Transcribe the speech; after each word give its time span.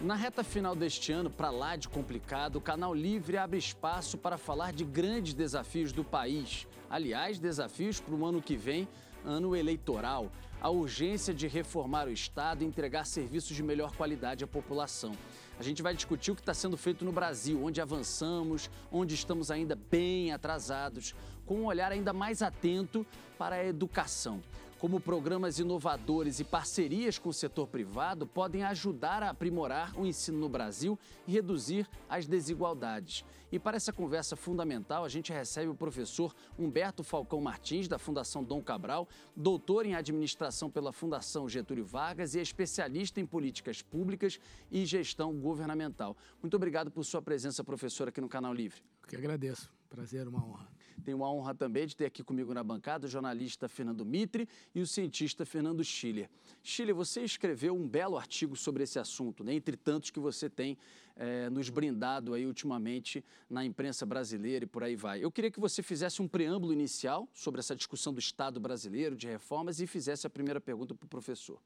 Na 0.00 0.14
reta 0.14 0.44
final 0.44 0.76
deste 0.76 1.10
ano, 1.10 1.30
para 1.30 1.48
lá 1.48 1.74
de 1.74 1.88
complicado, 1.88 2.56
o 2.56 2.60
Canal 2.60 2.92
Livre 2.92 3.38
abre 3.38 3.56
espaço 3.56 4.18
para 4.18 4.36
falar 4.36 4.70
de 4.70 4.84
grandes 4.84 5.32
desafios 5.32 5.90
do 5.90 6.04
país. 6.04 6.66
Aliás, 6.90 7.38
desafios 7.38 7.98
para 7.98 8.14
o 8.14 8.26
ano 8.26 8.42
que 8.42 8.56
vem, 8.56 8.86
ano 9.24 9.56
eleitoral. 9.56 10.30
A 10.60 10.68
urgência 10.68 11.32
de 11.32 11.48
reformar 11.48 12.08
o 12.08 12.12
Estado 12.12 12.62
e 12.62 12.66
entregar 12.66 13.06
serviços 13.06 13.56
de 13.56 13.62
melhor 13.62 13.96
qualidade 13.96 14.44
à 14.44 14.46
população. 14.46 15.12
A 15.58 15.62
gente 15.62 15.82
vai 15.82 15.94
discutir 15.94 16.30
o 16.30 16.34
que 16.34 16.42
está 16.42 16.52
sendo 16.52 16.76
feito 16.76 17.02
no 17.02 17.10
Brasil, 17.10 17.64
onde 17.64 17.80
avançamos, 17.80 18.70
onde 18.92 19.14
estamos 19.14 19.50
ainda 19.50 19.78
bem 19.90 20.30
atrasados, 20.30 21.14
com 21.46 21.60
um 21.60 21.64
olhar 21.64 21.90
ainda 21.90 22.12
mais 22.12 22.42
atento 22.42 23.06
para 23.38 23.56
a 23.56 23.64
educação 23.64 24.42
como 24.78 25.00
programas 25.00 25.58
inovadores 25.58 26.38
e 26.38 26.44
parcerias 26.44 27.18
com 27.18 27.30
o 27.30 27.32
setor 27.32 27.66
privado 27.66 28.26
podem 28.26 28.62
ajudar 28.64 29.22
a 29.22 29.30
aprimorar 29.30 29.98
o 29.98 30.06
ensino 30.06 30.38
no 30.38 30.48
Brasil 30.48 30.98
e 31.26 31.32
reduzir 31.32 31.88
as 32.08 32.26
desigualdades. 32.26 33.24
E 33.50 33.58
para 33.58 33.76
essa 33.76 33.92
conversa 33.92 34.36
fundamental, 34.36 35.04
a 35.04 35.08
gente 35.08 35.32
recebe 35.32 35.70
o 35.70 35.74
professor 35.74 36.34
Humberto 36.58 37.02
Falcão 37.04 37.40
Martins, 37.40 37.88
da 37.88 37.98
Fundação 37.98 38.42
Dom 38.42 38.60
Cabral, 38.60 39.08
doutor 39.34 39.86
em 39.86 39.94
administração 39.94 40.70
pela 40.70 40.92
Fundação 40.92 41.48
Getúlio 41.48 41.84
Vargas 41.84 42.34
e 42.34 42.40
especialista 42.40 43.20
em 43.20 43.26
políticas 43.26 43.82
públicas 43.82 44.38
e 44.70 44.84
gestão 44.84 45.32
governamental. 45.34 46.16
Muito 46.42 46.56
obrigado 46.56 46.90
por 46.90 47.04
sua 47.04 47.22
presença, 47.22 47.62
professor, 47.62 48.08
aqui 48.08 48.20
no 48.20 48.28
Canal 48.28 48.52
Livre. 48.52 48.82
Eu 49.02 49.08
que 49.08 49.16
agradeço. 49.16 49.70
Prazer, 49.88 50.26
uma 50.26 50.44
honra. 50.44 50.68
Tenho 51.04 51.24
a 51.24 51.30
honra 51.30 51.54
também 51.54 51.86
de 51.86 51.94
ter 51.94 52.06
aqui 52.06 52.22
comigo 52.22 52.52
na 52.52 52.62
bancada 52.62 53.06
o 53.06 53.08
jornalista 53.08 53.68
Fernando 53.68 54.04
Mitre 54.04 54.48
e 54.74 54.80
o 54.80 54.86
cientista 54.86 55.44
Fernando 55.44 55.84
Schiller. 55.84 56.28
Schiller, 56.62 56.94
você 56.94 57.22
escreveu 57.22 57.74
um 57.74 57.86
belo 57.86 58.16
artigo 58.16 58.56
sobre 58.56 58.82
esse 58.82 58.98
assunto, 58.98 59.44
né? 59.44 59.54
entre 59.54 59.76
tantos 59.76 60.10
que 60.10 60.18
você 60.18 60.48
tem 60.48 60.76
é, 61.16 61.48
nos 61.48 61.70
brindado 61.70 62.34
aí 62.34 62.46
ultimamente 62.46 63.24
na 63.48 63.64
imprensa 63.64 64.04
brasileira 64.04 64.64
e 64.64 64.68
por 64.68 64.82
aí 64.82 64.96
vai. 64.96 65.24
Eu 65.24 65.30
queria 65.30 65.50
que 65.50 65.60
você 65.60 65.82
fizesse 65.82 66.20
um 66.20 66.28
preâmbulo 66.28 66.72
inicial 66.72 67.28
sobre 67.32 67.60
essa 67.60 67.74
discussão 67.74 68.12
do 68.12 68.20
Estado 68.20 68.60
brasileiro, 68.60 69.16
de 69.16 69.26
reformas, 69.26 69.80
e 69.80 69.86
fizesse 69.86 70.26
a 70.26 70.30
primeira 70.30 70.60
pergunta 70.60 70.94
para 70.94 71.06
o 71.06 71.08
professor. 71.08 71.60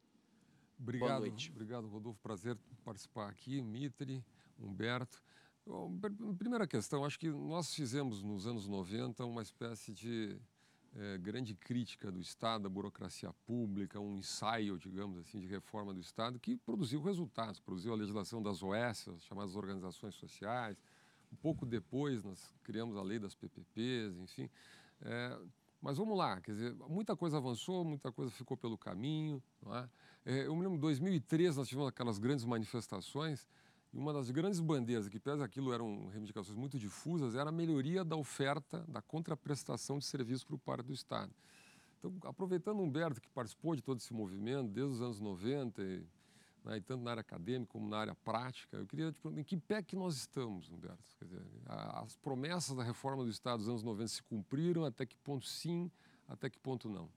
Obrigado. 0.78 1.26
Obrigado, 1.52 1.88
Rodolfo. 1.88 2.18
Prazer 2.22 2.56
participar 2.84 3.28
aqui. 3.28 3.60
Mitre, 3.60 4.24
Humberto. 4.58 5.22
Primeira 6.38 6.66
questão, 6.66 7.04
acho 7.04 7.18
que 7.18 7.28
nós 7.28 7.74
fizemos 7.74 8.22
nos 8.22 8.46
anos 8.46 8.66
90 8.66 9.24
uma 9.24 9.42
espécie 9.42 9.92
de 9.92 10.36
é, 10.96 11.18
grande 11.18 11.54
crítica 11.54 12.10
do 12.10 12.20
Estado, 12.20 12.62
da 12.62 12.68
burocracia 12.68 13.32
pública, 13.46 14.00
um 14.00 14.16
ensaio, 14.16 14.78
digamos 14.78 15.18
assim, 15.18 15.38
de 15.38 15.46
reforma 15.46 15.94
do 15.94 16.00
Estado 16.00 16.38
que 16.40 16.56
produziu 16.56 17.00
resultados, 17.00 17.60
produziu 17.60 17.92
a 17.92 17.96
legislação 17.96 18.42
das 18.42 18.62
OS, 18.62 19.08
as 19.08 19.24
chamadas 19.24 19.54
organizações 19.54 20.14
sociais. 20.14 20.76
Um 21.32 21.36
pouco 21.36 21.64
depois 21.64 22.24
nós 22.24 22.52
criamos 22.64 22.96
a 22.96 23.02
lei 23.02 23.20
das 23.20 23.36
PPPs, 23.36 24.18
enfim. 24.18 24.50
É, 25.02 25.38
mas 25.80 25.96
vamos 25.96 26.18
lá, 26.18 26.40
quer 26.40 26.52
dizer, 26.52 26.74
muita 26.88 27.16
coisa 27.16 27.38
avançou, 27.38 27.84
muita 27.84 28.10
coisa 28.10 28.30
ficou 28.32 28.56
pelo 28.56 28.76
caminho. 28.76 29.42
Não 29.62 29.76
é? 29.76 29.88
É, 30.26 30.46
eu 30.46 30.54
me 30.54 30.62
lembro, 30.62 30.76
em 30.76 30.80
2003 30.80 31.56
nós 31.56 31.68
tivemos 31.68 31.88
aquelas 31.88 32.18
grandes 32.18 32.44
manifestações 32.44 33.46
e 33.92 33.98
uma 33.98 34.12
das 34.12 34.30
grandes 34.30 34.60
bandeiras, 34.60 35.08
que 35.08 35.18
pese 35.18 35.42
aquilo 35.42 35.72
eram 35.72 36.06
reivindicações 36.08 36.56
muito 36.56 36.78
difusas, 36.78 37.34
era 37.34 37.50
a 37.50 37.52
melhoria 37.52 38.04
da 38.04 38.16
oferta, 38.16 38.84
da 38.86 39.02
contraprestação 39.02 39.98
de 39.98 40.04
serviços 40.04 40.44
por 40.44 40.58
parte 40.58 40.86
do 40.86 40.92
Estado. 40.92 41.32
Então, 41.98 42.14
aproveitando 42.24 42.78
o 42.78 42.82
Humberto, 42.82 43.20
que 43.20 43.28
participou 43.28 43.74
de 43.74 43.82
todo 43.82 43.98
esse 43.98 44.12
movimento 44.14 44.68
desde 44.68 44.94
os 44.94 45.02
anos 45.02 45.20
90, 45.20 45.82
e, 45.82 46.06
né, 46.64 46.76
e 46.76 46.80
tanto 46.80 47.02
na 47.02 47.10
área 47.10 47.20
acadêmica 47.20 47.72
como 47.72 47.88
na 47.88 47.98
área 47.98 48.14
prática, 48.14 48.76
eu 48.76 48.86
queria 48.86 49.10
te 49.10 49.20
perguntar 49.20 49.40
em 49.40 49.44
que 49.44 49.56
pé 49.56 49.82
que 49.82 49.96
nós 49.96 50.16
estamos, 50.16 50.70
Humberto? 50.70 51.04
Dizer, 51.20 51.42
as 51.66 52.16
promessas 52.16 52.76
da 52.76 52.84
reforma 52.84 53.24
do 53.24 53.30
Estado 53.30 53.58
dos 53.58 53.68
anos 53.68 53.82
90 53.82 54.08
se 54.08 54.22
cumpriram, 54.22 54.84
até 54.84 55.04
que 55.04 55.16
ponto 55.16 55.46
sim, 55.46 55.90
até 56.28 56.48
que 56.48 56.58
ponto 56.58 56.88
não? 56.88 57.10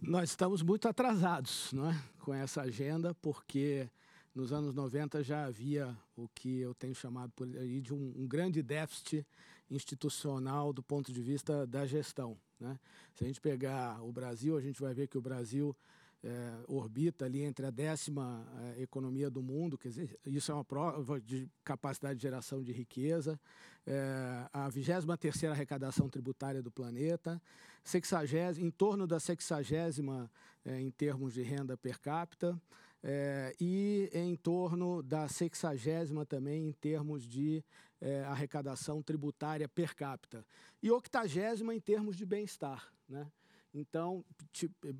Nós 0.00 0.30
estamos 0.30 0.62
muito 0.62 0.88
atrasados 0.88 1.72
não 1.72 1.88
é? 1.88 2.02
com 2.18 2.34
essa 2.34 2.62
agenda, 2.62 3.14
porque 3.14 3.88
nos 4.34 4.52
anos 4.52 4.74
90 4.74 5.22
já 5.22 5.44
havia 5.44 5.96
o 6.16 6.28
que 6.28 6.60
eu 6.60 6.74
tenho 6.74 6.94
chamado 6.94 7.32
por 7.32 7.46
aí 7.46 7.80
de 7.80 7.92
um, 7.92 8.12
um 8.16 8.26
grande 8.26 8.62
déficit 8.62 9.26
institucional 9.70 10.72
do 10.72 10.82
ponto 10.82 11.12
de 11.12 11.20
vista 11.20 11.66
da 11.66 11.86
gestão. 11.86 12.36
Né? 12.58 12.78
Se 13.14 13.24
a 13.24 13.26
gente 13.26 13.40
pegar 13.40 14.02
o 14.02 14.12
Brasil, 14.12 14.56
a 14.56 14.60
gente 14.60 14.80
vai 14.80 14.94
ver 14.94 15.08
que 15.08 15.18
o 15.18 15.22
Brasil 15.22 15.76
é, 16.24 16.52
orbita 16.68 17.24
ali 17.24 17.42
entre 17.42 17.66
a 17.66 17.70
décima 17.70 18.46
é, 18.76 18.82
economia 18.82 19.28
do 19.28 19.42
mundo, 19.42 19.76
quer 19.76 19.88
dizer, 19.88 20.18
isso 20.24 20.52
é 20.52 20.54
uma 20.54 20.64
prova 20.64 21.20
de 21.20 21.50
capacidade 21.64 22.16
de 22.16 22.22
geração 22.22 22.62
de 22.62 22.72
riqueza, 22.72 23.38
é, 23.84 24.46
a 24.52 24.68
23 24.68 25.18
terceira 25.18 25.54
arrecadação 25.54 26.08
tributária 26.08 26.62
do 26.62 26.70
planeta, 26.70 27.42
60, 27.82 28.60
em 28.60 28.70
torno 28.70 29.06
da 29.06 29.18
sexagésima 29.18 30.30
em 30.64 30.92
termos 30.92 31.34
de 31.34 31.42
renda 31.42 31.76
per 31.76 31.98
capita, 31.98 32.56
é, 33.02 33.54
e 33.60 34.08
em 34.12 34.36
torno 34.36 35.02
da 35.02 35.28
sexagésima 35.28 36.24
também 36.24 36.68
em 36.68 36.72
termos 36.72 37.26
de 37.26 37.64
é, 38.00 38.22
arrecadação 38.24 39.02
tributária 39.02 39.68
per 39.68 39.94
capita 39.94 40.44
e 40.82 40.90
octagésima 40.90 41.74
em 41.74 41.80
termos 41.80 42.16
de 42.16 42.24
bem-estar, 42.24 42.92
né? 43.08 43.30
Então, 43.74 44.22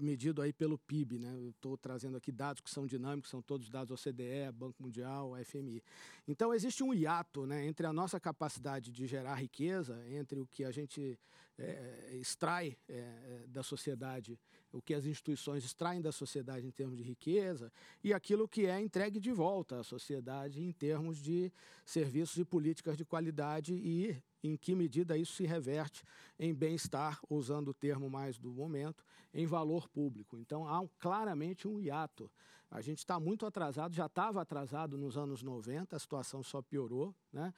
medido 0.00 0.40
aí 0.40 0.50
pelo 0.50 0.78
PIB, 0.78 1.18
né? 1.18 1.42
Estou 1.50 1.76
trazendo 1.76 2.16
aqui 2.16 2.32
dados 2.32 2.62
que 2.62 2.70
são 2.70 2.86
dinâmicos, 2.86 3.30
são 3.30 3.42
todos 3.42 3.68
dados 3.68 3.90
OCDE, 3.90 4.50
Banco 4.54 4.82
Mundial, 4.82 5.32
FMI. 5.44 5.82
Então, 6.26 6.54
existe 6.54 6.82
um 6.82 6.94
hiato 6.94 7.46
né, 7.46 7.66
entre 7.66 7.86
a 7.86 7.92
nossa 7.92 8.18
capacidade 8.18 8.90
de 8.90 9.06
gerar 9.06 9.34
riqueza, 9.34 10.02
entre 10.08 10.40
o 10.40 10.46
que 10.46 10.64
a 10.64 10.70
gente 10.70 11.18
é, 11.62 12.16
extrai 12.16 12.76
é, 12.88 13.44
da 13.48 13.62
sociedade 13.62 14.38
o 14.72 14.80
que 14.80 14.94
as 14.94 15.04
instituições 15.04 15.64
extraem 15.64 16.00
da 16.00 16.10
sociedade 16.10 16.66
em 16.66 16.70
termos 16.70 16.96
de 16.96 17.02
riqueza 17.02 17.70
e 18.02 18.12
aquilo 18.12 18.48
que 18.48 18.66
é 18.66 18.80
entregue 18.80 19.20
de 19.20 19.30
volta 19.30 19.80
à 19.80 19.82
sociedade 19.84 20.62
em 20.62 20.72
termos 20.72 21.18
de 21.18 21.52
serviços 21.84 22.38
e 22.38 22.44
políticas 22.44 22.96
de 22.96 23.04
qualidade 23.04 23.74
e 23.74 24.16
em 24.42 24.56
que 24.56 24.74
medida 24.74 25.16
isso 25.16 25.34
se 25.34 25.44
reverte 25.44 26.02
em 26.38 26.52
bem-estar, 26.52 27.20
usando 27.30 27.68
o 27.68 27.74
termo 27.74 28.10
mais 28.10 28.38
do 28.38 28.50
momento, 28.50 29.04
em 29.32 29.46
valor 29.46 29.88
público. 29.88 30.36
Então 30.36 30.66
há 30.66 30.84
claramente 30.98 31.68
um 31.68 31.78
hiato. 31.78 32.30
A 32.70 32.80
gente 32.80 32.98
está 32.98 33.20
muito 33.20 33.44
atrasado, 33.44 33.94
já 33.94 34.06
estava 34.06 34.40
atrasado 34.40 34.96
nos 34.96 35.16
anos 35.16 35.42
90, 35.42 35.94
a 35.94 35.98
situação 35.98 36.42
só 36.42 36.62
piorou, 36.62 37.14
né? 37.30 37.52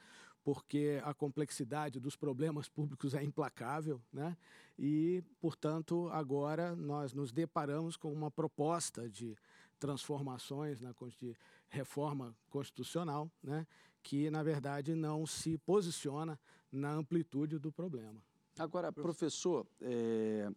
Porque 0.45 1.01
a 1.03 1.11
complexidade 1.11 1.99
dos 1.99 2.15
problemas 2.15 2.69
públicos 2.69 3.15
é 3.15 3.23
implacável, 3.23 3.99
né? 4.13 4.37
E, 4.77 5.23
portanto, 5.41 6.07
agora 6.11 6.75
nós 6.75 7.13
nos 7.13 7.31
deparamos 7.31 7.97
com 7.97 8.13
uma 8.13 8.29
proposta 8.29 9.09
de 9.09 9.35
transformações 9.79 10.79
na 10.79 10.93
de 11.19 11.35
reforma 11.67 12.35
constitucional, 12.51 13.29
né? 13.43 13.65
Que 14.03 14.29
na 14.29 14.43
verdade 14.43 14.93
não 14.93 15.25
se 15.25 15.57
posiciona 15.57 16.39
na 16.71 16.93
amplitude 16.93 17.57
do 17.57 17.71
problema. 17.71 18.21
Agora, 18.59 18.93
professor, 18.93 19.65
é... 19.81 20.47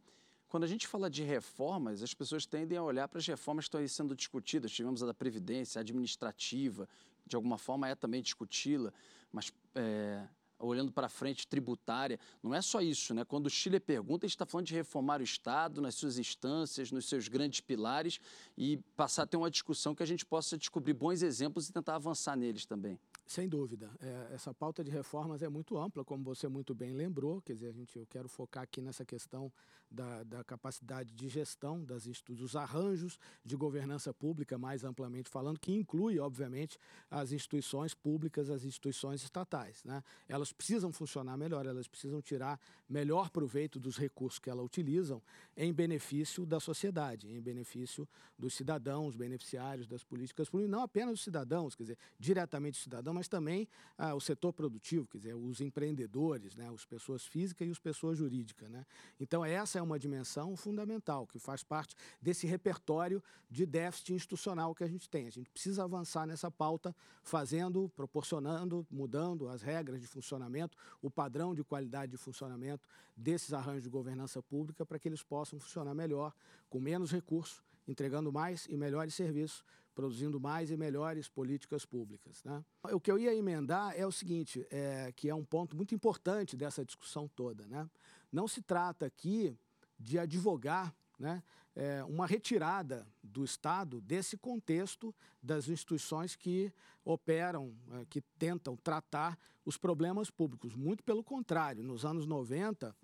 Quando 0.49 0.65
a 0.65 0.67
gente 0.67 0.87
fala 0.87 1.11
de 1.11 1.23
reformas, 1.23 2.03
as 2.03 2.15
pessoas 2.15 2.47
tendem 2.47 2.79
a 2.79 2.83
olhar 2.83 3.07
para 3.07 3.19
as 3.19 3.27
reformas 3.27 3.65
que 3.65 3.69
estão 3.69 3.81
aí 3.83 3.89
sendo 3.89 4.17
discutidas. 4.17 4.73
Tivemos 4.73 5.03
a 5.03 5.07
da 5.07 5.13
Previdência, 5.13 5.79
a 5.79 5.83
administrativa, 5.83 6.89
de 7.27 7.37
alguma 7.37 7.59
forma 7.59 7.87
é 7.87 7.95
também 7.95 8.23
discuti-la, 8.23 8.91
mas 9.33 9.53
é, 9.75 10.27
olhando 10.59 10.91
para 10.91 11.09
frente, 11.09 11.47
tributária. 11.47 12.19
Não 12.43 12.55
é 12.55 12.61
só 12.61 12.81
isso, 12.81 13.15
né? 13.15 13.25
Quando 13.25 13.47
o 13.47 13.51
Chile 13.51 13.79
pergunta, 13.79 14.27
a 14.27 14.29
gente 14.29 14.35
está 14.35 14.47
falando 14.47 14.67
de 14.67 14.75
reformar 14.75 15.21
o 15.21 15.25
Estado 15.25 15.81
nas 15.81 15.95
suas 15.95 16.19
instâncias, 16.19 16.91
nos 16.91 17.09
seus 17.09 17.29
grandes 17.29 17.61
pilares 17.61 18.21
e 18.57 18.79
passar 18.97 19.23
a 19.23 19.27
ter 19.27 19.37
uma 19.37 19.51
discussão 19.51 19.95
que 19.95 20.03
a 20.03 20.07
gente 20.07 20.27
possa 20.27 20.59
descobrir 20.59 20.95
bons 20.95 21.23
exemplos 21.23 21.69
e 21.69 21.73
tentar 21.73 21.95
avançar 21.95 22.37
neles 22.37 22.67
também. 22.67 22.99
Sem 23.29 23.47
dúvida. 23.47 23.91
É, 24.01 24.35
essa 24.35 24.55
pauta 24.55 24.83
de 24.83 24.91
reformas 24.91 25.43
é 25.43 25.51
muito 25.51 25.77
ampla, 25.77 26.03
como 26.03 26.25
você 26.25 26.49
muito 26.49 26.75
bem 26.75 26.95
lembrou. 26.95 27.43
Quer 27.43 27.53
dizer, 27.53 27.69
a 27.69 27.73
gente, 27.73 27.99
eu 27.99 28.07
quero 28.07 28.27
focar 28.27 28.63
aqui 28.63 28.81
nessa 28.81 29.05
questão 29.05 29.53
da, 29.91 30.23
da 30.23 30.45
capacidade 30.45 31.13
de 31.15 31.29
gestão 31.29 31.85
das 31.85 32.09
dos 32.29 32.57
arranjos 32.57 33.19
de 33.45 33.57
governança 33.57 34.13
pública, 34.13 34.57
mais 34.59 34.83
amplamente 34.83 35.29
falando, 35.29 35.59
que 35.59 35.73
inclui, 35.73 36.19
obviamente, 36.19 36.79
as 37.11 37.33
instituições 37.33 37.95
públicas, 37.95 38.49
as 38.49 38.65
instituições 38.65 39.23
estatais. 39.23 39.85
Né? 39.85 40.03
Elas 40.27 40.53
precisam 40.53 40.91
funcionar 40.91 41.37
melhor, 41.37 41.67
elas 41.67 41.87
precisam 41.87 42.23
tirar 42.23 42.59
melhor 42.89 43.29
proveito 43.29 43.79
dos 43.79 43.99
recursos 43.99 44.39
que 44.39 44.49
elas 44.49 44.65
utilizam 44.65 45.23
em 45.57 45.73
benefício 45.73 46.47
da 46.47 46.61
sociedade, 46.61 47.31
em 47.31 47.41
benefício 47.41 48.09
dos 48.39 48.55
cidadãos, 48.55 49.17
beneficiários 49.17 49.87
das 49.87 50.03
políticas 50.03 50.49
públicas, 50.49 50.71
não 50.71 50.83
apenas 50.83 51.13
dos 51.13 51.25
cidadãos, 51.25 51.75
quer 51.75 51.83
dizer, 51.83 51.99
diretamente 52.19 52.77
os 52.77 52.83
cidadãos, 52.83 53.18
mas 53.19 53.27
também 53.27 53.67
ah, 53.97 54.15
o 54.15 54.21
setor 54.21 54.53
produtivo, 54.53 55.05
quer 55.09 55.19
dizer, 55.19 55.35
os 55.35 55.61
empreendedores, 55.61 56.55
né, 56.55 56.71
as 56.73 56.85
pessoas 56.85 57.27
físicas 57.27 57.67
e 57.67 57.71
as 57.73 57.79
pessoas 57.79 58.17
jurídicas. 58.17 58.71
Né? 58.71 58.87
Então, 59.19 59.45
essa 59.45 59.77
é 59.77 59.83
uma 59.83 59.99
dimensão 59.99 60.57
fundamental, 60.57 61.27
que 61.27 61.37
faz 61.37 61.65
parte 61.65 61.97
desse 62.23 62.47
repertório 62.47 63.21
de 63.51 63.67
déficit 63.67 64.15
institucional 64.15 64.73
que 64.73 64.85
a 64.85 64.87
gente 64.87 65.11
tem. 65.11 65.27
A 65.27 65.31
gente 65.31 65.51
precisa 65.51 65.83
avançar 65.83 66.29
nessa 66.29 66.49
pauta, 66.49 66.95
fazendo, 67.25 67.91
proporcionando, 67.97 68.87
mudando 68.89 69.49
as 69.49 69.63
regras 69.63 70.01
de 70.01 70.07
funcionamento, 70.07 70.79
o 71.03 71.11
padrão 71.11 71.57
de 71.57 71.65
qualidade 71.65 72.13
de 72.13 72.19
funcionamento 72.19 72.89
desses 73.17 73.53
arranjos 73.53 73.83
de 73.83 73.91
governança 73.91 74.41
pública 74.41 74.87
para 74.87 74.97
que 74.97 75.09
eles 75.09 75.25
possam 75.25 75.59
funcionar 75.59 75.93
melhor, 75.93 76.33
com 76.71 76.79
menos 76.79 77.11
recursos, 77.11 77.65
entregando 77.89 78.31
mais 78.31 78.67
e 78.67 78.77
melhores 78.77 79.13
serviços 79.13 79.65
produzindo 79.99 80.39
mais 80.39 80.71
e 80.71 80.77
melhores 80.77 81.29
políticas 81.29 81.85
públicas. 81.85 82.45
Né? 82.45 82.65
O 82.93 83.01
que 83.01 83.11
eu 83.11 83.19
ia 83.19 83.35
emendar 83.35 83.95
é 83.97 84.07
o 84.07 84.13
seguinte, 84.13 84.65
é, 84.71 85.11
que 85.11 85.29
é 85.29 85.35
um 85.35 85.45
ponto 85.45 85.77
muito 85.77 85.93
importante 85.93 86.57
dessa 86.57 86.85
discussão 86.85 87.27
toda. 87.27 87.67
Né? 87.67 87.91
Não 88.31 88.47
se 88.47 88.63
trata 88.63 89.07
aqui 89.07 89.59
de 89.99 90.17
advogar 90.17 90.95
né, 91.19 91.43
é, 91.75 92.05
uma 92.05 92.29
retirada 92.29 93.09
do 93.25 93.45
Estado 93.45 94.01
desse 94.01 94.37
contexto 94.37 95.13
das 95.43 95.69
instituições 95.69 96.37
que 96.37 96.73
operam, 97.05 97.75
é, 97.95 98.05
que 98.05 98.21
tentam 98.39 98.77
tratar 98.77 99.37
os 99.65 99.77
problemas 99.77 100.31
públicos. 100.31 100.77
Muito 100.77 101.03
pelo 101.03 101.25
contrário, 101.25 101.83
nos 101.83 102.05
anos 102.05 102.25
90, 102.25 102.95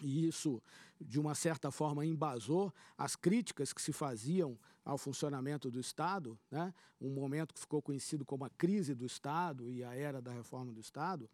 e 0.00 0.26
isso, 0.26 0.62
de 1.00 1.18
uma 1.20 1.34
certa 1.34 1.70
forma, 1.70 2.04
embasou 2.04 2.72
as 2.96 3.16
críticas 3.16 3.72
que 3.72 3.82
se 3.82 3.92
faziam 3.92 4.58
ao 4.84 4.96
funcionamento 4.96 5.70
do 5.70 5.78
Estado, 5.78 6.38
né? 6.50 6.72
um 7.00 7.10
momento 7.10 7.54
que 7.54 7.60
ficou 7.60 7.82
conhecido 7.82 8.24
como 8.24 8.44
a 8.44 8.50
crise 8.50 8.94
do 8.94 9.04
Estado 9.04 9.70
e 9.70 9.84
a 9.84 9.94
era 9.94 10.20
da 10.20 10.32
reforma 10.32 10.72
do 10.72 10.80
Estado, 10.80 11.28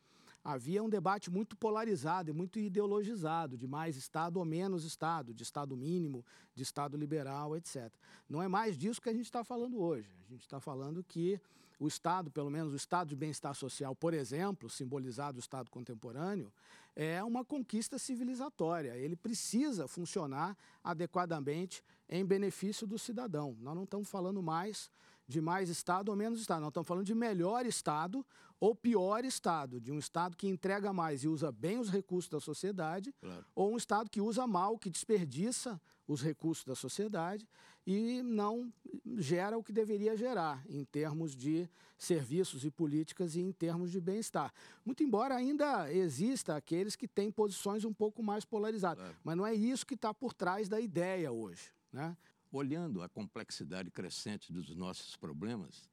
havia 0.46 0.82
um 0.82 0.88
debate 0.88 1.28
muito 1.30 1.56
polarizado 1.56 2.30
e 2.30 2.32
muito 2.32 2.58
ideologizado 2.58 3.56
de 3.56 3.66
mais 3.66 3.96
Estado 3.96 4.36
ou 4.36 4.44
menos 4.44 4.84
Estado, 4.84 5.34
de 5.34 5.42
Estado 5.42 5.76
mínimo, 5.76 6.24
de 6.54 6.62
Estado 6.62 6.96
liberal, 6.96 7.56
etc. 7.56 7.92
Não 8.28 8.40
é 8.40 8.46
mais 8.46 8.78
disso 8.78 9.00
que 9.00 9.08
a 9.08 9.12
gente 9.12 9.24
está 9.24 9.42
falando 9.42 9.80
hoje. 9.80 10.08
A 10.24 10.30
gente 10.30 10.42
está 10.42 10.60
falando 10.60 11.02
que 11.02 11.40
o 11.78 11.88
Estado, 11.88 12.30
pelo 12.30 12.50
menos 12.50 12.72
o 12.72 12.76
Estado 12.76 13.08
de 13.08 13.16
bem-estar 13.16 13.54
social, 13.54 13.94
por 13.94 14.14
exemplo, 14.14 14.70
simbolizado 14.70 15.36
o 15.36 15.40
Estado 15.40 15.70
contemporâneo, 15.70 16.52
é 16.96 17.22
uma 17.22 17.44
conquista 17.44 17.98
civilizatória. 17.98 18.96
Ele 18.96 19.14
precisa 19.14 19.86
funcionar 19.86 20.56
adequadamente 20.82 21.84
em 22.08 22.24
benefício 22.24 22.86
do 22.86 22.98
cidadão. 22.98 23.54
Nós 23.60 23.76
não 23.76 23.84
estamos 23.84 24.08
falando 24.08 24.42
mais 24.42 24.90
de 25.26 25.40
mais 25.40 25.68
Estado 25.68 26.08
ou 26.08 26.16
menos 26.16 26.40
Estado. 26.40 26.60
Nós 26.60 26.68
estamos 26.68 26.86
falando 26.86 27.04
de 27.04 27.14
melhor 27.14 27.66
Estado 27.66 28.24
ou 28.58 28.74
pior 28.74 29.24
Estado, 29.24 29.80
de 29.80 29.92
um 29.92 29.98
Estado 29.98 30.36
que 30.36 30.46
entrega 30.46 30.92
mais 30.92 31.24
e 31.24 31.28
usa 31.28 31.52
bem 31.52 31.78
os 31.78 31.90
recursos 31.90 32.30
da 32.30 32.40
sociedade, 32.40 33.14
claro. 33.20 33.44
ou 33.54 33.72
um 33.72 33.76
Estado 33.76 34.10
que 34.10 34.20
usa 34.20 34.46
mal, 34.46 34.78
que 34.78 34.88
desperdiça 34.88 35.80
os 36.08 36.22
recursos 36.22 36.64
da 36.64 36.74
sociedade 36.74 37.46
e 37.86 38.22
não 38.22 38.72
gera 39.16 39.58
o 39.58 39.62
que 39.62 39.72
deveria 39.72 40.16
gerar 40.16 40.64
em 40.68 40.84
termos 40.84 41.36
de 41.36 41.68
serviços 41.98 42.64
e 42.64 42.70
políticas 42.70 43.34
e 43.36 43.40
em 43.40 43.52
termos 43.52 43.90
de 43.90 44.00
bem-estar. 44.00 44.52
Muito 44.84 45.02
embora 45.02 45.34
ainda 45.34 45.92
exista 45.92 46.56
aqueles 46.56 46.96
que 46.96 47.08
têm 47.08 47.30
posições 47.30 47.84
um 47.84 47.92
pouco 47.92 48.22
mais 48.22 48.44
polarizadas, 48.44 49.02
claro. 49.02 49.16
mas 49.22 49.36
não 49.36 49.46
é 49.46 49.54
isso 49.54 49.86
que 49.86 49.94
está 49.94 50.12
por 50.14 50.32
trás 50.32 50.68
da 50.68 50.80
ideia 50.80 51.32
hoje. 51.32 51.72
Né? 51.92 52.16
Olhando 52.50 53.02
a 53.02 53.08
complexidade 53.08 53.90
crescente 53.90 54.52
dos 54.52 54.74
nossos 54.74 55.16
problemas, 55.16 55.88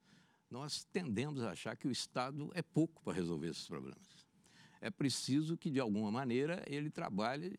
nós 0.50 0.84
tendemos 0.84 1.42
a 1.42 1.50
achar 1.50 1.76
que 1.76 1.88
o 1.88 1.90
Estado 1.90 2.50
é 2.54 2.62
pouco 2.62 3.02
para 3.02 3.12
resolver 3.12 3.48
esses 3.48 3.66
problemas. 3.66 4.24
É 4.80 4.90
preciso 4.90 5.56
que, 5.56 5.70
de 5.70 5.80
alguma 5.80 6.10
maneira, 6.10 6.62
ele 6.66 6.90
trabalhe 6.90 7.58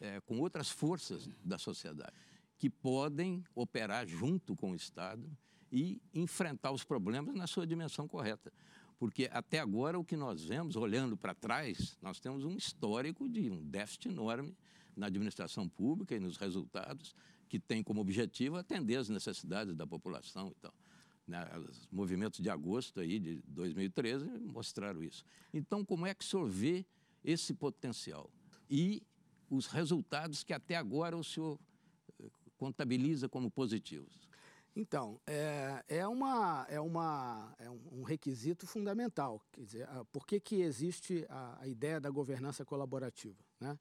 é, 0.00 0.20
com 0.20 0.38
outras 0.38 0.68
forças 0.68 1.28
da 1.44 1.56
sociedade, 1.56 2.12
que 2.58 2.68
podem 2.68 3.44
operar 3.54 4.06
junto 4.06 4.54
com 4.56 4.72
o 4.72 4.74
Estado 4.74 5.24
e 5.70 6.00
enfrentar 6.12 6.72
os 6.72 6.84
problemas 6.84 7.34
na 7.34 7.46
sua 7.46 7.66
dimensão 7.66 8.06
correta. 8.06 8.52
Porque 8.98 9.28
até 9.32 9.58
agora 9.58 9.98
o 9.98 10.04
que 10.04 10.16
nós 10.16 10.44
vemos, 10.44 10.76
olhando 10.76 11.16
para 11.16 11.34
trás, 11.34 11.96
nós 12.00 12.20
temos 12.20 12.44
um 12.44 12.56
histórico 12.56 13.28
de 13.28 13.50
um 13.50 13.64
déficit 13.64 14.08
enorme 14.08 14.56
na 14.96 15.06
administração 15.06 15.68
pública 15.68 16.14
e 16.14 16.20
nos 16.20 16.36
resultados, 16.36 17.14
que 17.54 17.60
tem 17.60 17.84
como 17.84 18.00
objetivo 18.00 18.56
atender 18.56 18.96
as 18.96 19.08
necessidades 19.08 19.76
da 19.76 19.86
população 19.86 20.48
e 20.48 20.54
tal. 20.60 20.74
Né? 21.24 21.48
Os 21.70 21.86
movimentos 21.92 22.40
de 22.40 22.50
agosto 22.50 22.98
aí 22.98 23.20
de 23.20 23.40
2013 23.46 24.26
mostraram 24.40 25.04
isso. 25.04 25.24
Então, 25.52 25.84
como 25.84 26.04
é 26.04 26.12
que 26.12 26.24
o 26.24 26.26
senhor 26.26 26.48
vê 26.48 26.84
esse 27.22 27.54
potencial 27.54 28.28
e 28.68 29.04
os 29.48 29.68
resultados 29.68 30.42
que 30.42 30.52
até 30.52 30.74
agora 30.74 31.16
o 31.16 31.22
senhor 31.22 31.56
eh, 32.20 32.28
contabiliza 32.56 33.28
como 33.28 33.48
positivos? 33.48 34.28
Então, 34.74 35.20
é, 35.24 35.84
é, 35.86 36.08
uma, 36.08 36.66
é, 36.68 36.80
uma, 36.80 37.54
é 37.60 37.70
um 37.70 38.02
requisito 38.02 38.66
fundamental. 38.66 39.40
Quer 39.52 39.60
dizer, 39.60 39.88
por 40.10 40.26
que, 40.26 40.40
que 40.40 40.56
existe 40.56 41.24
a, 41.28 41.62
a 41.62 41.68
ideia 41.68 42.00
da 42.00 42.10
governança 42.10 42.64
colaborativa? 42.64 43.38
Né? 43.60 43.78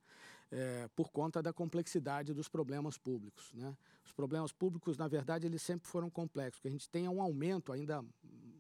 É, 0.52 0.90
por 0.96 1.12
conta 1.12 1.42
da 1.42 1.52
complexidade 1.52 2.34
dos 2.34 2.48
problemas 2.48 2.98
públicos. 2.98 3.52
Né? 3.54 3.76
Os 4.06 4.12
problemas 4.12 4.52
públicos, 4.52 4.98
na 4.98 5.08
verdade, 5.08 5.46
eles 5.46 5.62
sempre 5.62 5.88
foram 5.88 6.10
complexos, 6.10 6.60
porque 6.60 6.68
a 6.68 6.72
gente 6.72 6.90
tem 6.90 7.08
um 7.08 7.22
aumento 7.22 7.72
ainda 7.72 8.04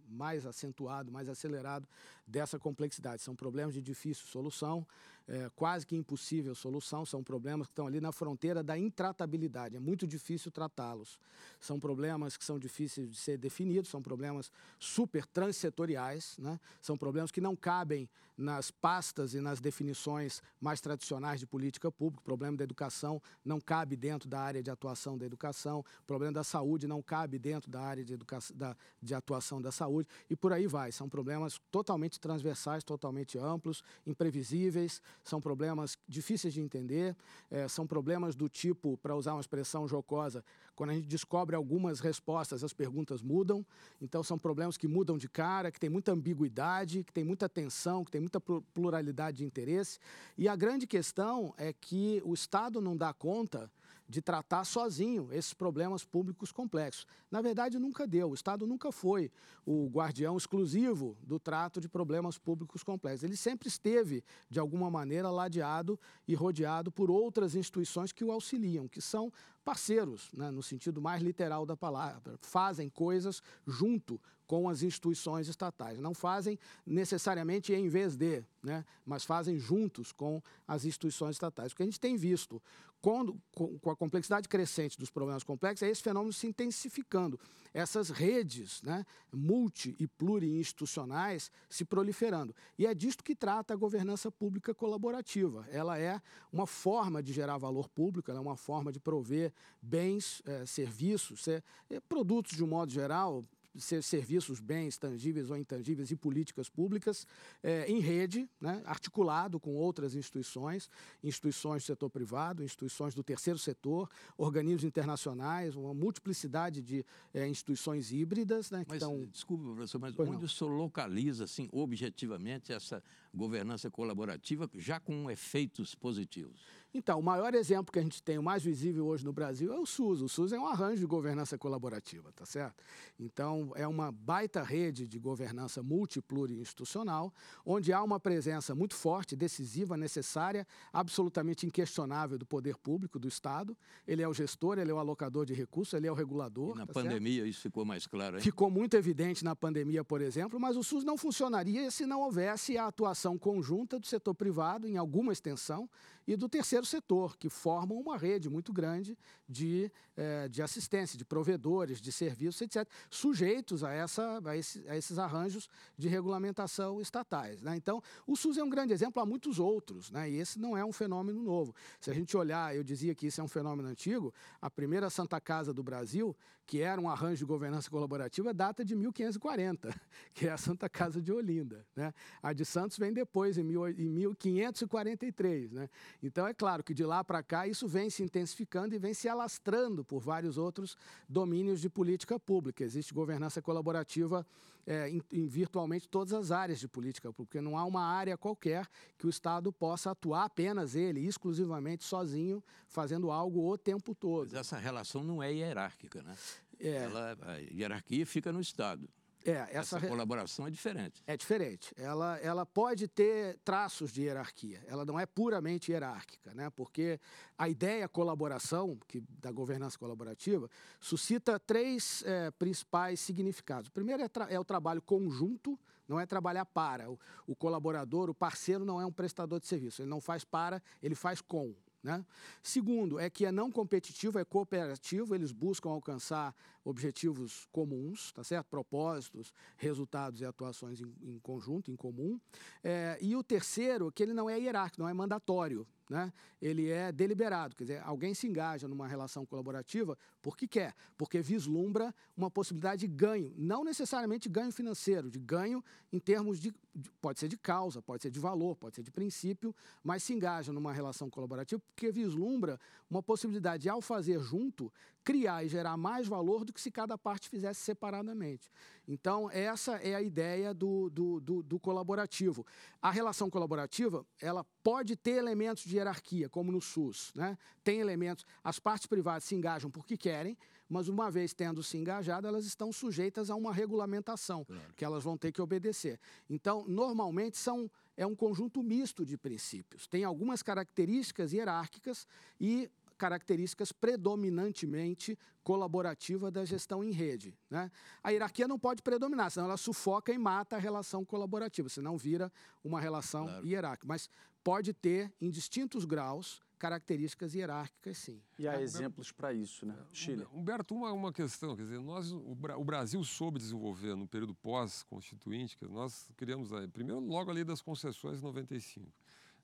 mais 0.07 0.45
acentuado, 0.45 1.11
mais 1.11 1.27
acelerado 1.27 1.87
dessa 2.25 2.59
complexidade. 2.59 3.21
São 3.21 3.35
problemas 3.35 3.73
de 3.73 3.81
difícil 3.81 4.27
solução, 4.27 4.85
é, 5.27 5.49
quase 5.55 5.85
que 5.85 5.95
impossível 5.95 6.53
solução, 6.53 7.05
são 7.05 7.23
problemas 7.23 7.67
que 7.67 7.71
estão 7.71 7.87
ali 7.87 8.01
na 8.01 8.11
fronteira 8.11 8.61
da 8.61 8.77
intratabilidade, 8.77 9.75
é 9.75 9.79
muito 9.79 10.05
difícil 10.05 10.51
tratá-los. 10.51 11.19
São 11.59 11.79
problemas 11.79 12.35
que 12.35 12.43
são 12.43 12.59
difíceis 12.59 13.09
de 13.09 13.17
ser 13.17 13.37
definidos, 13.37 13.89
são 13.89 14.01
problemas 14.01 14.51
super 14.79 15.25
transsetoriais, 15.25 16.37
né? 16.37 16.59
são 16.81 16.97
problemas 16.97 17.31
que 17.31 17.41
não 17.41 17.55
cabem 17.55 18.09
nas 18.37 18.71
pastas 18.71 19.33
e 19.33 19.39
nas 19.39 19.59
definições 19.59 20.41
mais 20.59 20.81
tradicionais 20.81 21.39
de 21.39 21.45
política 21.45 21.91
pública. 21.91 22.21
O 22.21 22.23
problema 22.23 22.57
da 22.57 22.63
educação 22.63 23.21
não 23.45 23.61
cabe 23.61 23.95
dentro 23.95 24.27
da 24.27 24.39
área 24.39 24.61
de 24.61 24.71
atuação 24.71 25.17
da 25.17 25.25
educação, 25.25 25.79
o 25.79 26.05
problema 26.05 26.33
da 26.33 26.43
saúde 26.43 26.87
não 26.87 27.01
cabe 27.01 27.37
dentro 27.37 27.69
da 27.69 27.81
área 27.81 28.03
de, 28.03 28.17
da, 28.53 28.75
de 29.01 29.13
atuação 29.13 29.61
da 29.61 29.71
saúde, 29.71 30.09
e 30.29 30.35
por 30.35 30.51
aí 30.51 30.67
vai. 30.67 30.91
São 30.91 31.07
problemas 31.07 31.59
totalmente 31.71 32.19
transversais, 32.19 32.83
totalmente 32.83 33.37
amplos, 33.37 33.83
imprevisíveis, 34.05 35.01
são 35.23 35.41
problemas 35.41 35.97
difíceis 36.07 36.53
de 36.53 36.61
entender, 36.61 37.15
é, 37.49 37.67
são 37.67 37.85
problemas 37.85 38.35
do 38.35 38.47
tipo, 38.47 38.97
para 38.97 39.15
usar 39.15 39.33
uma 39.33 39.41
expressão 39.41 39.87
jocosa, 39.87 40.43
quando 40.75 40.91
a 40.91 40.93
gente 40.93 41.07
descobre 41.07 41.55
algumas 41.55 41.99
respostas, 41.99 42.63
as 42.63 42.73
perguntas 42.73 43.21
mudam. 43.21 43.65
Então, 44.01 44.23
são 44.23 44.37
problemas 44.37 44.77
que 44.77 44.87
mudam 44.87 45.17
de 45.17 45.29
cara, 45.29 45.71
que 45.71 45.79
tem 45.79 45.89
muita 45.89 46.11
ambiguidade, 46.11 47.03
que 47.03 47.13
tem 47.13 47.23
muita 47.23 47.47
tensão, 47.47 48.03
que 48.03 48.11
tem 48.11 48.21
muita 48.21 48.41
pluralidade 48.41 49.37
de 49.37 49.45
interesse. 49.45 49.99
E 50.37 50.47
a 50.47 50.55
grande 50.55 50.87
questão 50.87 51.53
é 51.57 51.71
que 51.71 52.21
o 52.25 52.33
Estado 52.33 52.81
não 52.81 52.97
dá 52.97 53.13
conta 53.13 53.71
de 54.13 54.21
tratar 54.21 54.63
sozinho 54.63 55.27
esses 55.31 55.55
problemas 55.55 56.05
públicos 56.05 56.51
complexos. 56.51 57.07
Na 57.31 57.41
verdade, 57.41 57.79
nunca 57.79 58.05
deu. 58.05 58.29
O 58.29 58.35
Estado 58.35 58.67
nunca 58.67 58.91
foi 58.91 59.31
o 59.65 59.89
guardião 59.89 60.37
exclusivo 60.37 61.17
do 61.23 61.39
trato 61.39 61.81
de 61.81 61.89
problemas 61.89 62.37
públicos 62.37 62.83
complexos. 62.83 63.23
Ele 63.23 63.35
sempre 63.35 63.67
esteve, 63.67 64.23
de 64.47 64.59
alguma 64.59 64.87
maneira, 64.91 65.31
ladeado 65.31 65.99
e 66.27 66.35
rodeado 66.35 66.91
por 66.91 67.09
outras 67.09 67.55
instituições 67.55 68.11
que 68.11 68.23
o 68.23 68.31
auxiliam, 68.31 68.87
que 68.87 69.01
são 69.01 69.33
parceiros, 69.63 70.29
né, 70.33 70.51
no 70.51 70.61
sentido 70.61 71.01
mais 71.01 71.21
literal 71.21 71.65
da 71.65 71.75
palavra, 71.75 72.37
fazem 72.41 72.89
coisas 72.89 73.41
junto 73.65 74.19
com 74.45 74.69
as 74.69 74.83
instituições 74.83 75.47
estatais. 75.47 75.99
Não 75.99 76.13
fazem 76.13 76.59
necessariamente 76.85 77.73
em 77.73 77.87
vez 77.87 78.15
de, 78.15 78.43
né, 78.61 78.85
mas 79.05 79.23
fazem 79.23 79.57
juntos 79.57 80.11
com 80.11 80.41
as 80.67 80.85
instituições 80.85 81.35
estatais. 81.35 81.71
O 81.71 81.75
que 81.75 81.83
a 81.83 81.85
gente 81.85 81.99
tem 81.99 82.15
visto 82.15 82.61
quando, 83.03 83.37
com, 83.53 83.89
a 83.89 83.95
complexidade 83.97 84.47
crescente 84.47 84.97
dos 84.97 85.11
problemas 85.11 85.43
complexos 85.43 85.85
é 85.85 85.91
esse 85.91 86.01
fenômeno 86.01 86.31
se 86.31 86.47
intensificando. 86.47 87.37
Essas 87.73 88.09
redes 88.09 88.81
né, 88.81 89.05
multi 89.29 89.93
e 89.99 90.07
pluriinstitucionais 90.07 91.51
se 91.69 91.83
proliferando. 91.83 92.55
E 92.79 92.85
é 92.87 92.93
disto 92.93 93.21
que 93.21 93.35
trata 93.35 93.73
a 93.73 93.77
governança 93.77 94.31
pública 94.31 94.73
colaborativa. 94.73 95.67
Ela 95.69 95.99
é 95.99 96.21
uma 96.51 96.65
forma 96.65 97.21
de 97.21 97.33
gerar 97.33 97.57
valor 97.57 97.89
público, 97.89 98.31
ela 98.31 98.39
é 98.39 98.41
uma 98.41 98.55
forma 98.55 98.89
de 98.89 99.01
prover 99.01 99.52
bens, 99.81 100.41
eh, 100.45 100.65
serviços, 100.65 101.47
eh, 101.47 101.61
produtos 102.07 102.55
de 102.55 102.63
um 102.63 102.67
modo 102.67 102.91
geral, 102.91 103.43
serviços, 103.79 104.59
bens 104.59 104.97
tangíveis 104.97 105.49
ou 105.49 105.57
intangíveis 105.57 106.11
e 106.11 106.15
políticas 106.15 106.69
públicas 106.69 107.25
é, 107.63 107.89
em 107.89 107.99
rede, 107.99 108.47
né, 108.61 108.81
articulado 108.85 109.59
com 109.59 109.75
outras 109.75 110.15
instituições, 110.15 110.89
instituições 111.23 111.83
do 111.83 111.87
setor 111.87 112.09
privado, 112.09 112.63
instituições 112.63 113.15
do 113.15 113.23
terceiro 113.23 113.57
setor, 113.57 114.09
organismos 114.37 114.83
internacionais, 114.83 115.75
uma 115.75 115.93
multiplicidade 115.93 116.81
de 116.81 117.05
instituições 117.33 118.11
híbridas. 118.11 118.69
Né, 118.69 118.85
mas, 118.87 119.01
estão... 119.01 119.25
Desculpa, 119.25 119.63
professor, 119.63 119.99
mas 119.99 120.19
onde 120.19 120.31
não. 120.31 120.43
o 120.43 120.49
senhor 120.49 120.69
localiza, 120.69 121.45
assim, 121.45 121.67
objetivamente, 121.71 122.71
essa 122.71 123.03
governança 123.33 123.89
colaborativa 123.89 124.69
já 124.75 124.99
com 124.99 125.29
efeitos 125.29 125.95
positivos? 125.95 126.61
Então, 126.93 127.19
o 127.19 127.23
maior 127.23 127.55
exemplo 127.55 127.91
que 127.91 127.97
a 127.97 128.03
gente 128.03 128.21
tem, 128.21 128.37
o 128.37 128.43
mais 128.43 128.61
visível 128.61 129.07
hoje 129.07 129.25
no 129.25 129.33
Brasil, 129.33 129.73
é 129.73 129.79
o 129.79 129.85
SUS. 129.85 130.21
O 130.21 130.29
SUS 130.29 130.53
é 130.53 130.59
um 130.59 130.67
arranjo 130.67 130.99
de 130.99 131.07
governança 131.07 131.57
colaborativa, 131.57 132.31
tá 132.33 132.45
certo? 132.45 132.83
Então, 133.19 133.71
é 133.75 133.87
uma 133.87 134.11
baita 134.11 134.61
rede 134.61 135.07
de 135.07 135.17
governança 135.17 135.81
multipluri-institucional, 135.81 137.33
onde 137.65 137.91
há 137.91 138.03
uma 138.03 138.19
presença 138.19 138.75
muito 138.75 138.93
forte, 138.93 139.35
decisiva, 139.35 139.97
necessária, 139.97 140.67
absolutamente 140.91 141.65
inquestionável 141.65 142.37
do 142.37 142.45
poder 142.45 142.77
público, 142.77 143.17
do 143.17 143.27
Estado. 143.27 143.75
Ele 144.07 144.21
é 144.21 144.27
o 144.27 144.33
gestor, 144.33 144.77
ele 144.77 144.91
é 144.91 144.93
o 144.93 144.99
alocador 144.99 145.47
de 145.47 145.53
recursos, 145.55 145.95
ele 145.95 146.05
é 146.05 146.11
o 146.11 146.15
regulador. 146.15 146.75
E 146.75 146.77
na 146.77 146.85
tá 146.85 146.93
pandemia 146.93 147.37
certo? 147.37 147.49
isso 147.49 147.61
ficou 147.61 147.83
mais 147.83 148.05
claro, 148.05 148.37
hein? 148.37 148.43
Ficou 148.43 148.69
muito 148.69 148.95
evidente 148.95 149.43
na 149.43 149.55
pandemia, 149.55 150.03
por 150.03 150.21
exemplo, 150.21 150.59
mas 150.59 150.77
o 150.77 150.83
SUS 150.83 151.03
não 151.03 151.17
funcionaria 151.17 151.89
se 151.89 152.05
não 152.05 152.21
houvesse 152.21 152.77
a 152.77 152.85
atuação 152.85 153.22
conjunta 153.37 153.99
do 153.99 154.05
setor 154.05 154.33
privado, 154.35 154.87
em 154.87 154.97
alguma 154.97 155.31
extensão, 155.31 155.89
e 156.25 156.35
do 156.35 156.47
terceiro 156.47 156.85
setor, 156.85 157.37
que 157.37 157.49
formam 157.49 157.97
uma 157.99 158.17
rede 158.17 158.49
muito 158.49 158.71
grande 158.71 159.17
de, 159.47 159.91
eh, 160.15 160.47
de 160.47 160.61
assistência, 160.61 161.17
de 161.17 161.25
provedores, 161.25 161.99
de 161.99 162.11
serviços, 162.11 162.61
etc., 162.61 162.87
sujeitos 163.09 163.83
a, 163.83 163.91
essa, 163.91 164.41
a, 164.45 164.57
esse, 164.57 164.87
a 164.87 164.95
esses 164.95 165.17
arranjos 165.17 165.67
de 165.97 166.07
regulamentação 166.07 167.01
estatais. 167.01 167.61
Né? 167.61 167.75
Então, 167.75 168.01
o 168.25 168.35
SUS 168.35 168.57
é 168.57 168.63
um 168.63 168.69
grande 168.69 168.93
exemplo, 168.93 169.21
há 169.21 169.25
muitos 169.25 169.59
outros, 169.59 170.11
né? 170.11 170.29
e 170.29 170.37
esse 170.37 170.59
não 170.59 170.77
é 170.77 170.85
um 170.85 170.93
fenômeno 170.93 171.41
novo. 171.41 171.75
Se 171.99 172.09
a 172.09 172.13
gente 172.13 172.35
olhar, 172.37 172.75
eu 172.75 172.83
dizia 172.83 173.13
que 173.13 173.27
isso 173.27 173.41
é 173.41 173.43
um 173.43 173.47
fenômeno 173.47 173.89
antigo, 173.89 174.33
a 174.61 174.69
primeira 174.69 175.09
Santa 175.09 175.39
Casa 175.41 175.73
do 175.73 175.83
Brasil, 175.83 176.35
que 176.65 176.81
era 176.81 176.99
um 176.99 177.09
arranjo 177.09 177.37
de 177.37 177.45
governança 177.45 177.89
colaborativa, 177.89 178.53
data 178.53 178.83
de 178.85 178.95
1540, 178.95 179.93
que 180.33 180.47
é 180.47 180.51
a 180.51 180.57
Santa 180.57 180.89
Casa 180.89 181.21
de 181.21 181.31
Olinda. 181.31 181.85
Né? 181.95 182.13
A 182.41 182.53
de 182.53 182.65
Santos 182.65 182.97
vem 182.97 183.11
depois, 183.11 183.57
em, 183.57 183.63
mil, 183.63 183.87
em 183.87 184.09
1543. 184.09 185.71
Né? 185.71 185.89
Então, 186.21 186.47
é 186.47 186.53
claro 186.53 186.83
que 186.83 186.93
de 186.93 187.05
lá 187.05 187.23
para 187.23 187.43
cá 187.43 187.67
isso 187.67 187.87
vem 187.87 188.09
se 188.09 188.23
intensificando 188.23 188.95
e 188.95 188.99
vem 188.99 189.13
se 189.13 189.27
alastrando 189.27 190.03
por 190.03 190.21
vários 190.21 190.57
outros 190.57 190.97
domínios 191.27 191.81
de 191.81 191.89
política 191.89 192.39
pública. 192.39 192.83
Existe 192.83 193.13
governança 193.13 193.61
colaborativa 193.61 194.45
é, 194.85 195.09
em, 195.09 195.21
em, 195.31 195.47
virtualmente 195.47 196.07
todas 196.07 196.33
as 196.33 196.51
áreas 196.51 196.79
de 196.79 196.87
política 196.87 197.31
porque 197.31 197.61
não 197.61 197.77
há 197.77 197.85
uma 197.85 198.03
área 198.03 198.37
qualquer 198.37 198.87
que 199.17 199.25
o 199.25 199.29
Estado 199.29 199.71
possa 199.71 200.11
atuar 200.11 200.45
apenas 200.45 200.95
ele, 200.95 201.25
exclusivamente, 201.25 202.03
sozinho, 202.03 202.63
fazendo 202.87 203.31
algo 203.31 203.71
o 203.71 203.77
tempo 203.77 204.13
todo. 204.13 204.49
Mas 204.51 204.59
essa 204.59 204.77
relação 204.77 205.23
não 205.23 205.41
é 205.41 205.53
hierárquica, 205.53 206.21
né? 206.21 206.35
É. 206.79 206.95
Ela, 206.95 207.37
a 207.41 207.57
hierarquia 207.57 208.25
fica 208.25 208.51
no 208.51 208.59
Estado. 208.59 209.09
É, 209.45 209.51
essa, 209.71 209.97
essa 209.97 210.07
colaboração 210.07 210.65
é 210.65 210.71
diferente. 210.71 211.21
É 211.27 211.35
diferente. 211.35 211.93
Ela, 211.97 212.37
ela 212.37 212.65
pode 212.65 213.07
ter 213.07 213.59
traços 213.63 214.11
de 214.11 214.21
hierarquia. 214.21 214.81
Ela 214.87 215.03
não 215.03 215.19
é 215.19 215.25
puramente 215.25 215.91
hierárquica, 215.91 216.53
né? 216.53 216.69
Porque 216.69 217.19
a 217.57 217.67
ideia 217.67 218.07
colaboração, 218.07 218.97
que 219.07 219.21
da 219.39 219.51
governança 219.51 219.97
colaborativa, 219.97 220.69
suscita 220.99 221.59
três 221.59 222.23
é, 222.25 222.51
principais 222.51 223.19
significados. 223.19 223.89
O 223.89 223.91
primeiro 223.91 224.23
é, 224.23 224.29
é, 224.49 224.59
o 224.59 224.63
trabalho 224.63 225.01
conjunto, 225.01 225.77
não 226.07 226.19
é 226.19 226.25
trabalhar 226.25 226.65
para. 226.65 227.09
O, 227.09 227.19
o 227.47 227.55
colaborador, 227.55 228.29
o 228.29 228.33
parceiro, 228.35 228.85
não 228.85 229.01
é 229.01 229.05
um 229.05 229.11
prestador 229.11 229.59
de 229.59 229.67
serviço. 229.67 230.01
Ele 230.01 230.09
não 230.09 230.21
faz 230.21 230.43
para, 230.43 230.81
ele 231.01 231.15
faz 231.15 231.41
com. 231.41 231.73
Né? 232.03 232.23
Segundo, 232.61 233.17
é 233.17 233.29
que 233.29 233.45
é 233.45 233.51
não 233.51 233.71
competitivo, 233.71 234.37
é 234.37 234.43
cooperativo, 234.43 235.33
eles 235.33 235.53
buscam 235.53 235.89
alcançar 235.89 236.53
objetivos 236.83 237.65
comuns, 237.71 238.33
tá 238.33 238.43
certo? 238.43 238.67
propósitos, 238.67 239.53
resultados 239.77 240.41
e 240.41 240.45
atuações 240.45 240.99
em, 240.99 241.15
em 241.21 241.39
conjunto, 241.39 241.89
em 241.89 241.95
comum. 241.95 242.37
É, 242.83 243.17
e 243.21 243.35
o 243.37 243.43
terceiro, 243.43 244.11
que 244.11 244.21
ele 244.21 244.33
não 244.33 244.49
é 244.49 244.59
hierárquico, 244.59 245.01
não 245.01 245.07
é 245.07 245.13
mandatório 245.13 245.87
né? 246.13 246.31
ele 246.61 246.89
é 246.89 247.11
deliberado. 247.11 247.75
Quer 247.75 247.83
dizer, 247.83 248.01
alguém 248.05 248.33
se 248.35 248.47
engaja 248.47 248.87
numa 248.87 249.07
relação 249.07 249.45
colaborativa 249.45 250.15
porque 250.41 250.67
quer, 250.67 250.93
porque 251.17 251.41
vislumbra 251.41 252.13
uma 252.37 252.51
possibilidade 252.51 253.01
de 253.01 253.07
ganho, 253.07 253.51
não 253.57 253.83
necessariamente 253.83 254.47
ganho 254.47 254.71
financeiro, 254.71 255.31
de 255.31 255.39
ganho 255.39 255.83
em 256.11 256.19
termos 256.19 256.59
de, 256.59 256.71
de, 256.93 257.09
pode 257.19 257.39
ser 257.39 257.47
de 257.47 257.57
causa, 257.57 257.99
pode 257.99 258.21
ser 258.21 258.29
de 258.29 258.39
valor, 258.39 258.75
pode 258.75 258.95
ser 258.95 259.01
de 259.01 259.09
princípio, 259.09 259.75
mas 260.03 260.21
se 260.21 260.33
engaja 260.33 260.71
numa 260.71 260.93
relação 260.93 261.29
colaborativa 261.29 261.81
porque 261.95 262.11
vislumbra 262.11 262.79
uma 263.09 263.23
possibilidade 263.23 263.83
de, 263.83 263.89
ao 263.89 264.01
fazer 264.01 264.39
junto, 264.39 264.93
criar 265.23 265.63
e 265.63 265.69
gerar 265.69 265.95
mais 265.97 266.27
valor 266.27 266.65
do 266.65 266.73
que 266.73 266.81
se 266.81 266.91
cada 266.91 267.17
parte 267.17 267.49
fizesse 267.49 267.81
separadamente. 267.81 268.69
Então, 269.07 269.49
essa 269.51 269.95
é 269.97 270.15
a 270.15 270.21
ideia 270.21 270.73
do, 270.73 271.09
do, 271.09 271.39
do, 271.39 271.63
do 271.63 271.79
colaborativo. 271.79 272.65
A 273.01 273.11
relação 273.11 273.49
colaborativa, 273.49 274.25
ela 274.39 274.65
pode 274.83 275.15
ter 275.15 275.31
elementos 275.31 275.83
de 275.83 275.97
hierarquia, 275.97 276.49
como 276.49 276.71
no 276.71 276.81
SUS. 276.81 277.31
Né? 277.35 277.57
Tem 277.83 277.99
elementos, 277.99 278.45
as 278.63 278.79
partes 278.79 279.07
privadas 279.07 279.43
se 279.43 279.55
engajam 279.55 279.89
porque 279.89 280.17
querem, 280.17 280.57
mas 280.87 281.07
uma 281.07 281.31
vez 281.31 281.53
tendo 281.53 281.81
se 281.81 281.97
engajado, 281.97 282.47
elas 282.47 282.65
estão 282.65 282.91
sujeitas 282.91 283.49
a 283.49 283.55
uma 283.55 283.73
regulamentação, 283.73 284.63
claro. 284.65 284.93
que 284.95 285.03
elas 285.03 285.23
vão 285.23 285.37
ter 285.37 285.51
que 285.51 285.61
obedecer. 285.61 286.19
Então, 286.49 286.85
normalmente 286.87 287.57
são 287.57 287.89
é 288.15 288.25
um 288.25 288.35
conjunto 288.35 288.83
misto 288.83 289.25
de 289.25 289.37
princípios. 289.37 290.07
Tem 290.07 290.23
algumas 290.23 290.61
características 290.61 291.51
hierárquicas 291.51 292.27
e 292.59 292.89
características 293.23 293.93
predominantemente 293.93 295.39
colaborativa 295.63 296.51
da 296.51 296.65
gestão 296.65 297.01
em 297.01 297.11
rede. 297.11 297.57
Né? 297.69 297.89
A 298.21 298.31
hierarquia 298.31 298.67
não 298.67 298.77
pode 298.77 299.01
predominar, 299.01 299.49
senão 299.49 299.67
ela 299.67 299.77
sufoca 299.77 300.33
e 300.33 300.37
mata 300.37 300.75
a 300.75 300.79
relação 300.79 301.23
colaborativa, 301.23 301.87
senão 301.87 302.17
vira 302.17 302.51
uma 302.83 302.99
relação 302.99 303.45
claro. 303.45 303.65
hierárquica. 303.65 304.05
Mas 304.05 304.29
pode 304.61 304.93
ter, 304.93 305.31
em 305.39 305.49
distintos 305.49 306.03
graus, 306.03 306.61
características 306.77 307.55
hierárquicas, 307.55 308.17
sim. 308.17 308.41
E 308.59 308.67
há 308.67 308.81
exemplos 308.81 309.31
para 309.31 309.53
isso, 309.53 309.85
né? 309.85 309.95
É, 309.97 310.13
Chile. 310.13 310.45
Humberto, 310.53 310.93
uma, 310.93 311.13
uma 311.13 311.31
questão, 311.31 311.77
quer 311.77 311.83
dizer, 311.83 312.01
nós, 312.01 312.29
o, 312.29 312.51
o 312.51 312.83
Brasil 312.83 313.23
soube 313.23 313.57
desenvolver 313.57 314.17
no 314.17 314.27
período 314.27 314.53
pós-constituinte, 314.53 315.77
nós 315.83 316.29
criamos, 316.35 316.73
a, 316.73 316.85
primeiro, 316.89 317.21
logo 317.21 317.49
a 317.49 317.53
lei 317.53 317.63
das 317.63 317.81
concessões 317.81 318.39
em 318.39 318.41
95, 318.41 319.09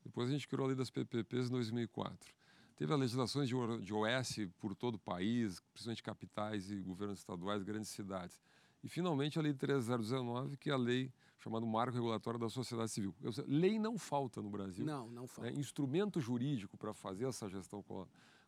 depois 0.05 0.29
a 0.29 0.31
gente 0.31 0.47
criou 0.47 0.63
a 0.63 0.67
lei 0.67 0.77
das 0.77 0.89
PPPs 0.89 1.47
em 1.47 1.51
2004. 1.51 2.38
Teve 2.79 2.93
as 2.93 2.99
legislações 3.01 3.49
de, 3.49 3.93
OS 3.93 4.37
por 4.57 4.73
todo 4.73 4.95
o 4.95 4.99
país, 4.99 5.59
principalmente 5.73 6.01
capitais 6.01 6.71
e 6.71 6.77
governos 6.77 7.19
estaduais, 7.19 7.61
grandes 7.61 7.89
cidades. 7.89 8.39
E, 8.81 8.87
finalmente, 8.87 9.37
a 9.37 9.41
Lei 9.41 9.53
3019, 9.53 10.55
que 10.55 10.69
é 10.69 10.73
a 10.73 10.77
lei 10.77 11.11
chamado 11.39 11.67
Marco 11.67 11.93
Regulatório 11.93 12.39
da 12.39 12.47
Sociedade 12.47 12.89
Civil. 12.89 13.13
Lei 13.45 13.77
não 13.77 13.97
falta 13.97 14.41
no 14.41 14.49
Brasil. 14.49 14.85
Não, 14.85 15.09
não 15.11 15.27
falta. 15.27 15.51
Né? 15.51 15.59
Instrumento 15.59 16.21
jurídico 16.21 16.77
para 16.77 16.93
fazer 16.93 17.25
essa 17.25 17.49
gestão 17.49 17.83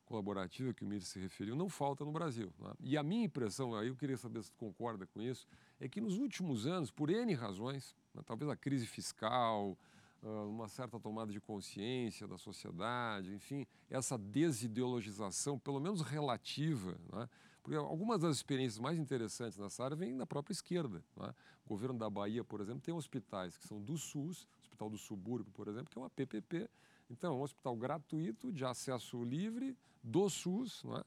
colaborativa 0.05 0.73
que 0.73 0.85
o 0.85 0.87
Mir 0.87 1.01
se 1.01 1.19
referiu 1.19 1.53
não 1.53 1.67
falta 1.67 2.05
no 2.05 2.11
Brasil. 2.13 2.53
Né? 2.57 2.71
E 2.79 2.97
a 2.97 3.03
minha 3.03 3.25
impressão, 3.25 3.75
aí 3.75 3.89
eu 3.89 3.97
queria 3.97 4.15
saber 4.15 4.41
se 4.43 4.49
tu 4.49 4.57
concorda 4.57 5.05
com 5.05 5.21
isso, 5.21 5.45
é 5.77 5.89
que 5.89 5.99
nos 5.99 6.17
últimos 6.17 6.65
anos, 6.65 6.89
por 6.89 7.09
N 7.09 7.33
razões, 7.33 7.93
né, 8.13 8.21
talvez 8.25 8.49
a 8.49 8.55
crise 8.55 8.87
fiscal, 8.87 9.77
uma 10.23 10.67
certa 10.67 10.99
tomada 10.99 11.31
de 11.31 11.39
consciência 11.39 12.27
da 12.27 12.37
sociedade, 12.37 13.33
enfim, 13.33 13.65
essa 13.89 14.17
desideologização, 14.17 15.57
pelo 15.57 15.79
menos 15.79 16.01
relativa, 16.01 16.97
né? 17.11 17.27
porque 17.63 17.75
algumas 17.75 18.19
das 18.21 18.37
experiências 18.37 18.79
mais 18.79 18.97
interessantes 18.99 19.57
nessa 19.57 19.83
área 19.83 19.95
vêm 19.95 20.15
da 20.15 20.25
própria 20.25 20.53
esquerda. 20.53 21.03
Né? 21.15 21.33
O 21.65 21.69
governo 21.69 21.97
da 21.97 22.09
Bahia, 22.09 22.43
por 22.43 22.61
exemplo, 22.61 22.81
tem 22.81 22.93
hospitais 22.93 23.57
que 23.57 23.67
são 23.67 23.81
do 23.81 23.97
SUS, 23.97 24.47
Hospital 24.61 24.89
do 24.89 24.97
Subúrbio, 24.97 25.51
por 25.53 25.67
exemplo, 25.67 25.89
que 25.89 25.97
é 25.97 26.01
uma 26.01 26.09
PPP. 26.09 26.69
Então, 27.09 27.33
é 27.33 27.37
um 27.37 27.41
hospital 27.41 27.75
gratuito, 27.75 28.51
de 28.51 28.65
acesso 28.65 29.23
livre, 29.23 29.77
do 30.03 30.29
SUS, 30.29 30.83
né? 30.83 31.03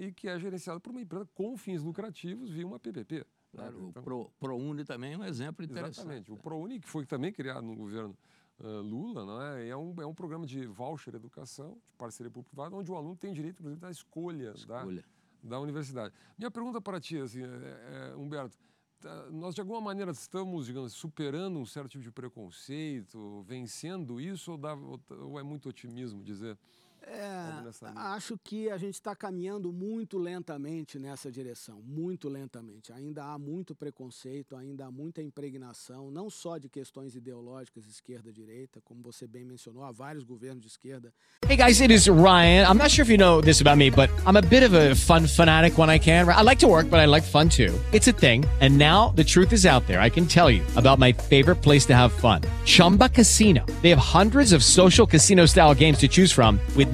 e 0.00 0.12
que 0.12 0.28
é 0.28 0.38
gerenciado 0.38 0.80
por 0.80 0.90
uma 0.90 1.00
empresa 1.00 1.26
com 1.34 1.56
fins 1.56 1.82
lucrativos 1.82 2.50
via 2.50 2.66
uma 2.66 2.78
PPP. 2.78 3.26
Claro, 3.54 3.88
então, 3.88 4.02
o 4.02 4.04
Pro, 4.04 4.30
ProUni 4.38 4.84
também 4.84 5.14
é 5.14 5.18
um 5.18 5.24
exemplo 5.24 5.64
interessante. 5.64 6.00
Exatamente. 6.00 6.32
O 6.32 6.36
ProUni, 6.36 6.80
que 6.80 6.88
foi 6.88 7.06
também 7.06 7.32
criado 7.32 7.62
no 7.62 7.74
governo 7.74 8.16
uh, 8.58 8.80
Lula, 8.80 9.24
não 9.24 9.42
é? 9.42 9.68
É, 9.68 9.76
um, 9.76 9.94
é 10.00 10.06
um 10.06 10.14
programa 10.14 10.46
de 10.46 10.66
voucher 10.66 11.14
educação, 11.14 11.78
de 11.90 11.96
parceria 11.96 12.30
público-privada, 12.30 12.74
onde 12.76 12.90
o 12.90 12.96
aluno 12.96 13.16
tem 13.16 13.32
direito, 13.32 13.60
inclusive, 13.60 13.80
da 13.80 13.90
escolha, 13.90 14.52
escolha. 14.54 15.04
Da, 15.42 15.56
da 15.56 15.60
universidade. 15.60 16.14
Minha 16.38 16.50
pergunta 16.50 16.80
para 16.80 17.00
ti, 17.00 17.18
assim, 17.18 17.42
é, 17.42 18.12
é, 18.12 18.16
Humberto, 18.16 18.56
tá, 19.00 19.30
nós 19.30 19.54
de 19.54 19.60
alguma 19.60 19.80
maneira 19.80 20.10
estamos, 20.10 20.66
digamos, 20.66 20.92
superando 20.92 21.58
um 21.58 21.66
certo 21.66 21.90
tipo 21.90 22.02
de 22.02 22.10
preconceito, 22.10 23.42
vencendo 23.42 24.20
isso, 24.20 24.52
ou, 24.52 24.58
dá, 24.58 24.74
ou 24.74 25.38
é 25.38 25.42
muito 25.42 25.68
otimismo 25.68 26.22
dizer 26.22 26.58
é, 27.06 27.94
acho 27.96 28.38
que 28.42 28.70
a 28.70 28.78
gente 28.78 28.94
está 28.94 29.14
caminhando 29.14 29.72
muito 29.72 30.18
lentamente 30.18 30.98
nessa 30.98 31.30
direção, 31.30 31.82
muito 31.82 32.28
lentamente. 32.28 32.92
Ainda 32.92 33.24
há 33.24 33.38
muito 33.38 33.74
preconceito, 33.74 34.56
ainda 34.56 34.86
há 34.86 34.90
muita 34.90 35.22
impregnação, 35.22 36.10
não 36.10 36.30
só 36.30 36.58
de 36.58 36.68
questões 36.68 37.14
ideológicas 37.14 37.86
esquerda-direita, 37.86 38.80
como 38.82 39.02
você 39.02 39.26
bem 39.26 39.44
mencionou, 39.44 39.84
há 39.84 39.92
vários 39.92 40.24
governos 40.24 40.62
de 40.62 40.68
esquerda. 40.68 41.12
Hey 41.46 41.56
guys, 41.56 41.80
it 41.80 41.92
is 41.92 42.08
Ryan. 42.08 42.66
I'm 42.66 42.78
not 42.78 42.90
sure 42.90 43.02
if 43.02 43.10
you 43.10 43.18
know 43.18 43.42
this 43.42 43.60
about 43.60 43.76
me, 43.76 43.90
but 43.90 44.08
I'm 44.26 44.36
a 44.36 44.42
bit 44.42 44.62
of 44.62 44.74
a 44.74 44.94
fun 44.94 45.26
fanatic 45.26 45.78
when 45.78 45.90
I 45.90 45.98
can. 45.98 46.28
I 46.28 46.42
like 46.42 46.60
to 46.60 46.68
work, 46.68 46.88
but 46.88 47.00
I 47.00 47.06
like 47.06 47.24
fun 47.24 47.48
too. 47.48 47.78
It's 47.92 48.08
a 48.08 48.12
thing. 48.12 48.44
And 48.60 48.78
now 48.78 49.12
the 49.14 49.24
truth 49.24 49.52
is 49.52 49.66
out 49.66 49.86
there. 49.86 50.00
I 50.00 50.08
can 50.08 50.26
tell 50.26 50.50
you 50.50 50.62
about 50.76 50.98
my 50.98 51.12
favorite 51.12 51.56
place 51.56 51.84
to 51.86 51.94
have 51.94 52.12
fun. 52.12 52.42
Chumba 52.64 53.10
Casino. 53.10 53.64
They 53.82 53.90
have 53.90 53.98
hundreds 53.98 54.52
of 54.52 54.64
social 54.64 55.06
casino 55.06 55.46
style 55.46 55.74
games 55.74 55.98
to 55.98 56.08
choose 56.08 56.32
from 56.32 56.58
with 56.76 56.93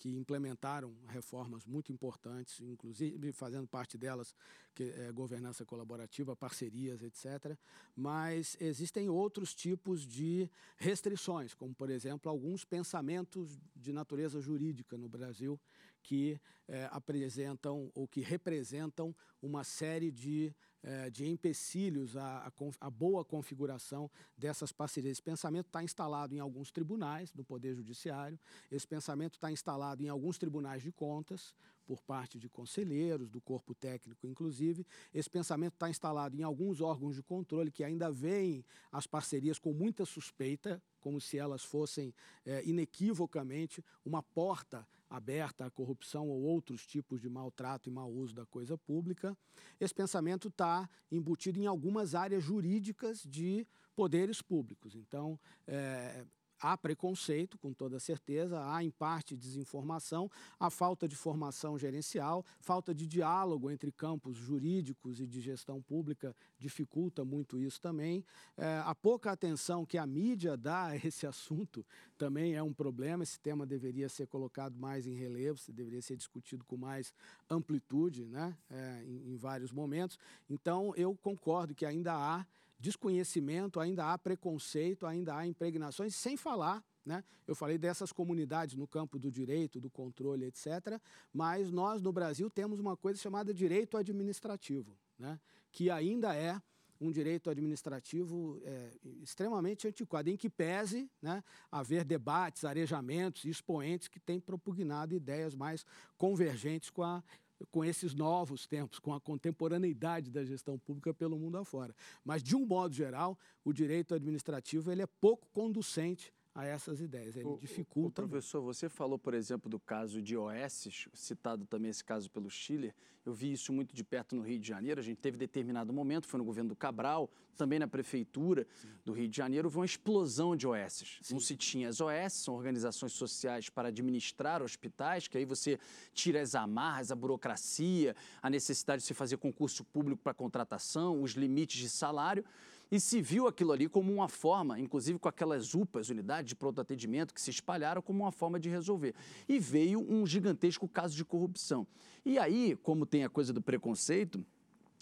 Que 0.00 0.08
implementaram 0.16 0.92
reformas 1.08 1.66
muito 1.66 1.92
importantes, 1.92 2.58
inclusive 2.62 3.32
fazendo 3.32 3.68
parte 3.68 3.98
delas 3.98 4.34
que 4.74 4.84
é 4.84 5.12
governança 5.12 5.62
colaborativa, 5.64 6.34
parcerias, 6.34 7.02
etc. 7.02 7.54
Mas 7.94 8.56
existem 8.58 9.10
outros 9.10 9.54
tipos 9.54 10.06
de 10.06 10.50
restrições, 10.78 11.52
como 11.52 11.74
por 11.74 11.90
exemplo 11.90 12.30
alguns 12.30 12.64
pensamentos 12.64 13.60
de 13.76 13.92
natureza 13.92 14.40
jurídica 14.40 14.96
no 14.96 15.08
Brasil 15.08 15.60
que 16.02 16.40
é, 16.66 16.88
apresentam 16.90 17.90
ou 17.94 18.08
que 18.08 18.20
representam 18.20 19.14
uma 19.42 19.64
série 19.64 20.10
de, 20.10 20.54
é, 20.82 21.10
de 21.10 21.26
empecilhos 21.26 22.16
à, 22.16 22.52
à, 22.80 22.90
boa 22.90 23.24
configuração 23.24 24.10
dessas 24.36 24.72
parcerias. 24.72 25.12
Esse 25.12 25.22
pensamento 25.22 25.66
está 25.66 25.82
instalado 25.82 26.34
em 26.34 26.40
alguns 26.40 26.70
tribunais 26.70 27.32
do 27.32 27.44
Poder 27.44 27.74
Judiciário, 27.74 28.38
esse 28.70 28.86
pensamento 28.86 29.34
está 29.34 29.50
instalado 29.50 30.02
em 30.02 30.08
alguns 30.08 30.38
tribunais 30.38 30.82
de 30.82 30.90
contas, 30.92 31.54
por 31.90 32.00
parte 32.02 32.38
de 32.38 32.48
conselheiros, 32.48 33.28
do 33.28 33.40
corpo 33.40 33.74
técnico, 33.74 34.24
inclusive. 34.24 34.86
Esse 35.12 35.28
pensamento 35.28 35.72
está 35.72 35.90
instalado 35.90 36.36
em 36.36 36.44
alguns 36.44 36.80
órgãos 36.80 37.16
de 37.16 37.22
controle 37.24 37.68
que 37.68 37.82
ainda 37.82 38.12
veem 38.12 38.64
as 38.92 39.08
parcerias 39.08 39.58
com 39.58 39.72
muita 39.72 40.04
suspeita, 40.04 40.80
como 41.00 41.20
se 41.20 41.36
elas 41.36 41.64
fossem 41.64 42.14
é, 42.46 42.64
inequivocamente 42.64 43.84
uma 44.04 44.22
porta 44.22 44.86
aberta 45.08 45.66
à 45.66 45.70
corrupção 45.70 46.28
ou 46.28 46.42
outros 46.42 46.86
tipos 46.86 47.20
de 47.20 47.28
maltrato 47.28 47.88
e 47.88 47.92
mau 47.92 48.08
uso 48.08 48.36
da 48.36 48.46
coisa 48.46 48.78
pública. 48.78 49.36
Esse 49.80 49.92
pensamento 49.92 50.46
está 50.46 50.88
embutido 51.10 51.58
em 51.58 51.66
algumas 51.66 52.14
áreas 52.14 52.44
jurídicas 52.44 53.24
de 53.24 53.66
poderes 53.96 54.40
públicos. 54.40 54.94
Então, 54.94 55.36
é, 55.66 56.24
há 56.60 56.76
preconceito, 56.76 57.58
com 57.58 57.72
toda 57.72 57.98
certeza, 57.98 58.62
há 58.72 58.84
em 58.84 58.90
parte 58.90 59.36
desinformação, 59.36 60.30
a 60.58 60.70
falta 60.70 61.08
de 61.08 61.16
formação 61.16 61.78
gerencial, 61.78 62.44
falta 62.60 62.94
de 62.94 63.06
diálogo 63.06 63.70
entre 63.70 63.90
campos 63.90 64.36
jurídicos 64.36 65.20
e 65.20 65.26
de 65.26 65.40
gestão 65.40 65.80
pública 65.80 66.34
dificulta 66.58 67.24
muito 67.24 67.58
isso 67.58 67.80
também. 67.80 68.24
É, 68.56 68.82
a 68.84 68.94
pouca 68.94 69.32
atenção 69.32 69.86
que 69.86 69.96
a 69.96 70.06
mídia 70.06 70.56
dá 70.56 70.86
a 70.86 70.96
esse 70.96 71.26
assunto 71.26 71.84
também 72.18 72.54
é 72.54 72.62
um 72.62 72.72
problema. 72.72 73.22
Esse 73.22 73.40
tema 73.40 73.66
deveria 73.66 74.08
ser 74.08 74.26
colocado 74.26 74.78
mais 74.78 75.06
em 75.06 75.14
relevo, 75.14 75.58
deveria 75.72 76.02
ser 76.02 76.16
discutido 76.16 76.64
com 76.64 76.76
mais 76.76 77.12
amplitude 77.48 78.26
né, 78.26 78.56
é, 78.70 79.04
em, 79.04 79.32
em 79.32 79.36
vários 79.36 79.72
momentos. 79.72 80.18
Então, 80.48 80.92
eu 80.96 81.16
concordo 81.16 81.74
que 81.74 81.86
ainda 81.86 82.12
há 82.14 82.44
desconhecimento, 82.80 83.78
ainda 83.78 84.12
há 84.12 84.18
preconceito, 84.18 85.06
ainda 85.06 85.36
há 85.36 85.46
impregnações, 85.46 86.16
sem 86.16 86.36
falar, 86.36 86.82
né? 87.04 87.22
Eu 87.46 87.54
falei 87.54 87.76
dessas 87.76 88.12
comunidades 88.12 88.74
no 88.74 88.86
campo 88.86 89.18
do 89.18 89.30
direito, 89.30 89.78
do 89.78 89.90
controle, 89.90 90.46
etc. 90.46 91.00
Mas 91.32 91.70
nós 91.70 92.00
no 92.00 92.12
Brasil 92.12 92.48
temos 92.48 92.80
uma 92.80 92.96
coisa 92.96 93.20
chamada 93.20 93.52
direito 93.52 93.96
administrativo, 93.96 94.96
né? 95.18 95.38
Que 95.70 95.90
ainda 95.90 96.34
é 96.34 96.60
um 97.00 97.10
direito 97.10 97.48
administrativo 97.48 98.60
é, 98.62 98.90
extremamente 99.22 99.88
antiquado, 99.88 100.28
em 100.28 100.36
que 100.36 100.50
pese 100.50 101.10
né, 101.22 101.42
haver 101.72 102.04
debates, 102.04 102.62
arejamentos, 102.62 103.46
expoentes 103.46 104.06
que 104.06 104.20
têm 104.20 104.38
propugnado 104.38 105.14
ideias 105.14 105.54
mais 105.54 105.86
convergentes 106.18 106.90
com 106.90 107.02
a 107.02 107.22
com 107.70 107.84
esses 107.84 108.14
novos 108.14 108.66
tempos, 108.66 108.98
com 108.98 109.12
a 109.12 109.20
contemporaneidade 109.20 110.30
da 110.30 110.44
gestão 110.44 110.78
pública 110.78 111.12
pelo 111.12 111.38
mundo 111.38 111.58
afora. 111.58 111.94
Mas, 112.24 112.42
de 112.42 112.56
um 112.56 112.66
modo 112.66 112.94
geral, 112.94 113.38
o 113.64 113.72
direito 113.72 114.14
administrativo 114.14 114.90
ele 114.90 115.02
é 115.02 115.06
pouco 115.06 115.48
conducente 115.52 116.32
a 116.54 116.64
essas 116.64 117.00
ideias. 117.00 117.36
Ele 117.36 117.46
o, 117.46 117.56
dificulta. 117.56 118.22
O 118.22 118.28
professor, 118.28 118.60
você 118.60 118.88
falou, 118.88 119.18
por 119.18 119.34
exemplo, 119.34 119.70
do 119.70 119.78
caso 119.78 120.20
de 120.20 120.36
OS, 120.36 121.08
citado 121.14 121.64
também 121.66 121.90
esse 121.90 122.04
caso 122.04 122.30
pelo 122.30 122.50
Chile. 122.50 122.92
Eu 123.24 123.32
vi 123.32 123.52
isso 123.52 123.72
muito 123.72 123.94
de 123.94 124.02
perto 124.02 124.34
no 124.34 124.42
Rio 124.42 124.58
de 124.58 124.66
Janeiro. 124.66 125.00
A 125.00 125.02
gente 125.02 125.18
teve 125.18 125.36
determinado 125.36 125.92
momento, 125.92 126.26
foi 126.26 126.38
no 126.38 126.44
governo 126.44 126.70
do 126.70 126.76
Cabral, 126.76 127.30
também 127.56 127.78
na 127.78 127.86
prefeitura 127.86 128.66
Sim. 128.74 128.88
do 129.04 129.12
Rio 129.12 129.28
de 129.28 129.36
Janeiro, 129.36 129.66
houve 129.66 129.76
uma 129.76 129.84
explosão 129.84 130.56
de 130.56 130.66
OS. 130.66 131.18
Sim. 131.20 131.34
Não 131.34 131.40
se 131.40 131.54
tinha 131.54 131.90
as 131.90 132.00
OS, 132.00 132.32
são 132.32 132.54
organizações 132.54 133.12
sociais 133.12 133.68
para 133.68 133.88
administrar 133.88 134.62
hospitais, 134.62 135.28
que 135.28 135.36
aí 135.36 135.44
você 135.44 135.78
tira 136.14 136.40
as 136.40 136.54
amarras, 136.54 137.12
a 137.12 137.14
burocracia, 137.14 138.16
a 138.40 138.48
necessidade 138.48 139.02
de 139.02 139.06
se 139.06 139.12
fazer 139.12 139.36
concurso 139.36 139.84
público 139.84 140.22
para 140.22 140.32
contratação, 140.32 141.22
os 141.22 141.32
limites 141.32 141.78
de 141.78 141.90
salário 141.90 142.44
e 142.90 142.98
se 142.98 143.22
viu 143.22 143.46
aquilo 143.46 143.72
ali 143.72 143.88
como 143.88 144.12
uma 144.12 144.28
forma, 144.28 144.78
inclusive 144.78 145.18
com 145.18 145.28
aquelas 145.28 145.74
UPAs, 145.74 146.10
unidades 146.10 146.48
de 146.48 146.56
pronto 146.56 146.80
atendimento, 146.80 147.32
que 147.32 147.40
se 147.40 147.50
espalharam 147.50 148.02
como 148.02 148.24
uma 148.24 148.32
forma 148.32 148.58
de 148.58 148.68
resolver. 148.68 149.14
E 149.48 149.58
veio 149.58 150.00
um 150.00 150.26
gigantesco 150.26 150.88
caso 150.88 151.14
de 151.14 151.24
corrupção. 151.24 151.86
E 152.24 152.38
aí, 152.38 152.76
como 152.82 153.06
tem 153.06 153.24
a 153.24 153.28
coisa 153.28 153.52
do 153.52 153.62
preconceito, 153.62 154.44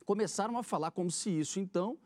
começaram 0.05 0.59
a 0.59 0.63
falar 0.63 0.91
como 0.91 1.11
se 1.11 1.31
isso, 1.31 1.59
então, 1.59 1.97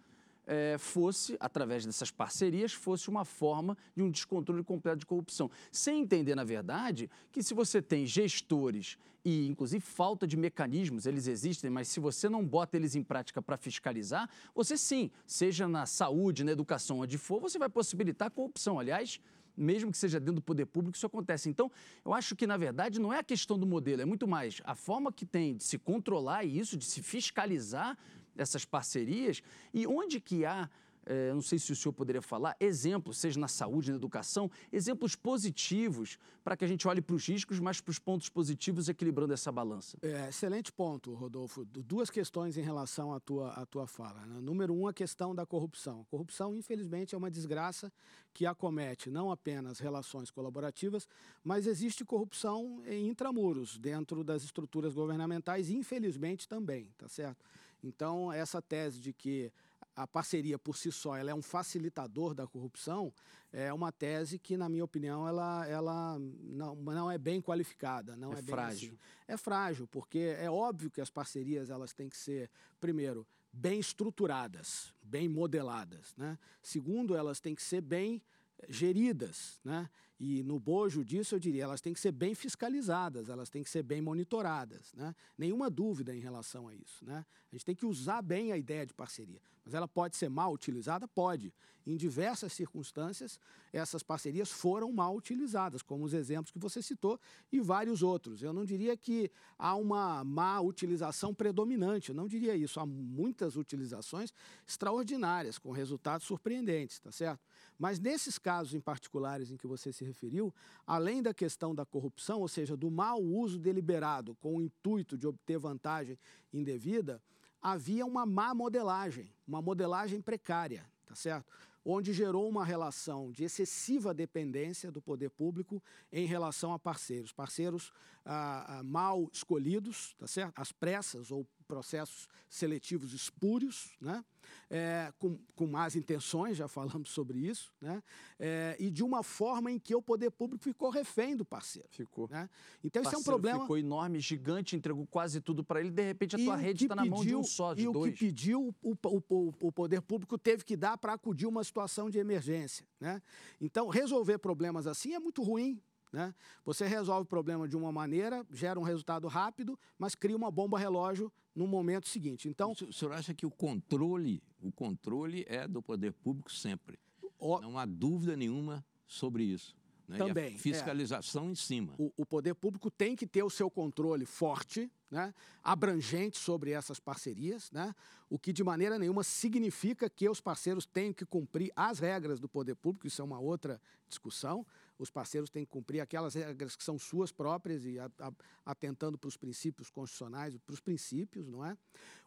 é, 0.46 0.76
fosse, 0.78 1.37
através 1.40 1.87
dessas 1.87 2.11
parcerias, 2.11 2.72
fosse 2.72 3.09
uma 3.09 3.24
forma 3.24 3.76
de 3.94 4.02
um 4.02 4.11
descontrole 4.11 4.62
completo 4.64 4.98
de 4.98 5.07
corrupção. 5.07 5.50
Sem 5.70 6.00
entender, 6.00 6.35
na 6.35 6.44
verdade, 6.44 7.11
que 7.31 7.42
se 7.42 7.55
você 7.55 7.81
tem 7.81 8.07
gestores 8.07 8.98
e, 9.24 9.46
inclusive, 9.46 9.81
falta 9.81 10.26
de 10.26 10.37
mecanismos, 10.37 11.07
eles 11.07 11.26
existem, 11.26 11.70
mas 11.70 11.88
se 11.88 12.00
você 12.00 12.28
não 12.28 12.44
bota 12.44 12.76
eles 12.76 12.96
em 12.96 13.02
prática 13.02 13.40
para 13.40 13.57
fiscalizar, 13.57 14.28
você 14.55 14.76
sim, 14.76 15.11
seja 15.26 15.68
na 15.68 15.87
saúde, 15.87 16.42
na 16.42 16.52
educação, 16.52 17.00
onde 17.00 17.16
for, 17.18 17.40
você 17.40 17.59
vai 17.59 17.68
possibilitar 17.68 18.31
corrupção. 18.31 18.81
Aliás, 18.81 19.20
mesmo 19.57 19.92
que 19.92 19.98
seja 19.98 20.18
dentro 20.18 20.37
do 20.37 20.42
poder 20.42 20.66
público, 20.66 20.96
isso 20.96 21.07
acontece. 21.07 21.48
Então, 21.48 21.70
eu 22.05 22.12
acho 22.12 22.35
que, 22.35 22.46
na 22.46 22.57
verdade, 22.57 23.00
não 23.00 23.12
é 23.12 23.18
a 23.18 23.22
questão 23.22 23.59
do 23.59 23.66
modelo, 23.66 24.02
é 24.02 24.05
muito 24.05 24.26
mais 24.26 24.61
a 24.64 24.74
forma 24.74 25.12
que 25.12 25.24
tem 25.24 25.57
de 25.57 25.64
se 25.64 25.78
controlar 25.78 26.44
isso, 26.44 26.76
de 26.76 26.85
se 26.85 27.02
fiscalizar 27.02 27.96
essas 28.37 28.64
parcerias 28.64 29.42
e 29.73 29.87
onde 29.87 30.21
que 30.21 30.45
há 30.45 30.68
é, 31.05 31.33
não 31.33 31.42
sei 31.42 31.59
se 31.59 31.73
o 31.73 31.77
senhor 31.77 31.92
poderia 31.92 32.23
falar, 32.23 32.57
exemplos, 32.61 33.18
seja 33.18 33.38
na 33.38 33.49
saúde, 33.49 33.90
na 33.90 33.97
educação, 33.97 34.51
exemplos 34.73 35.16
positivos 35.16 36.18
para 36.45 36.57
que 36.57 36.64
a 36.64 36.68
gente 36.68 36.87
olhe 36.87 37.01
para 37.01 37.14
os 37.14 37.27
riscos, 37.27 37.59
mas 37.59 37.81
para 37.81 37.90
os 37.90 37.99
pontos 37.99 38.29
positivos, 38.29 38.88
equilibrando 38.88 39.33
essa 39.33 39.51
balança. 39.51 39.97
É, 40.03 40.29
excelente 40.29 40.73
ponto, 40.73 41.12
Rodolfo. 41.14 41.64
Duas 41.64 42.11
questões 42.11 42.57
em 42.57 42.62
relação 42.62 43.12
à 43.12 43.21
tua, 43.21 43.51
à 43.53 43.66
tua 43.66 43.87
fala. 43.87 44.25
Né? 44.27 44.40
Número 44.40 44.75
um, 44.75 44.87
a 44.87 44.92
questão 44.92 45.35
da 45.35 45.45
corrupção. 45.45 46.03
A 46.03 46.05
corrupção, 46.05 46.55
infelizmente, 46.55 47.14
é 47.14 47.18
uma 47.18 47.31
desgraça 47.31 47.92
que 48.33 48.47
acomete 48.47 49.11
não 49.11 49.31
apenas 49.31 49.79
relações 49.79 50.31
colaborativas, 50.31 51.07
mas 51.45 51.66
existe 51.66 52.05
corrupção 52.05 52.83
em 52.87 53.09
intramuros, 53.09 53.79
dentro 53.79 54.25
das 54.25 54.42
estruturas 54.42 54.95
governamentais, 54.95 55.68
infelizmente 55.68 56.49
também, 56.49 56.90
tá 56.97 57.09
certo? 57.09 57.45
Então, 57.83 58.33
essa 58.33 58.61
tese 58.61 59.01
de 59.01 59.12
que 59.12 59.53
a 59.95 60.07
parceria 60.07 60.59
por 60.59 60.77
si 60.77 60.90
só 60.90 61.16
ela 61.16 61.31
é 61.31 61.35
um 61.35 61.42
facilitador 61.42 62.35
da 62.35 62.47
corrupção 62.47 63.12
é 63.53 63.73
uma 63.73 63.92
tese 63.92 64.38
que, 64.38 64.57
na 64.57 64.68
minha 64.68 64.85
opinião, 64.85 65.29
ela, 65.29 65.66
ela 65.66 66.18
não, 66.18 66.75
não 66.77 67.11
é 67.11 67.18
bem 67.18 67.42
qualificada. 67.42 68.16
Não 68.16 68.33
é, 68.33 68.38
é 68.38 68.42
frágil. 68.42 68.88
Assim. 68.88 68.99
É 69.29 69.37
frágil, 69.37 69.87
porque 69.87 70.35
é 70.38 70.51
óbvio 70.51 70.90
que 70.90 71.01
as 71.01 71.11
parcerias 71.11 71.68
elas 71.68 71.92
têm 71.92 72.09
que 72.09 72.16
ser, 72.16 72.51
primeiro, 72.81 73.27
bem 73.53 73.79
estruturadas, 73.79 74.95
bem 75.03 75.29
modeladas. 75.29 76.14
Né? 76.16 76.38
Segundo, 76.62 77.14
elas 77.14 77.40
têm 77.40 77.55
que 77.55 77.62
ser 77.62 77.83
bem 77.83 78.23
geridas, 78.68 79.61
né? 79.64 79.90
E 80.25 80.41
no 80.45 80.61
bojo 80.61 81.05
disso, 81.05 81.35
eu 81.35 81.41
diria, 81.41 81.65
elas 81.65 81.81
têm 81.81 81.93
que 81.93 81.99
ser 81.99 82.13
bem 82.13 82.33
fiscalizadas, 82.33 83.29
elas 83.29 83.51
têm 83.51 83.65
que 83.65 83.69
ser 83.69 83.83
bem 83.83 84.01
monitoradas, 84.01 84.95
né? 84.95 85.17
Nenhuma 85.37 85.69
dúvida 85.69 86.15
em 86.15 86.21
relação 86.21 86.69
a 86.69 86.75
isso, 86.77 87.05
né? 87.05 87.27
A 87.51 87.57
gente 87.57 87.65
tem 87.65 87.75
que 87.75 87.85
usar 87.85 88.23
bem 88.23 88.53
a 88.53 88.57
ideia 88.57 88.87
de 88.87 88.95
parceria, 88.95 89.41
mas 89.65 89.75
ela 89.75 89.89
pode 89.89 90.17
ser 90.17 90.29
mal 90.29 90.53
utilizada? 90.53 91.09
Pode. 91.09 91.53
Em 91.85 91.97
diversas 91.97 92.53
circunstâncias, 92.53 93.41
essas 93.73 94.05
parcerias 94.05 94.49
foram 94.49 94.93
mal 94.93 95.17
utilizadas, 95.17 95.83
como 95.83 96.05
os 96.05 96.15
exemplos 96.15 96.53
que 96.53 96.59
você 96.61 96.81
citou 96.81 97.19
e 97.51 97.59
vários 97.59 98.01
outros. 98.01 98.45
Eu 98.45 98.53
não 98.53 98.65
diria 98.65 98.97
que 98.97 99.29
há 99.59 99.75
uma 99.75 100.23
má 100.23 100.61
utilização 100.61 101.35
predominante, 101.35 102.11
eu 102.11 102.15
não 102.15 102.29
diria 102.29 102.55
isso. 102.55 102.79
Há 102.79 102.87
muitas 102.87 103.57
utilizações 103.57 104.33
extraordinárias, 104.65 105.59
com 105.59 105.73
resultados 105.73 106.25
surpreendentes, 106.29 107.01
tá 107.01 107.11
certo? 107.11 107.41
Mas 107.83 107.99
nesses 107.99 108.38
casos 108.38 108.75
em 108.75 108.81
particulares 108.81 109.51
em 109.51 109.57
que 109.57 109.66
você 109.66 109.92
se 109.92 110.05
referiu, 110.05 110.55
além 110.87 111.21
da 111.21 111.35
questão 111.35 111.75
da 111.75 111.85
corrupção, 111.85 112.40
ou 112.40 112.47
seja, 112.47 112.77
do 112.77 112.88
mau 112.88 113.21
uso 113.21 113.59
deliberado 113.59 114.37
com 114.37 114.55
o 114.55 114.62
intuito 114.62 115.18
de 115.18 115.27
obter 115.27 115.59
vantagem 115.59 116.16
indevida, 116.53 117.21
havia 117.61 118.07
uma 118.07 118.25
má 118.25 118.55
modelagem, 118.55 119.35
uma 119.45 119.61
modelagem 119.61 120.21
precária, 120.21 120.88
tá 121.05 121.16
certo? 121.16 121.53
Onde 121.85 122.12
gerou 122.12 122.49
uma 122.49 122.64
relação 122.64 123.33
de 123.33 123.42
excessiva 123.42 124.14
dependência 124.14 124.92
do 124.92 125.03
poder 125.03 125.31
público 125.31 125.83
em 126.12 126.25
relação 126.25 126.73
a 126.73 126.79
parceiros. 126.79 127.33
Parceiros 127.33 127.92
ah, 128.25 128.79
ah, 128.79 128.83
mal 128.85 129.29
escolhidos, 129.33 130.14
tá 130.16 130.29
certo? 130.29 130.57
Às 130.57 130.71
pressas 130.71 131.33
ou 131.33 131.45
processos 131.66 132.29
seletivos 132.49 133.12
espúrios, 133.12 133.97
né? 134.01 134.25
É, 134.70 135.12
com, 135.18 135.38
com 135.55 135.66
más 135.66 135.96
intenções, 135.96 136.57
já 136.57 136.68
falamos 136.68 137.11
sobre 137.11 137.38
isso, 137.38 137.72
né? 137.81 138.02
É, 138.38 138.76
e 138.78 138.90
de 138.90 139.02
uma 139.05 139.22
forma 139.22 139.70
em 139.70 139.78
que 139.78 139.94
o 139.94 140.02
poder 140.02 140.31
público 140.31 140.64
ficou 140.64 140.90
refém 140.90 141.37
do 141.37 141.44
parceiro. 141.44 141.88
Ficou. 141.90 142.28
Né? 142.28 142.48
Então, 142.83 143.02
isso 143.02 143.14
é 143.14 143.18
um 143.18 143.22
problema. 143.22 143.61
Ficou 143.61 143.78
enorme, 143.78 144.20
gigante, 144.20 144.76
entregou 144.76 145.07
quase 145.07 145.40
tudo 145.40 145.62
para 145.62 145.81
ele, 145.81 145.90
de 145.90 146.02
repente 146.02 146.37
a 146.37 146.38
tua 146.38 146.57
rede 146.57 146.85
está 146.85 146.94
na 146.94 147.05
mão 147.05 147.24
de 147.24 147.35
um 147.35 147.44
só, 147.44 147.74
de 147.74 147.83
e 147.83 147.85
dois. 147.85 148.07
E 148.07 148.09
o 148.09 148.12
que 148.12 148.18
pediu, 148.18 148.74
o, 148.83 148.96
o, 149.07 149.55
o 149.61 149.72
poder 149.72 150.00
público 150.02 150.38
teve 150.38 150.64
que 150.64 150.76
dar 150.76 150.96
para 150.96 151.12
acudir 151.12 151.46
uma 151.46 151.62
situação 151.62 152.11
de 152.11 152.18
emergência. 152.18 152.87
Né? 153.00 153.20
Então, 153.61 153.88
resolver 153.88 154.38
problemas 154.38 154.87
assim 154.87 155.14
é 155.14 155.18
muito 155.18 155.42
ruim 155.42 155.81
né? 156.12 156.35
Você 156.64 156.87
resolve 156.87 157.22
o 157.22 157.27
problema 157.27 157.66
de 157.66 157.77
uma 157.77 157.90
maneira, 157.90 158.46
gera 158.51 158.79
um 158.79 158.83
resultado 158.83 159.27
rápido, 159.27 159.79
mas 159.98 160.14
cria 160.14 160.37
uma 160.37 160.51
bomba 160.51 160.79
relógio 160.79 161.33
no 161.55 161.66
momento 161.66 162.09
seguinte. 162.09 162.48
Então, 162.48 162.72
o 162.72 162.92
senhor 162.92 163.12
acha 163.12 163.33
que 163.33 163.46
o 163.46 163.51
controle, 163.51 164.42
o 164.61 164.70
controle 164.70 165.44
é 165.48 165.66
do 165.66 165.83
poder 165.83 166.12
público 166.12 166.53
sempre? 166.53 166.98
O... 167.38 167.61
Não 167.61 167.79
há 167.79 167.87
dúvida 167.87 168.37
nenhuma 168.37 168.85
sobre 169.07 169.44
isso. 169.44 169.75
Né? 170.07 170.18
Também. 170.18 170.59
fiscalização 170.59 171.48
é. 171.48 171.53
em 171.53 171.55
cima. 171.55 171.94
O, 171.96 172.12
o, 172.16 172.27
poder 172.27 172.55
público 172.55 172.90
tem 172.90 173.16
que 173.16 173.27
ter 173.27 173.42
o 173.42 173.48
seu 173.48 173.70
controle 173.70 174.27
forte, 174.27 174.90
né? 175.11 175.33
abrangente 175.62 176.38
sobre 176.38 176.72
essas 176.72 176.98
parcerias, 177.01 177.70
né? 177.70 177.94
o 178.29 178.38
que 178.38 178.53
de 178.53 178.62
maneira 178.62 178.98
nenhuma 178.98 179.22
significa 179.22 180.11
que 180.11 180.29
os 180.29 180.40
parceiros 180.40 180.85
tenham 180.85 181.14
que 181.14 181.25
cumprir 181.25 181.72
as 181.75 181.98
regras 181.98 182.40
do 182.40 182.48
poder 182.48 182.75
público, 182.75 183.07
isso 183.07 183.22
é 183.22 183.25
uma 183.25 183.38
outra 183.38 183.81
discussão 184.09 184.66
os 185.03 185.11
parceiros 185.11 185.51
têm 185.51 185.65
que 185.65 185.71
cumprir 185.71 186.01
aquelas 186.01 186.35
regras 186.35 186.77
que 186.77 186.85
são 186.85 186.99
suas 186.99 187.33
próprias 187.33 187.85
e 187.85 187.99
a, 187.99 188.11
a, 188.21 188.33
atentando 188.65 189.19
para 189.19 189.29
os 189.29 189.37
princípios 189.37 189.91
constitucionais, 189.91 190.57
para 190.59 190.73
os 190.73 190.81
princípios, 190.81 191.49
não 191.49 191.65
é? 191.65 191.77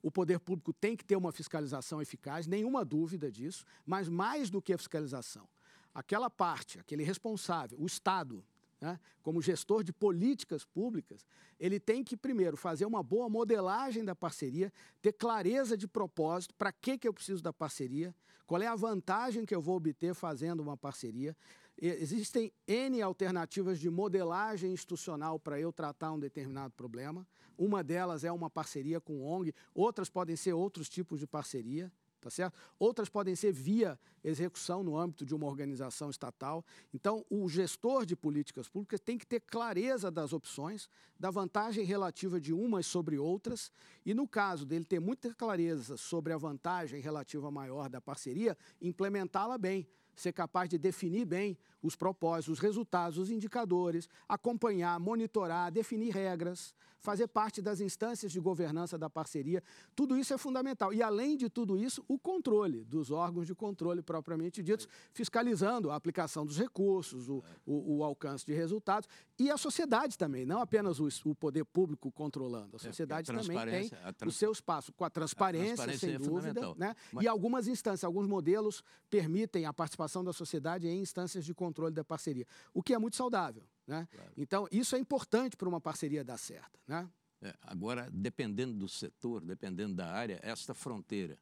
O 0.02 0.12
poder 0.12 0.40
público 0.40 0.74
tem 0.74 0.96
que 0.96 1.06
ter 1.06 1.16
uma 1.16 1.32
fiscalização 1.32 2.02
eficaz, 2.02 2.48
nenhuma 2.48 2.84
dúvida 2.84 3.32
disso, 3.32 3.66
mas 3.86 4.10
mais 4.10 4.50
do 4.50 4.62
que 4.62 4.74
a 4.74 4.78
fiscalização, 4.78 5.48
aquela 5.94 6.30
parte, 6.30 6.80
aquele 6.80 7.04
responsável, 7.04 7.80
o 7.80 7.86
Estado, 7.86 8.44
né, 8.80 9.00
como 9.24 9.42
gestor 9.42 9.84
de 9.84 9.94
políticas 9.94 10.66
públicas, 10.66 11.26
ele 11.60 11.80
tem 11.80 12.04
que, 12.04 12.18
primeiro, 12.18 12.58
fazer 12.58 12.86
uma 12.86 13.02
boa 13.02 13.30
modelagem 13.30 14.04
da 14.04 14.14
parceria, 14.14 14.72
ter 15.02 15.14
clareza 15.14 15.78
de 15.78 15.88
propósito, 15.88 16.54
para 16.56 16.72
que, 16.72 16.98
que 16.98 17.08
eu 17.08 17.14
preciso 17.14 17.42
da 17.42 17.54
parceria, 17.54 18.14
qual 18.46 18.62
é 18.62 18.68
a 18.68 18.76
vantagem 18.76 19.46
que 19.46 19.56
eu 19.56 19.62
vou 19.62 19.78
obter 19.78 20.14
fazendo 20.14 20.62
uma 20.62 20.78
parceria, 20.78 21.36
Existem 21.78 22.54
N 22.68 23.02
alternativas 23.02 23.80
de 23.80 23.90
modelagem 23.90 24.72
institucional 24.72 25.38
para 25.38 25.60
eu 25.60 25.74
tratar 25.74 26.14
um 26.14 26.20
determinado 26.20 26.74
problema. 26.74 27.28
Uma 27.58 27.84
delas 27.84 28.24
é 28.24 28.32
uma 28.32 28.50
parceria 28.50 29.02
com 29.02 29.22
ONG, 29.24 29.54
outras 29.74 30.10
podem 30.10 30.36
ser 30.36 30.54
outros 30.54 30.88
tipos 30.90 31.20
de 31.20 31.28
parceria, 31.28 31.92
tá 32.22 32.30
certo? 32.30 32.58
Outras 32.80 33.08
podem 33.08 33.36
ser 33.36 33.52
via 33.52 34.00
execução 34.24 34.84
no 34.84 34.98
âmbito 34.98 35.26
de 35.26 35.36
uma 35.36 35.46
organização 35.46 36.10
estatal. 36.10 36.66
Então, 36.94 37.26
o 37.30 37.48
gestor 37.48 38.06
de 38.06 38.16
políticas 38.16 38.68
públicas 38.68 39.00
tem 39.00 39.18
que 39.18 39.28
ter 39.28 39.42
clareza 39.42 40.10
das 40.10 40.34
opções, 40.34 40.90
da 41.20 41.30
vantagem 41.30 41.86
relativa 41.86 42.40
de 42.40 42.52
umas 42.52 42.88
sobre 42.88 43.18
outras, 43.18 43.72
e 44.06 44.14
no 44.14 44.28
caso 44.28 44.66
dele 44.66 44.86
ter 44.86 45.00
muita 45.00 45.34
clareza 45.36 45.98
sobre 45.98 46.34
a 46.34 46.38
vantagem 46.38 47.00
relativa 47.00 47.52
maior 47.52 47.90
da 47.90 48.02
parceria, 48.02 48.58
implementá-la 48.82 49.58
bem 49.58 49.88
ser 50.16 50.32
capaz 50.32 50.68
de 50.68 50.78
definir 50.78 51.26
bem 51.26 51.58
os 51.86 51.96
propósitos, 51.96 52.54
os 52.54 52.60
resultados, 52.60 53.18
os 53.18 53.30
indicadores, 53.30 54.10
acompanhar, 54.28 55.00
monitorar, 55.00 55.72
definir 55.72 56.12
regras, 56.12 56.74
fazer 57.06 57.28
parte 57.28 57.62
das 57.62 57.80
instâncias 57.80 58.32
de 58.32 58.40
governança 58.40 58.98
da 58.98 59.08
parceria. 59.08 59.64
Tudo 59.96 60.18
isso 60.18 60.34
é 60.34 60.38
fundamental. 60.38 60.92
E, 60.92 61.04
além 61.04 61.38
de 61.38 61.48
tudo 61.48 61.78
isso, 61.78 62.04
o 62.08 62.18
controle 62.18 62.84
dos 62.84 63.12
órgãos 63.12 63.46
de 63.46 63.54
controle 63.54 64.02
propriamente 64.02 64.64
ditos, 64.64 64.88
fiscalizando 65.14 65.92
a 65.92 65.96
aplicação 65.96 66.46
dos 66.46 66.58
recursos, 66.58 67.30
o, 67.30 67.44
o, 67.66 67.98
o 67.98 68.04
alcance 68.04 68.44
de 68.44 68.54
resultados. 68.54 69.08
E 69.38 69.52
a 69.52 69.58
sociedade 69.58 70.18
também, 70.18 70.46
não 70.46 70.60
apenas 70.60 71.00
o, 71.00 71.08
o 71.26 71.36
poder 71.36 71.64
público 71.64 72.12
controlando. 72.12 72.72
A 72.74 72.78
é, 72.78 72.80
sociedade 72.80 73.32
a 73.32 73.36
também 73.40 73.58
tem 73.66 73.90
trans... 74.18 74.34
o 74.34 74.38
seu 74.38 74.52
espaço, 74.52 74.92
com 74.94 75.06
a 75.06 75.10
transparência, 75.10 75.74
a 75.74 75.86
transparência 75.86 76.08
sem 76.08 76.16
é 76.16 76.20
dúvida. 76.20 76.74
Né? 76.76 76.96
Mas... 77.14 77.24
E 77.24 77.28
algumas 77.28 77.68
instâncias, 77.68 78.04
alguns 78.04 78.28
modelos 78.28 78.84
permitem 79.12 79.66
a 79.66 79.74
participação 79.74 80.24
da 80.24 80.34
sociedade 80.34 80.88
em 80.88 81.00
instâncias 81.00 81.46
de 81.46 81.54
controle 81.54 81.75
da 81.92 82.04
parceria, 82.04 82.46
o 82.74 82.82
que 82.82 82.94
é 82.94 82.98
muito 82.98 83.16
saudável. 83.16 83.64
Né? 83.88 84.08
Claro. 84.12 84.32
Então, 84.36 84.68
isso 84.72 84.96
é 84.96 85.00
importante 85.00 85.56
para 85.56 85.70
uma 85.70 85.80
parceria 85.80 86.24
dar 86.24 86.38
certo. 86.38 86.80
Né? 86.88 87.08
É, 87.42 87.54
agora, 87.62 88.10
dependendo 88.12 88.74
do 88.74 88.88
setor, 88.88 89.44
dependendo 89.44 89.94
da 89.94 90.12
área, 90.12 90.40
esta 90.42 90.74
fronteira, 90.74 91.38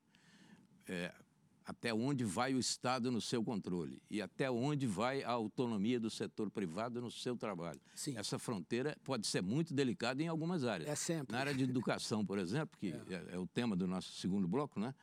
é, 0.87 1.13
até 1.65 1.93
onde 1.93 2.25
vai 2.25 2.53
o 2.53 2.59
Estado 2.59 3.11
no 3.11 3.21
seu 3.21 3.43
controle 3.43 4.01
e 4.09 4.21
até 4.21 4.51
onde 4.51 4.85
vai 4.85 5.23
a 5.23 5.31
autonomia 5.31 5.99
do 5.99 6.09
setor 6.09 6.49
privado 6.51 7.01
no 7.01 7.09
seu 7.09 7.37
trabalho. 7.37 7.79
Sim. 7.95 8.17
Essa 8.17 8.37
fronteira 8.37 8.97
pode 9.03 9.25
ser 9.27 9.41
muito 9.41 9.73
delicada 9.73 10.21
em 10.21 10.27
algumas 10.27 10.65
áreas. 10.65 10.89
É 10.89 10.95
sempre. 10.95 11.33
Na 11.33 11.39
área 11.39 11.53
de 11.53 11.63
educação, 11.63 12.25
por 12.25 12.37
exemplo, 12.37 12.77
que 12.77 12.91
é. 13.09 13.13
é, 13.13 13.35
é 13.35 13.37
o 13.37 13.47
tema 13.47 13.75
do 13.75 13.87
nosso 13.87 14.11
segundo 14.13 14.47
bloco, 14.47 14.79
né? 14.79 14.93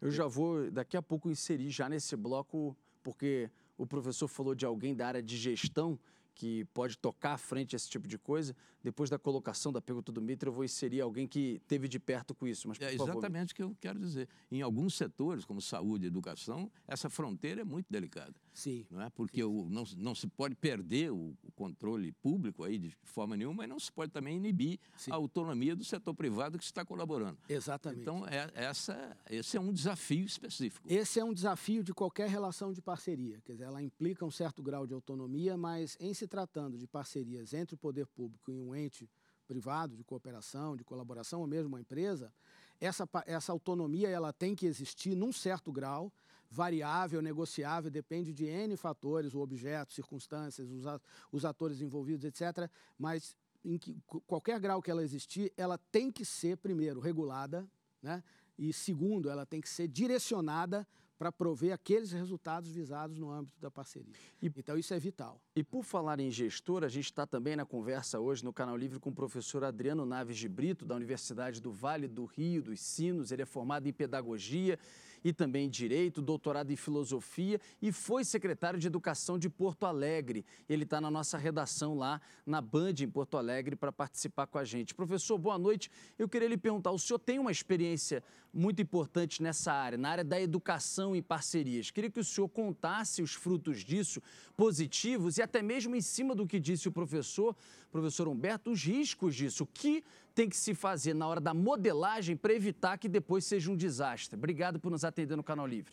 Eu 0.00 0.10
já 0.10 0.26
vou, 0.26 0.70
daqui 0.70 0.96
a 0.96 1.02
pouco, 1.02 1.30
inserir 1.30 1.70
já 1.70 1.88
nesse 1.88 2.16
bloco, 2.16 2.76
porque 3.02 3.48
o 3.82 3.86
professor 3.86 4.28
falou 4.28 4.54
de 4.54 4.64
alguém 4.64 4.94
da 4.94 5.08
área 5.08 5.22
de 5.22 5.36
gestão 5.36 5.98
que 6.34 6.64
pode 6.66 6.96
tocar 6.96 7.32
à 7.32 7.38
frente 7.38 7.74
esse 7.74 7.90
tipo 7.90 8.06
de 8.06 8.16
coisa. 8.16 8.54
Depois 8.82 9.08
da 9.08 9.18
colocação 9.18 9.72
da 9.72 9.80
pergunta 9.80 10.10
do 10.10 10.20
Mitre, 10.20 10.48
eu 10.48 10.52
vou 10.52 10.64
inserir 10.64 11.00
alguém 11.00 11.26
que 11.26 11.60
teve 11.66 11.88
de 11.88 11.98
perto 11.98 12.34
com 12.34 12.46
isso. 12.46 12.68
Mas, 12.68 12.80
é 12.80 12.92
exatamente 12.92 13.52
o 13.52 13.56
que 13.56 13.62
eu 13.62 13.76
quero 13.80 13.98
dizer. 13.98 14.28
Em 14.50 14.62
alguns 14.62 14.94
setores, 14.94 15.44
como 15.44 15.60
saúde 15.60 16.04
e 16.04 16.08
educação, 16.08 16.70
essa 16.86 17.08
fronteira 17.08 17.60
é 17.60 17.64
muito 17.64 17.86
delicada. 17.90 18.34
Sim. 18.52 18.86
Não 18.90 19.00
é? 19.00 19.10
Porque 19.10 19.38
sim. 19.38 19.44
O, 19.44 19.68
não, 19.68 19.84
não 19.96 20.14
se 20.14 20.26
pode 20.26 20.54
perder 20.54 21.10
o, 21.10 21.34
o, 21.42 21.52
controle 21.52 22.12
público 22.12 22.64
aí 22.64 22.78
de 22.78 22.90
forma 23.02 23.36
nenhuma, 23.36 23.58
mas 23.58 23.68
não 23.68 23.78
se 23.78 23.90
pode 23.90 24.12
também 24.12 24.36
inibir 24.36 24.78
sim. 24.96 25.10
a 25.10 25.14
autonomia 25.14 25.74
do 25.74 25.84
setor 25.84 26.14
privado 26.14 26.58
que 26.58 26.64
está 26.64 26.84
colaborando. 26.84 27.38
Exatamente. 27.48 28.02
Então, 28.02 28.26
é, 28.26 28.50
essa, 28.54 29.16
esse 29.30 29.56
é 29.56 29.60
um 29.60 29.72
desafio 29.72 30.24
específico. 30.24 30.86
Esse 30.90 31.18
é 31.18 31.24
um 31.24 31.32
desafio 31.32 31.82
de 31.82 31.94
qualquer 31.94 32.28
relação 32.28 32.72
de 32.72 32.82
parceria. 32.82 33.40
Quer 33.44 33.52
dizer, 33.52 33.64
ela 33.64 33.82
implica 33.82 34.24
um 34.24 34.30
certo 34.30 34.62
grau 34.62 34.86
de 34.86 34.94
autonomia, 34.94 35.56
mas 35.56 35.96
em 36.00 36.12
se 36.12 36.26
tratando 36.26 36.76
de 36.76 36.86
parcerias 36.86 37.54
entre 37.54 37.74
o 37.74 37.78
poder 37.78 38.06
público 38.06 38.50
e 38.50 38.54
um 38.54 38.71
ente 38.74 39.08
privado 39.46 39.96
de 39.96 40.04
cooperação, 40.04 40.76
de 40.76 40.84
colaboração, 40.84 41.40
ou 41.40 41.46
mesmo 41.46 41.68
uma 41.68 41.80
empresa, 41.80 42.32
essa, 42.80 43.08
essa 43.26 43.52
autonomia 43.52 44.08
ela 44.08 44.32
tem 44.32 44.54
que 44.54 44.66
existir 44.66 45.14
num 45.14 45.32
certo 45.32 45.70
grau, 45.70 46.12
variável, 46.50 47.22
negociável, 47.22 47.90
depende 47.90 48.32
de 48.32 48.44
N 48.44 48.76
fatores, 48.76 49.34
o 49.34 49.40
objeto, 49.40 49.92
circunstâncias, 49.92 50.68
os, 50.70 50.84
os 51.30 51.44
atores 51.44 51.80
envolvidos, 51.80 52.24
etc. 52.24 52.70
Mas 52.98 53.34
em 53.64 53.78
que, 53.78 53.96
qualquer 54.26 54.58
grau 54.60 54.82
que 54.82 54.90
ela 54.90 55.02
existir, 55.02 55.52
ela 55.56 55.78
tem 55.78 56.10
que 56.10 56.24
ser, 56.24 56.56
primeiro, 56.58 57.00
regulada, 57.00 57.66
né? 58.02 58.22
e 58.58 58.72
segundo, 58.72 59.30
ela 59.30 59.46
tem 59.46 59.60
que 59.60 59.68
ser 59.68 59.88
direcionada 59.88 60.86
para 61.22 61.30
prover 61.30 61.72
aqueles 61.72 62.10
resultados 62.10 62.72
visados 62.72 63.16
no 63.16 63.30
âmbito 63.30 63.60
da 63.60 63.70
parceria. 63.70 64.12
E, 64.42 64.48
então, 64.56 64.76
isso 64.76 64.92
é 64.92 64.98
vital. 64.98 65.40
E 65.54 65.62
por 65.62 65.84
falar 65.84 66.18
em 66.18 66.32
gestor, 66.32 66.82
a 66.82 66.88
gente 66.88 67.04
está 67.04 67.24
também 67.24 67.54
na 67.54 67.64
conversa 67.64 68.18
hoje 68.18 68.44
no 68.44 68.52
Canal 68.52 68.76
Livre 68.76 68.98
com 68.98 69.10
o 69.10 69.14
professor 69.14 69.62
Adriano 69.62 70.04
Naves 70.04 70.36
de 70.36 70.48
Brito, 70.48 70.84
da 70.84 70.96
Universidade 70.96 71.62
do 71.62 71.70
Vale 71.70 72.08
do 72.08 72.24
Rio 72.24 72.60
dos 72.60 72.80
Sinos. 72.80 73.30
Ele 73.30 73.42
é 73.42 73.46
formado 73.46 73.86
em 73.86 73.92
pedagogia 73.92 74.76
e 75.24 75.32
também 75.32 75.68
Direito, 75.68 76.20
doutorado 76.20 76.70
em 76.70 76.76
Filosofia 76.76 77.60
e 77.80 77.92
foi 77.92 78.24
secretário 78.24 78.78
de 78.78 78.86
Educação 78.86 79.38
de 79.38 79.48
Porto 79.48 79.86
Alegre. 79.86 80.44
Ele 80.68 80.84
está 80.84 81.00
na 81.00 81.10
nossa 81.10 81.38
redação 81.38 81.96
lá 81.96 82.20
na 82.44 82.60
Band 82.60 82.94
em 83.00 83.08
Porto 83.08 83.36
Alegre 83.36 83.76
para 83.76 83.92
participar 83.92 84.46
com 84.46 84.58
a 84.58 84.64
gente. 84.64 84.94
Professor, 84.94 85.38
boa 85.38 85.58
noite. 85.58 85.90
Eu 86.18 86.28
queria 86.28 86.48
lhe 86.48 86.56
perguntar: 86.56 86.90
o 86.90 86.98
senhor 86.98 87.18
tem 87.18 87.38
uma 87.38 87.50
experiência 87.50 88.22
muito 88.52 88.82
importante 88.82 89.42
nessa 89.42 89.72
área, 89.72 89.96
na 89.96 90.10
área 90.10 90.24
da 90.24 90.40
educação 90.40 91.16
e 91.16 91.22
parcerias. 91.22 91.90
Queria 91.90 92.10
que 92.10 92.20
o 92.20 92.24
senhor 92.24 92.48
contasse 92.48 93.22
os 93.22 93.32
frutos 93.32 93.80
disso, 93.80 94.20
positivos 94.56 95.38
e 95.38 95.42
até 95.42 95.62
mesmo 95.62 95.96
em 95.96 96.00
cima 96.00 96.34
do 96.34 96.46
que 96.46 96.60
disse 96.60 96.86
o 96.86 96.92
professor, 96.92 97.56
professor 97.92 98.26
Humberto, 98.26 98.70
os 98.70 98.82
riscos 98.82 99.36
disso. 99.36 99.64
O 99.64 99.66
que 99.66 100.02
tem 100.34 100.48
que 100.48 100.56
se 100.56 100.74
fazer 100.74 101.14
na 101.14 101.28
hora 101.28 101.40
da 101.40 101.52
modelagem 101.52 102.34
para 102.34 102.54
evitar 102.54 102.96
que 102.96 103.08
depois 103.08 103.44
seja 103.44 103.70
um 103.70 103.76
desastre? 103.76 104.36
Obrigado 104.36 104.80
por 104.80 104.90
nos 104.90 105.04
atender 105.04 105.36
no 105.36 105.44
Canal 105.44 105.66
Livre. 105.66 105.92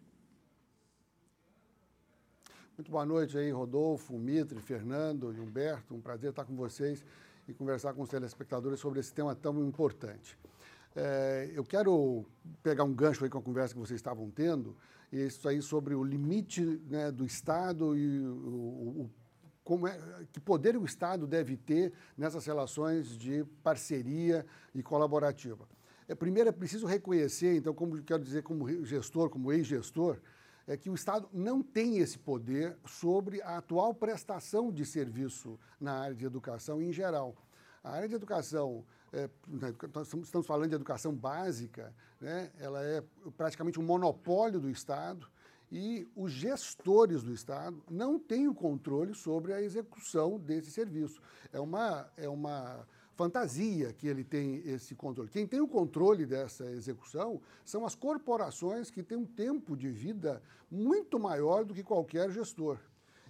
Muito 2.77 2.89
boa 2.89 3.05
noite 3.05 3.37
aí, 3.37 3.51
Rodolfo, 3.51 4.17
Mitre, 4.17 4.57
Fernando 4.61 5.33
e 5.33 5.39
Humberto. 5.39 5.93
Um 5.93 5.99
prazer 5.99 6.29
estar 6.29 6.45
com 6.45 6.55
vocês 6.55 7.03
e 7.45 7.53
conversar 7.53 7.93
com 7.93 8.01
os 8.01 8.09
telespectadores 8.09 8.79
sobre 8.79 9.01
esse 9.01 9.13
tema 9.13 9.35
tão 9.35 9.61
importante. 9.67 10.37
É, 10.95 11.51
eu 11.53 11.65
quero 11.65 12.25
pegar 12.63 12.85
um 12.85 12.93
gancho 12.93 13.25
aí 13.25 13.29
com 13.29 13.37
a 13.37 13.41
conversa 13.41 13.73
que 13.73 13.79
vocês 13.79 13.99
estavam 13.99 14.31
tendo, 14.31 14.77
e 15.11 15.17
isso 15.25 15.47
aí 15.49 15.61
sobre 15.61 15.93
o 15.93 16.03
limite 16.03 16.63
né, 16.87 17.11
do 17.11 17.25
Estado 17.25 17.97
e 17.97 18.19
o, 18.19 18.31
o, 18.31 19.09
como 19.69 19.87
é, 19.87 19.99
que 20.33 20.39
poder 20.39 20.75
o 20.75 20.83
Estado 20.83 21.27
deve 21.27 21.55
ter 21.55 21.93
nessas 22.17 22.43
relações 22.43 23.15
de 23.15 23.43
parceria 23.61 24.43
e 24.73 24.81
colaborativa. 24.81 25.69
É, 26.07 26.15
primeiro, 26.15 26.49
é 26.49 26.51
preciso 26.51 26.87
reconhecer, 26.87 27.55
então, 27.55 27.71
como 27.71 28.01
quero 28.01 28.23
dizer, 28.23 28.41
como 28.41 28.67
gestor, 28.83 29.29
como 29.29 29.53
ex-gestor, 29.53 30.19
é 30.65 30.75
que 30.75 30.89
o 30.89 30.95
Estado 30.95 31.29
não 31.31 31.61
tem 31.61 31.99
esse 31.99 32.17
poder 32.17 32.79
sobre 32.83 33.43
a 33.43 33.57
atual 33.57 33.93
prestação 33.93 34.71
de 34.71 34.83
serviço 34.83 35.59
na 35.79 35.99
área 35.99 36.15
de 36.15 36.25
educação 36.25 36.81
em 36.81 36.91
geral. 36.91 37.35
A 37.83 37.91
área 37.91 38.09
de 38.09 38.15
educação, 38.15 38.83
é, 39.13 39.29
estamos 40.23 40.47
falando 40.47 40.69
de 40.69 40.75
educação 40.75 41.13
básica, 41.13 41.93
né, 42.19 42.51
ela 42.57 42.83
é 42.83 43.03
praticamente 43.37 43.79
um 43.79 43.83
monopólio 43.83 44.59
do 44.59 44.71
Estado 44.71 45.29
e 45.71 46.07
os 46.15 46.31
gestores 46.31 47.23
do 47.23 47.33
Estado 47.33 47.81
não 47.89 48.17
têm 48.17 48.47
o 48.47 48.55
controle 48.55 49.13
sobre 49.13 49.53
a 49.53 49.61
execução 49.61 50.39
desse 50.39 50.71
serviço. 50.71 51.21
É 51.53 51.59
uma, 51.59 52.09
é 52.17 52.27
uma 52.27 52.87
fantasia 53.15 53.93
que 53.93 54.07
ele 54.07 54.23
tem 54.23 54.57
esse 54.65 54.95
controle. 54.95 55.29
Quem 55.29 55.45
tem 55.45 55.59
o 55.59 55.67
controle 55.67 56.25
dessa 56.25 56.65
execução 56.71 57.41
são 57.65 57.85
as 57.85 57.93
corporações 57.93 58.89
que 58.89 59.03
têm 59.03 59.17
um 59.17 59.25
tempo 59.25 59.75
de 59.75 59.89
vida 59.89 60.41
muito 60.71 61.19
maior 61.19 61.65
do 61.65 61.73
que 61.73 61.83
qualquer 61.83 62.31
gestor. 62.31 62.79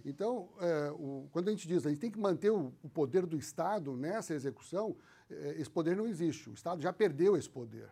Então, 0.05 0.47
é, 0.61 0.91
o, 0.91 1.27
quando 1.31 1.49
a 1.49 1.51
gente 1.51 1.67
diz 1.67 1.85
a 1.85 1.89
gente 1.89 1.99
tem 1.99 2.11
que 2.11 2.19
manter 2.19 2.51
o, 2.51 2.71
o 2.81 2.89
poder 2.89 3.25
do 3.25 3.37
Estado 3.37 3.95
nessa 3.97 4.33
execução, 4.33 4.95
é, 5.29 5.55
esse 5.59 5.69
poder 5.69 5.95
não 5.95 6.07
existe. 6.07 6.49
O 6.49 6.53
Estado 6.53 6.81
já 6.81 6.93
perdeu 6.93 7.35
esse 7.35 7.49
poder. 7.49 7.89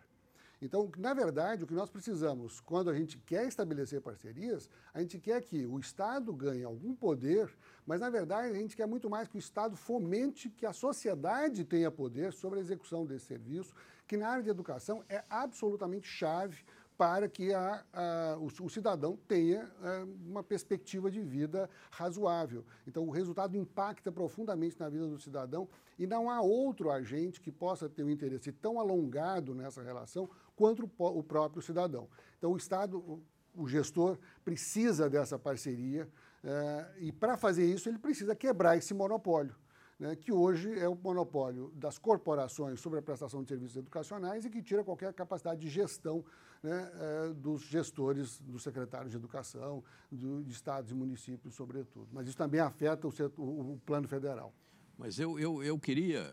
Então, 0.60 0.90
na 0.98 1.14
verdade, 1.14 1.62
o 1.62 1.66
que 1.66 1.74
nós 1.74 1.88
precisamos, 1.88 2.60
quando 2.60 2.90
a 2.90 2.94
gente 2.94 3.16
quer 3.18 3.46
estabelecer 3.46 4.00
parcerias, 4.00 4.68
a 4.92 5.00
gente 5.00 5.18
quer 5.18 5.40
que 5.40 5.66
o 5.66 5.78
Estado 5.78 6.32
ganhe 6.32 6.64
algum 6.64 6.94
poder, 6.94 7.48
mas, 7.86 8.00
na 8.00 8.10
verdade, 8.10 8.48
a 8.48 8.60
gente 8.60 8.76
quer 8.76 8.86
muito 8.86 9.08
mais 9.08 9.28
que 9.28 9.36
o 9.36 9.38
Estado 9.38 9.76
fomente 9.76 10.50
que 10.50 10.66
a 10.66 10.72
sociedade 10.72 11.64
tenha 11.64 11.90
poder 11.90 12.32
sobre 12.32 12.58
a 12.58 12.62
execução 12.62 13.06
desse 13.06 13.26
serviço, 13.26 13.72
que 14.06 14.16
na 14.16 14.28
área 14.28 14.42
de 14.42 14.50
educação 14.50 15.04
é 15.08 15.22
absolutamente 15.30 16.08
chave 16.08 16.64
para 16.98 17.28
que 17.28 17.54
a, 17.54 17.84
a, 17.92 18.36
o, 18.40 18.64
o, 18.64 18.68
cidadão 18.68 19.16
tenha 19.28 19.70
a, 19.80 19.88
é, 19.88 20.06
uma 20.26 20.42
perspectiva 20.42 21.08
de 21.08 21.22
vida 21.22 21.70
razoável. 21.92 22.64
Então, 22.88 23.04
o 23.04 23.10
resultado 23.10 23.56
impacta 23.56 24.10
profundamente 24.10 24.76
na 24.80 24.88
vida 24.88 25.06
do 25.06 25.20
cidadão 25.20 25.68
e 25.96 26.08
não 26.08 26.28
há 26.28 26.40
outro 26.40 26.90
agente 26.90 27.40
que 27.40 27.52
possa 27.52 27.88
ter 27.88 28.02
um 28.02 28.10
interesse 28.10 28.50
tão 28.50 28.80
alongado 28.80 29.54
nessa 29.54 29.80
relação 29.80 30.28
quanto 30.58 30.90
o, 30.98 31.22
próprio 31.22 31.62
cidadão. 31.62 32.08
Então, 32.36 32.52
o 32.52 32.56
Estado, 32.56 33.22
o, 33.54 33.68
gestor, 33.68 34.18
precisa 34.44 35.08
dessa 35.08 35.38
parceria 35.38 36.08
é, 36.42 36.94
e, 36.98 37.12
para 37.12 37.36
fazer 37.36 37.64
isso, 37.64 37.88
ele 37.88 37.98
precisa 37.98 38.34
quebrar 38.34 38.76
esse 38.76 38.92
monopólio 38.92 39.54
né, 39.98 40.14
que 40.14 40.32
hoje 40.32 40.78
é 40.78 40.88
o 40.88 40.94
monopólio 40.94 41.72
das 41.74 41.98
corporações 41.98 42.80
sobre 42.80 42.98
a 43.00 43.02
prestação 43.02 43.42
de 43.42 43.48
serviços 43.48 43.76
educacionais 43.76 44.44
e 44.44 44.50
que 44.50 44.62
tira 44.62 44.84
qualquer 44.84 45.12
capacidade 45.12 45.60
de 45.60 45.68
gestão 45.68 46.24
né, 46.62 46.90
é, 46.94 47.32
dos 47.34 47.62
gestores, 47.62 48.40
dos 48.40 48.62
secretários 48.62 49.10
de 49.10 49.16
educação, 49.16 49.82
do, 50.10 50.44
de 50.44 50.52
estados 50.52 50.90
e 50.92 50.94
municípios, 50.94 51.54
sobretudo. 51.54 52.08
Mas 52.12 52.28
isso 52.28 52.36
também 52.36 52.60
afeta 52.60 53.06
o, 53.08 53.12
setor, 53.12 53.42
o 53.42 53.80
plano 53.84 54.06
federal. 54.06 54.52
Mas 54.96 55.18
eu, 55.18 55.38
eu, 55.38 55.62
eu 55.62 55.78
queria, 55.78 56.32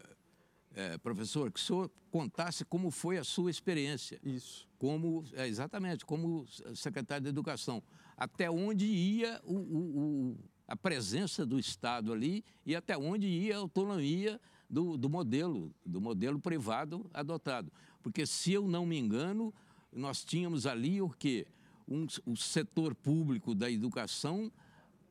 é, 0.76 0.98
professor, 0.98 1.52
que 1.52 1.60
o 1.60 1.64
senhor 1.64 1.90
contasse 2.12 2.66
como 2.66 2.92
foi 2.92 3.18
a 3.18 3.24
sua 3.24 3.50
experiência. 3.50 4.20
Isso. 4.24 4.68
Como, 4.78 5.24
é, 5.34 5.48
exatamente, 5.48 6.06
como 6.06 6.46
secretário 6.76 7.24
de 7.24 7.30
Educação. 7.30 7.82
Até 8.18 8.52
onde 8.52 8.86
ia 8.86 9.42
o, 9.44 9.56
o 9.56 10.38
a 10.68 10.76
presença 10.76 11.46
do 11.46 11.60
Estado 11.60 12.12
ali 12.12 12.44
e 12.66 12.76
até 12.76 12.98
onde 12.98 13.28
ia 13.28 13.56
a 13.56 13.60
autonomia 13.60 14.40
do, 14.70 14.98
do 14.98 15.10
modelo, 15.10 15.74
do 15.86 16.02
modelo 16.02 16.40
privado 16.40 17.10
adotado. 17.14 17.72
Porque, 18.02 18.26
se 18.26 18.54
eu 18.54 18.68
não 18.68 18.86
me 18.86 18.98
engano, 18.98 19.54
nós 19.92 20.24
tínhamos 20.24 20.66
ali 20.66 21.02
o 21.02 21.10
quê? 21.10 21.48
Um, 21.88 22.08
o 22.26 22.36
setor 22.36 22.96
público 22.96 23.54
da 23.54 23.70
educação 23.70 24.52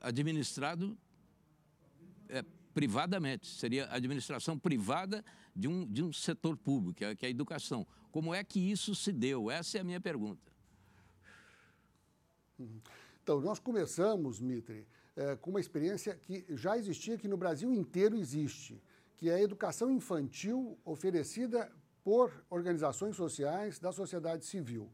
administrado 0.00 0.98
é, 2.28 2.44
privadamente. 2.74 3.46
Seria 3.46 3.88
administração 3.92 4.58
privada 4.58 5.24
de 5.54 5.68
um, 5.68 5.86
de 5.86 6.02
um 6.02 6.12
setor 6.12 6.56
público, 6.56 6.98
que 6.98 7.04
é, 7.04 7.14
que 7.14 7.24
é 7.24 7.28
a 7.28 7.30
educação. 7.30 7.86
Como 8.10 8.34
é 8.34 8.42
que 8.42 8.58
isso 8.58 8.94
se 8.94 9.12
deu? 9.12 9.50
Essa 9.50 9.78
é 9.78 9.80
a 9.80 9.84
minha 9.84 10.00
pergunta. 10.00 10.52
Então, 13.22 13.40
nós 13.40 13.58
começamos, 13.58 14.40
Mitre, 14.40 14.86
é, 15.16 15.36
com 15.36 15.50
uma 15.50 15.60
experiência 15.60 16.14
que 16.14 16.44
já 16.50 16.76
existia, 16.76 17.16
que 17.16 17.28
no 17.28 17.36
Brasil 17.36 17.72
inteiro 17.72 18.16
existe, 18.16 18.82
que 19.16 19.30
é 19.30 19.34
a 19.34 19.42
educação 19.42 19.90
infantil 19.90 20.78
oferecida 20.84 21.70
por 22.02 22.44
organizações 22.50 23.16
sociais 23.16 23.78
da 23.78 23.92
sociedade 23.92 24.44
civil. 24.44 24.92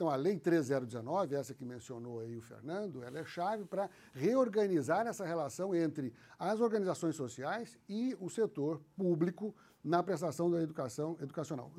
Então, 0.00 0.08
a 0.08 0.16
Lei 0.16 0.38
3019, 0.38 1.34
essa 1.34 1.52
que 1.52 1.62
mencionou 1.62 2.20
aí 2.20 2.34
o 2.34 2.40
Fernando, 2.40 3.04
ela 3.04 3.18
é 3.18 3.24
chave 3.26 3.66
para 3.66 3.90
reorganizar 4.14 5.06
essa 5.06 5.26
relação 5.26 5.74
entre 5.74 6.10
as 6.38 6.58
organizações 6.58 7.14
sociais 7.14 7.78
e 7.86 8.16
o 8.18 8.30
setor 8.30 8.80
público 8.96 9.54
na 9.84 10.02
prestação 10.02 10.50
da 10.50 10.62
educação 10.62 11.18
educacional 11.20 11.70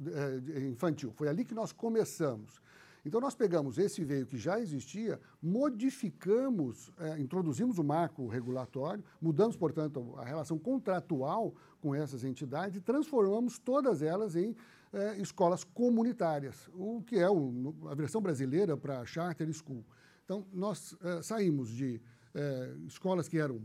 é, 0.54 0.60
infantil. 0.68 1.12
Foi 1.16 1.30
ali 1.30 1.44
que 1.44 1.56
nós 1.56 1.72
começamos. 1.72 2.62
Então, 3.04 3.20
nós 3.20 3.34
pegamos 3.34 3.80
esse 3.80 4.04
veio 4.04 4.28
que 4.28 4.38
já 4.38 4.60
existia, 4.60 5.20
modificamos, 5.42 6.92
é, 7.00 7.20
introduzimos 7.20 7.80
o 7.80 7.84
marco 7.84 8.28
regulatório, 8.28 9.04
mudamos, 9.20 9.56
portanto, 9.56 10.14
a 10.20 10.24
relação 10.24 10.60
contratual 10.60 11.56
com 11.82 11.96
essas 11.96 12.24
entidades 12.24 12.78
e 12.78 12.82
transformamos 12.82 13.58
todas 13.58 14.04
elas 14.04 14.36
em 14.36 14.56
é, 14.94 15.18
escolas 15.22 15.64
comunitárias, 15.64 16.70
o 16.74 17.02
que 17.04 17.18
é 17.18 17.30
o, 17.30 17.88
a 17.90 17.96
versão 17.96 18.22
brasileira 18.22 18.76
para 18.76 19.06
Charter 19.06 19.52
School. 19.54 19.86
Então, 20.26 20.46
nós 20.52 20.96
é, 21.02 21.22
saímos 21.22 21.70
de 21.70 22.02
é, 22.34 22.76
escolas 22.88 23.28
que 23.28 23.38
eram 23.38 23.62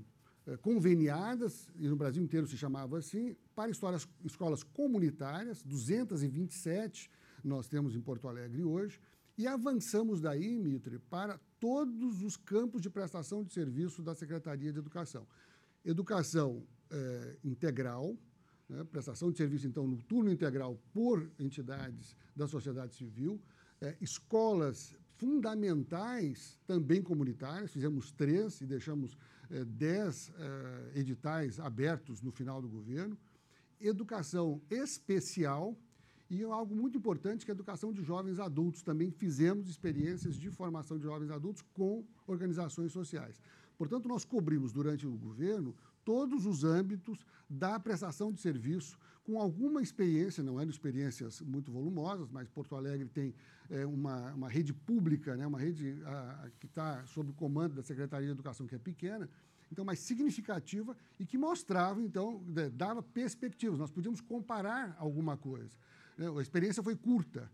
é, 0.46 0.56
conveniadas, 0.56 1.68
e 1.76 1.88
no 1.88 1.96
Brasil 1.96 2.22
inteiro 2.22 2.46
se 2.46 2.56
chamava 2.56 2.98
assim, 2.98 3.36
para 3.54 3.70
escolas, 3.70 4.08
escolas 4.24 4.62
comunitárias, 4.62 5.62
227 5.62 7.10
nós 7.44 7.68
temos 7.68 7.94
em 7.94 8.00
Porto 8.00 8.28
Alegre 8.28 8.64
hoje, 8.64 9.00
e 9.38 9.46
avançamos 9.46 10.20
daí, 10.20 10.58
Mitre, 10.58 10.98
para 10.98 11.38
todos 11.60 12.22
os 12.22 12.36
campos 12.36 12.80
de 12.80 12.88
prestação 12.88 13.44
de 13.44 13.52
serviço 13.52 14.02
da 14.02 14.14
Secretaria 14.14 14.72
de 14.72 14.78
Educação. 14.78 15.26
Educação 15.84 16.66
é, 16.90 17.36
integral, 17.44 18.16
né, 18.68 18.84
prestação 18.84 19.30
de 19.30 19.36
serviço, 19.36 19.66
então, 19.66 19.86
no 19.86 19.98
turno 20.02 20.30
integral 20.30 20.80
por 20.92 21.30
entidades 21.38 22.16
da 22.34 22.46
sociedade 22.46 22.94
civil, 22.94 23.40
é, 23.80 23.96
escolas 24.00 24.94
fundamentais, 25.16 26.58
também 26.66 27.02
comunitárias, 27.02 27.72
fizemos 27.72 28.12
três 28.12 28.60
e 28.60 28.66
deixamos 28.66 29.16
é, 29.50 29.64
dez 29.64 30.32
é, 30.36 30.98
editais 30.98 31.58
abertos 31.60 32.20
no 32.20 32.30
final 32.30 32.60
do 32.60 32.68
governo, 32.68 33.16
educação 33.80 34.60
especial, 34.70 35.76
e 36.28 36.42
algo 36.42 36.74
muito 36.74 36.98
importante 36.98 37.44
que 37.44 37.50
é 37.50 37.54
a 37.54 37.54
educação 37.54 37.92
de 37.92 38.02
jovens 38.02 38.40
adultos. 38.40 38.82
Também 38.82 39.10
fizemos 39.10 39.68
experiências 39.68 40.34
de 40.34 40.50
formação 40.50 40.98
de 40.98 41.04
jovens 41.04 41.30
adultos 41.30 41.62
com 41.72 42.04
organizações 42.26 42.92
sociais. 42.92 43.40
Portanto, 43.78 44.08
nós 44.08 44.24
cobrimos 44.24 44.72
durante 44.72 45.06
o 45.06 45.16
governo 45.16 45.74
todos 46.06 46.46
os 46.46 46.62
âmbitos 46.62 47.26
da 47.50 47.78
prestação 47.80 48.32
de 48.32 48.40
serviço, 48.40 48.96
com 49.24 49.40
alguma 49.40 49.82
experiência, 49.82 50.40
não 50.40 50.60
eram 50.60 50.70
experiências 50.70 51.40
muito 51.40 51.72
volumosas, 51.72 52.30
mas 52.30 52.48
Porto 52.48 52.76
Alegre 52.76 53.08
tem 53.08 53.34
é, 53.68 53.84
uma, 53.84 54.32
uma 54.32 54.48
rede 54.48 54.72
pública, 54.72 55.36
né, 55.36 55.44
uma 55.44 55.58
rede 55.58 56.00
a, 56.06 56.48
que 56.60 56.66
está 56.66 57.04
sob 57.06 57.30
o 57.30 57.34
comando 57.34 57.74
da 57.74 57.82
Secretaria 57.82 58.26
de 58.28 58.32
Educação, 58.32 58.68
que 58.68 58.76
é 58.76 58.78
pequena, 58.78 59.28
então 59.70 59.84
mais 59.84 59.98
significativa 59.98 60.96
e 61.18 61.26
que 61.26 61.36
mostrava, 61.36 62.00
então, 62.00 62.40
dava 62.72 63.02
perspectivas. 63.02 63.80
Nós 63.80 63.90
podíamos 63.90 64.20
comparar 64.20 64.94
alguma 65.00 65.36
coisa. 65.36 65.76
Né? 66.16 66.28
A 66.28 66.40
experiência 66.40 66.84
foi 66.84 66.94
curta, 66.94 67.50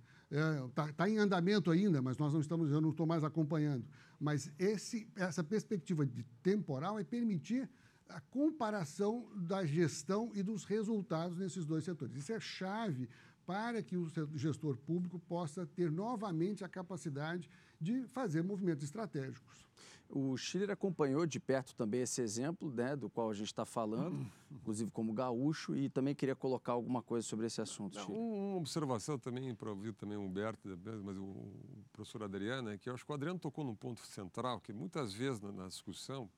está 0.69 0.89
é, 0.89 0.93
tá 0.93 1.09
em 1.09 1.17
andamento 1.17 1.71
ainda, 1.71 2.03
mas 2.03 2.19
nós 2.19 2.35
não 2.35 2.41
estamos, 2.43 2.71
eu 2.71 2.83
não 2.83 2.91
estou 2.91 3.07
mais 3.07 3.25
acompanhando. 3.25 3.87
Mas 4.21 4.53
esse, 4.59 5.09
essa 5.17 5.43
perspectiva 5.43 6.05
de 6.05 6.23
temporal 6.43 6.99
é 6.99 7.05
permitir 7.05 7.67
a 8.15 8.21
comparação 8.21 9.27
da 9.35 9.65
gestão 9.65 10.31
e 10.35 10.43
dos 10.43 10.65
resultados 10.65 11.39
nesses 11.39 11.65
dois 11.65 11.85
setores. 11.85 12.15
Isso 12.17 12.33
é 12.33 12.41
chave 12.41 13.09
para 13.47 13.83
que 13.83 13.97
o 13.97 14.07
gestor 14.35 14.77
público 14.77 15.19
possa 15.19 15.67
ter 15.67 15.91
novamente 15.91 16.65
a 16.65 16.69
capacidade 16.69 17.51
de 17.81 18.07
fazer 18.07 18.43
movimentos 18.43 18.85
estratégicos. 18.85 19.67
O 20.09 20.37
Schiller 20.37 20.71
acompanhou 20.71 21.25
de 21.25 21.41
perto 21.41 21.75
também 21.75 22.03
esse 22.03 22.21
exemplo, 22.21 22.71
né, 22.71 22.95
do 22.95 23.09
qual 23.09 23.31
a 23.31 23.35
gente 23.35 23.47
está 23.47 23.65
falando, 23.65 24.27
inclusive 24.53 24.91
como 24.91 25.13
gaúcho, 25.13 25.75
e 25.75 25.89
também 25.89 26.15
queria 26.15 26.37
colocar 26.37 26.73
alguma 26.73 27.03
coisa 27.03 27.27
sobre 27.27 27.47
esse 27.47 27.63
assunto. 27.63 27.99
Não, 27.99 28.11
uma 28.11 28.57
observação 28.59 29.19
também 29.19 29.55
para 29.55 29.71
ouvir 29.71 29.95
também 29.95 30.19
o 30.19 30.21
Humberto, 30.21 30.69
mas 31.03 31.17
o 31.17 31.51
professor 31.93 32.23
Adriano, 32.23 32.69
é 32.69 32.77
que 32.77 32.91
eu 32.91 32.95
acho 32.95 33.07
que 33.07 33.11
o 33.11 33.15
Adriano 33.15 33.39
tocou 33.39 33.65
num 33.65 33.75
ponto 33.75 34.05
central, 34.07 34.61
que 34.61 34.73
muitas 34.73 35.15
vezes 35.15 35.41
na, 35.41 35.51
na 35.51 35.67
discussão 35.67 36.29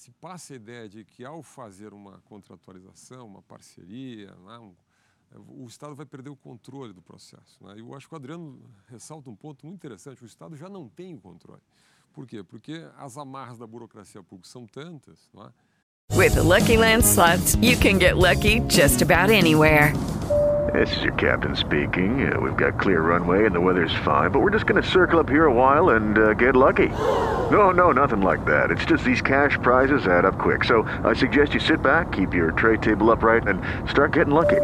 se 0.00 0.10
passa 0.12 0.54
a 0.54 0.56
ideia 0.56 0.88
de 0.88 1.04
que 1.04 1.26
ao 1.26 1.42
fazer 1.42 1.92
uma 1.92 2.22
contratualização, 2.24 3.26
uma 3.26 3.42
parceria, 3.42 4.34
né, 4.46 4.58
um, 4.58 4.74
o 5.46 5.66
Estado 5.66 5.94
vai 5.94 6.06
perder 6.06 6.30
o 6.30 6.36
controle 6.36 6.94
do 6.94 7.02
processo. 7.02 7.62
Né? 7.62 7.74
Eu 7.76 7.94
acho 7.94 8.08
que 8.08 8.14
o 8.14 8.16
Adriano 8.16 8.58
ressalta 8.88 9.28
um 9.28 9.36
ponto 9.36 9.66
muito 9.66 9.76
interessante: 9.76 10.22
o 10.22 10.26
Estado 10.26 10.56
já 10.56 10.70
não 10.70 10.88
tem 10.88 11.14
o 11.14 11.20
controle. 11.20 11.60
Por 12.14 12.26
quê? 12.26 12.42
Porque 12.42 12.82
as 12.96 13.18
amarras 13.18 13.58
da 13.58 13.66
burocracia 13.66 14.22
pública 14.22 14.48
são 14.48 14.66
tantas. 14.66 15.28
Não 15.34 15.44
é? 15.44 15.52
With 16.16 16.32
the 16.32 16.42
Lucky 16.42 16.78
Land 16.78 17.04
slots, 17.04 17.56
you 17.56 17.76
can 17.78 18.00
get 18.00 18.16
lucky 18.16 18.60
just 18.70 19.02
about 19.02 19.30
anywhere. 19.30 19.92
This 20.72 20.96
is 20.96 21.02
your 21.02 21.14
captain 21.16 21.54
speaking. 21.54 22.32
Uh, 22.32 22.40
we've 22.40 22.56
got 22.56 22.80
clear 22.80 23.02
runway 23.02 23.44
and 23.44 23.52
the 23.52 23.60
weather's 23.60 23.94
fine, 24.02 24.30
but 24.30 24.40
we're 24.40 24.52
just 24.52 24.66
going 24.66 24.82
to 24.82 24.88
circle 24.88 25.20
up 25.20 25.28
here 25.28 25.44
a 25.44 25.52
while 25.52 25.90
and 25.90 26.16
uh, 26.16 26.32
get 26.34 26.56
lucky. 26.56 26.88
No, 27.50 27.72
no, 27.72 27.90
nothing 27.90 28.20
like 28.20 28.44
that. 28.44 28.70
It's 28.70 28.84
just 28.84 29.02
these 29.02 29.20
cash 29.20 29.58
prizes 29.62 30.06
add 30.06 30.24
up 30.24 30.38
quick. 30.38 30.64
So 30.64 30.82
I 31.04 31.14
suggest 31.14 31.52
you 31.52 31.60
sit 31.60 31.82
back, 31.82 32.12
keep 32.12 32.32
your 32.32 32.52
tray 32.52 32.76
table 32.76 33.10
upright, 33.10 33.48
and 33.48 33.60
start 33.90 34.12
getting 34.12 34.34
lucky. 34.34 34.60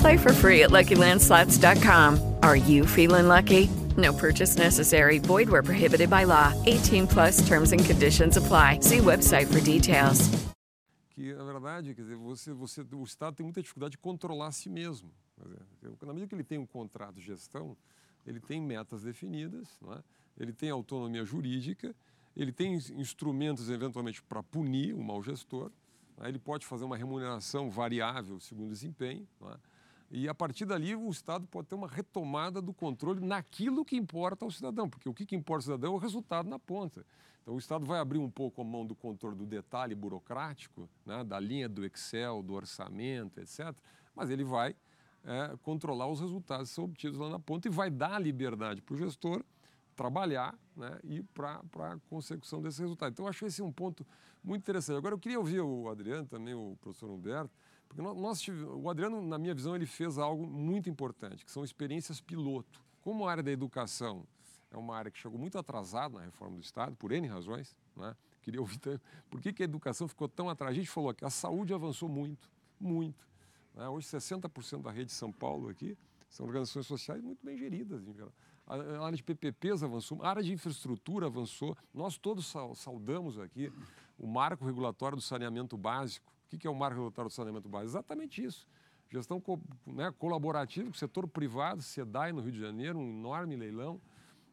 Play 0.00 0.16
for 0.16 0.32
free 0.32 0.62
at 0.62 0.70
LuckyLandSlots.com. 0.70 2.36
Are 2.42 2.56
you 2.56 2.86
feeling 2.86 3.26
lucky? 3.28 3.68
No 3.96 4.12
purchase 4.12 4.56
necessary. 4.56 5.18
Void 5.18 5.48
where 5.48 5.62
prohibited 5.62 6.08
by 6.10 6.24
law. 6.24 6.54
18 6.66 7.06
plus 7.06 7.46
terms 7.46 7.72
and 7.72 7.84
conditions 7.84 8.36
apply. 8.36 8.80
See 8.80 8.98
website 8.98 9.52
for 9.52 9.60
details. 9.60 10.28
Que, 11.14 11.34
na 11.34 11.44
verdade, 11.44 11.92
quer 11.94 12.02
dizer, 12.02 12.16
você, 12.16 12.52
você, 12.52 12.86
o 12.94 13.04
Estado 13.04 13.36
tem 13.36 13.44
muita 13.44 13.60
dificuldade 13.60 13.92
de 13.92 13.98
controlar 13.98 14.46
a 14.46 14.52
si 14.52 14.70
mesmo. 14.70 15.10
Na 16.00 16.12
medida 16.14 16.28
que 16.28 16.34
ele 16.34 16.44
tem 16.44 16.58
um 16.58 16.66
contrato 16.66 17.14
de 17.14 17.20
gestão, 17.22 17.76
ele 18.26 18.40
tem 18.40 18.60
metas 18.60 19.02
definidas, 19.02 19.68
é? 19.90 19.98
Ele 20.40 20.52
tem 20.52 20.70
autonomia 20.70 21.24
jurídica, 21.24 21.94
ele 22.34 22.50
tem 22.50 22.74
instrumentos, 22.74 23.68
eventualmente, 23.68 24.22
para 24.22 24.42
punir 24.42 24.94
o 24.94 25.02
mau 25.02 25.22
gestor, 25.22 25.70
é? 26.18 26.28
ele 26.28 26.38
pode 26.38 26.64
fazer 26.64 26.84
uma 26.84 26.96
remuneração 26.96 27.70
variável 27.70 28.40
segundo 28.40 28.70
o 28.70 28.72
desempenho, 28.72 29.28
é? 29.42 29.56
E 30.12 30.28
a 30.28 30.34
partir 30.34 30.64
dali 30.64 30.96
o 30.96 31.08
Estado 31.08 31.46
pode 31.46 31.68
ter 31.68 31.76
uma 31.76 31.86
retomada 31.86 32.60
do 32.60 32.74
controle 32.74 33.24
naquilo 33.24 33.84
que 33.84 33.94
importa 33.94 34.44
ao 34.44 34.50
cidadão, 34.50 34.90
porque 34.90 35.08
o 35.08 35.14
que 35.14 35.36
importa 35.36 35.58
ao 35.58 35.76
cidadão 35.76 35.92
é 35.92 35.94
o 35.94 35.98
resultado 35.98 36.48
na 36.48 36.58
ponta. 36.58 37.06
Então 37.40 37.54
o 37.54 37.58
Estado 37.58 37.86
vai 37.86 38.00
abrir 38.00 38.18
um 38.18 38.28
pouco 38.28 38.60
a 38.60 38.64
mão 38.64 38.84
do 38.84 38.94
controle 38.94 39.36
do 39.36 39.46
detalhe 39.46 39.94
burocrático, 39.94 40.88
né, 41.06 41.22
da 41.22 41.38
linha 41.38 41.68
do 41.68 41.84
Excel, 41.86 42.42
do 42.42 42.54
orçamento, 42.54 43.38
etc. 43.38 43.72
Mas 44.12 44.30
ele 44.30 44.42
vai 44.42 44.74
é, 45.24 45.56
controlar 45.62 46.08
os 46.08 46.20
resultados 46.20 46.70
que 46.70 46.74
são 46.74 46.84
obtidos 46.84 47.16
lá 47.16 47.30
na 47.30 47.38
ponta 47.38 47.68
e 47.68 47.70
vai 47.70 47.88
dar 47.88 48.18
liberdade 48.18 48.82
para 48.82 48.94
o 48.94 48.98
gestor 48.98 49.44
trabalhar 50.00 50.58
né, 50.74 50.98
e 51.04 51.22
para 51.22 51.60
a 51.60 51.98
consecução 52.08 52.62
desse 52.62 52.80
resultado. 52.80 53.12
Então, 53.12 53.26
eu 53.26 53.28
acho 53.28 53.44
esse 53.44 53.60
um 53.60 53.70
ponto 53.70 54.06
muito 54.42 54.62
interessante. 54.62 54.96
Agora, 54.96 55.14
eu 55.14 55.18
queria 55.18 55.38
ouvir 55.38 55.60
o 55.60 55.90
Adriano, 55.90 56.26
também 56.26 56.54
o 56.54 56.74
professor 56.80 57.10
Humberto, 57.10 57.50
porque 57.86 58.00
nós, 58.00 58.48
o 58.48 58.88
Adriano, 58.88 59.20
na 59.20 59.36
minha 59.36 59.54
visão, 59.54 59.76
ele 59.76 59.84
fez 59.84 60.16
algo 60.16 60.46
muito 60.46 60.88
importante, 60.88 61.44
que 61.44 61.50
são 61.50 61.62
experiências 61.62 62.18
piloto. 62.18 62.82
Como 63.02 63.28
a 63.28 63.30
área 63.30 63.42
da 63.42 63.50
educação 63.50 64.26
é 64.70 64.76
uma 64.78 64.96
área 64.96 65.10
que 65.10 65.18
chegou 65.18 65.38
muito 65.38 65.58
atrasada 65.58 66.18
na 66.18 66.24
reforma 66.24 66.56
do 66.56 66.62
Estado, 66.62 66.96
por 66.96 67.12
N 67.12 67.26
razões, 67.28 67.76
né? 67.94 68.16
queria 68.40 68.60
ouvir 68.60 68.78
também, 68.78 69.00
por 69.28 69.38
que, 69.38 69.52
que 69.52 69.62
a 69.62 69.66
educação 69.66 70.08
ficou 70.08 70.30
tão 70.30 70.48
atrasada? 70.48 70.78
A 70.78 70.80
gente 70.80 70.88
falou 70.88 71.12
que 71.12 71.26
a 71.26 71.30
saúde 71.30 71.74
avançou 71.74 72.08
muito, 72.08 72.50
muito. 72.80 73.28
Né? 73.74 73.86
Hoje, 73.86 74.06
60% 74.06 74.80
da 74.80 74.90
rede 74.90 75.06
de 75.06 75.12
São 75.12 75.30
Paulo 75.30 75.68
aqui 75.68 75.94
são 76.30 76.46
organizações 76.46 76.86
sociais 76.86 77.20
muito 77.20 77.44
bem 77.44 77.58
geridas, 77.58 78.08
em 78.08 78.14
geral. 78.14 78.32
A 78.70 79.04
área 79.04 79.16
de 79.16 79.22
PPPs 79.24 79.82
avançou, 79.82 80.22
a 80.22 80.28
área 80.28 80.42
de 80.44 80.52
infraestrutura 80.52 81.26
avançou. 81.26 81.76
Nós 81.92 82.16
todos 82.16 82.54
saudamos 82.76 83.36
aqui 83.36 83.72
o 84.16 84.28
marco 84.28 84.64
regulatório 84.64 85.16
do 85.16 85.22
saneamento 85.22 85.76
básico, 85.76 86.32
o 86.52 86.56
que 86.56 86.68
é 86.68 86.70
o 86.70 86.74
marco 86.74 86.94
regulatório 86.94 87.28
do 87.28 87.34
saneamento 87.34 87.68
básico? 87.68 87.90
Exatamente 87.90 88.44
isso. 88.44 88.68
Gestão 89.08 89.42
né, 89.84 90.12
colaborativa 90.16 90.88
com 90.88 90.94
o 90.94 90.98
setor 90.98 91.26
privado, 91.26 91.82
SEDAI 91.82 92.30
no 92.32 92.40
Rio 92.40 92.52
de 92.52 92.60
Janeiro, 92.60 92.96
um 92.96 93.10
enorme 93.10 93.56
leilão. 93.56 94.00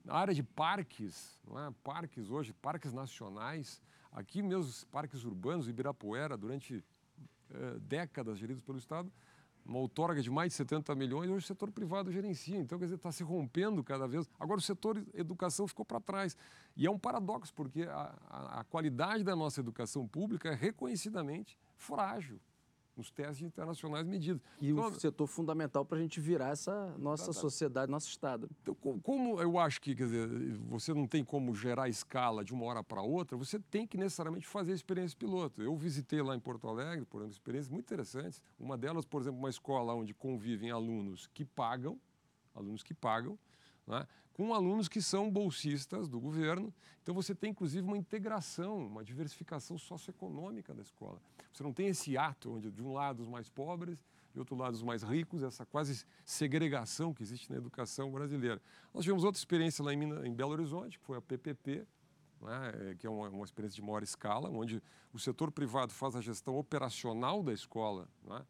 A 0.08 0.17
área 0.17 0.34
de 0.34 0.41
parques, 0.41 1.39
é? 1.47 1.73
parques 1.84 2.32
hoje, 2.32 2.53
parques 2.53 2.91
nacionais, 2.91 3.84
aqui 4.12 4.41
mesmo 4.41 4.88
parques 4.88 5.23
urbanos, 5.25 5.69
Ibirapuera, 5.69 6.36
durante 6.36 6.84
é, 7.51 7.80
décadas 7.80 8.39
geridos 8.39 8.63
pelo 8.63 8.80
Estado, 8.80 9.12
uma 9.67 9.80
outorga 9.80 10.21
de 10.21 10.30
mais 10.30 10.53
de 10.53 10.58
70 10.58 10.95
milhões, 10.95 11.30
hoje 11.30 11.43
o 11.43 11.47
setor 11.47 11.71
privado 11.71 12.12
gerencia. 12.12 12.58
Então, 12.58 12.80
quer 12.80 12.86
dizer, 12.86 12.95
está 12.95 13.12
se 13.12 13.23
rompendo 13.23 13.84
cada 13.84 14.08
vez. 14.08 14.30
Agora, 14.39 14.60
o 14.60 14.62
setor 14.62 15.03
educação 15.13 15.67
ficou 15.67 15.86
para 15.86 15.99
trás. 15.99 16.38
E 16.75 16.86
é 16.88 16.91
um 16.91 16.97
paradoxo, 16.97 17.53
porque 17.53 17.84
a, 17.84 18.15
a, 18.30 18.60
a 18.62 18.63
qualidade 18.63 19.23
da 19.23 19.36
nossa 19.36 19.60
educação 19.60 20.08
pública 20.08 20.49
é 20.49 20.56
reconhecidamente 20.56 21.58
frágil 21.75 22.39
nos 22.97 23.12
testes 23.12 23.45
internacionais 23.45 24.05
medidos. 24.05 24.41
E 24.60 24.69
então, 24.69 24.88
o 24.88 24.99
setor 24.99 25.27
fundamental 25.27 25.86
para 25.86 25.97
a 25.97 26.01
gente 26.01 26.19
virar 26.19 26.49
essa 26.49 26.93
nossa 26.97 27.31
sociedade, 27.31 27.91
nosso 27.91 28.10
Estado. 28.10 28.49
Então, 28.62 28.75
como 28.99 29.39
eu 29.39 29.60
acho 29.60 29.79
que 29.79 29.95
quer 29.95 30.05
dizer, 30.05 30.27
você 30.67 30.93
não 30.93 31.07
tem 31.07 31.23
como 31.23 31.53
gerar 31.53 31.88
escala 31.88 32.43
de 32.43 32.53
uma 32.53 32.65
hora 32.65 32.83
para 32.83 33.01
outra, 33.01 33.38
você 33.38 33.60
tem 33.60 33.86
que 33.86 33.97
necessariamente 33.97 34.47
fazer 34.47 34.73
experiência 34.73 35.17
piloto. 35.17 35.62
Eu 35.62 35.75
visitei 35.75 36.21
lá 36.21 36.36
em 36.36 36.39
Porto 36.39 36.67
Alegre, 36.67 37.05
por 37.05 37.19
exemplo, 37.19 37.33
experiências 37.33 37.69
muito 37.69 37.86
interessantes. 37.86 38.41
Uma 38.60 38.77
delas, 38.77 39.05
por 39.05 39.21
exemplo, 39.21 39.39
uma 39.39 39.49
escola 39.49 39.93
onde 39.93 40.13
convivem 40.13 40.71
alunos 40.71 41.27
que 41.33 41.45
pagam, 41.45 41.99
alunos 42.55 42.81
que 42.81 42.93
pagam, 42.93 43.38
né, 43.88 44.06
com 44.34 44.54
alunos 44.54 44.88
que 44.88 45.02
são 45.02 45.32
bolsistas 45.32 46.08
do 46.08 46.19
governo. 46.19 46.71
Então 47.02 47.15
você 47.15 47.34
tem 47.34 47.52
inclusive 47.52 47.88
uma 47.88 47.97
integração, 47.97 48.86
uma 48.86 49.03
diversificação 49.03 49.78
socioeconômica 49.78 50.74
da 50.74 50.82
escola. 50.82 51.20
Você 51.51 51.64
não 51.64 51.74
tem 51.74 51.88
esse 51.88 52.18
ato 52.18 52.53
onde 52.53 52.70
de 52.70 52.84
um 52.84 52.93
lado 52.93 53.22
os 53.22 53.28
mais 53.28 53.49
pobres, 53.49 53.97
de 54.34 54.39
outro 54.39 54.55
lado 54.55 54.76
os 54.76 54.84
mais 54.84 55.01
ricos, 55.01 55.41
essa 55.41 55.66
quase 55.66 56.05
segregação 56.24 57.14
que 57.14 57.24
existe 57.24 57.49
na 57.49 57.57
educação 57.57 58.11
brasileira. 58.11 58.61
Nós 58.93 59.03
tivemos 59.03 59.24
outra 59.24 59.39
experiência 59.39 59.84
lá 59.84 59.93
em, 59.93 60.03
em 60.28 60.34
Belo 60.34 60.51
Horizonte, 60.51 60.99
que 60.99 61.05
foi 61.05 61.18
a 61.18 61.22
PPP, 61.22 61.88
né, 62.41 62.95
que 62.99 63.07
é 63.07 63.09
uma, 63.09 63.30
uma, 63.30 63.45
experiência 63.45 63.76
de 63.78 63.82
maior 63.82 64.03
escala, 64.03 64.49
onde 64.49 64.84
o 65.11 65.18
setor 65.18 65.51
privado 65.51 65.91
faz 65.91 66.16
a 66.16 66.22
gestão 66.22 66.55
operacional 66.55 67.41
da 67.41 67.51
escola 67.51 68.07
né, 68.24 68.45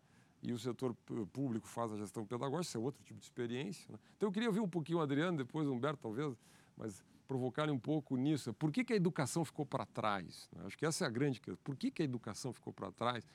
e 0.47 0.53
o 0.53 0.57
setor 0.57 0.95
público 1.33 1.67
faz 1.67 1.91
a 1.91 1.97
gestão 1.97 2.25
pedagógica, 2.25 2.61
isso 2.61 2.77
é 2.77 2.79
outro 2.79 3.03
tipo 3.03 3.19
de 3.19 3.25
experiência. 3.25 3.91
Né? 3.91 3.99
Então 4.15 4.29
eu 4.29 4.31
queria 4.31 4.47
ouvir 4.47 4.61
um 4.61 4.69
pouquinho 4.69 4.99
o 4.99 5.01
Adriano, 5.01 5.37
depois 5.37 5.67
o 5.67 5.73
Humberto 5.73 5.99
talvez, 6.01 6.37
mas 6.77 7.03
provocarem 7.27 7.73
um 7.73 7.79
pouco 7.79 8.15
nisso. 8.15 8.53
Por 8.53 8.71
que, 8.71 8.85
que 8.85 8.93
a 8.93 8.95
educação 8.95 9.43
ficou 9.43 9.65
para 9.65 9.85
trás? 9.85 10.49
Né? 10.55 10.63
Acho 10.65 10.77
que 10.77 10.85
essa 10.85 11.03
é 11.03 11.07
a 11.07 11.09
grande 11.09 11.41
questão. 11.41 11.59
Por 11.65 11.75
que, 11.75 11.91
que 11.91 12.01
a 12.01 12.05
educação 12.05 12.53
ficou 12.53 12.71
para 12.71 12.89
trás? 12.93 13.27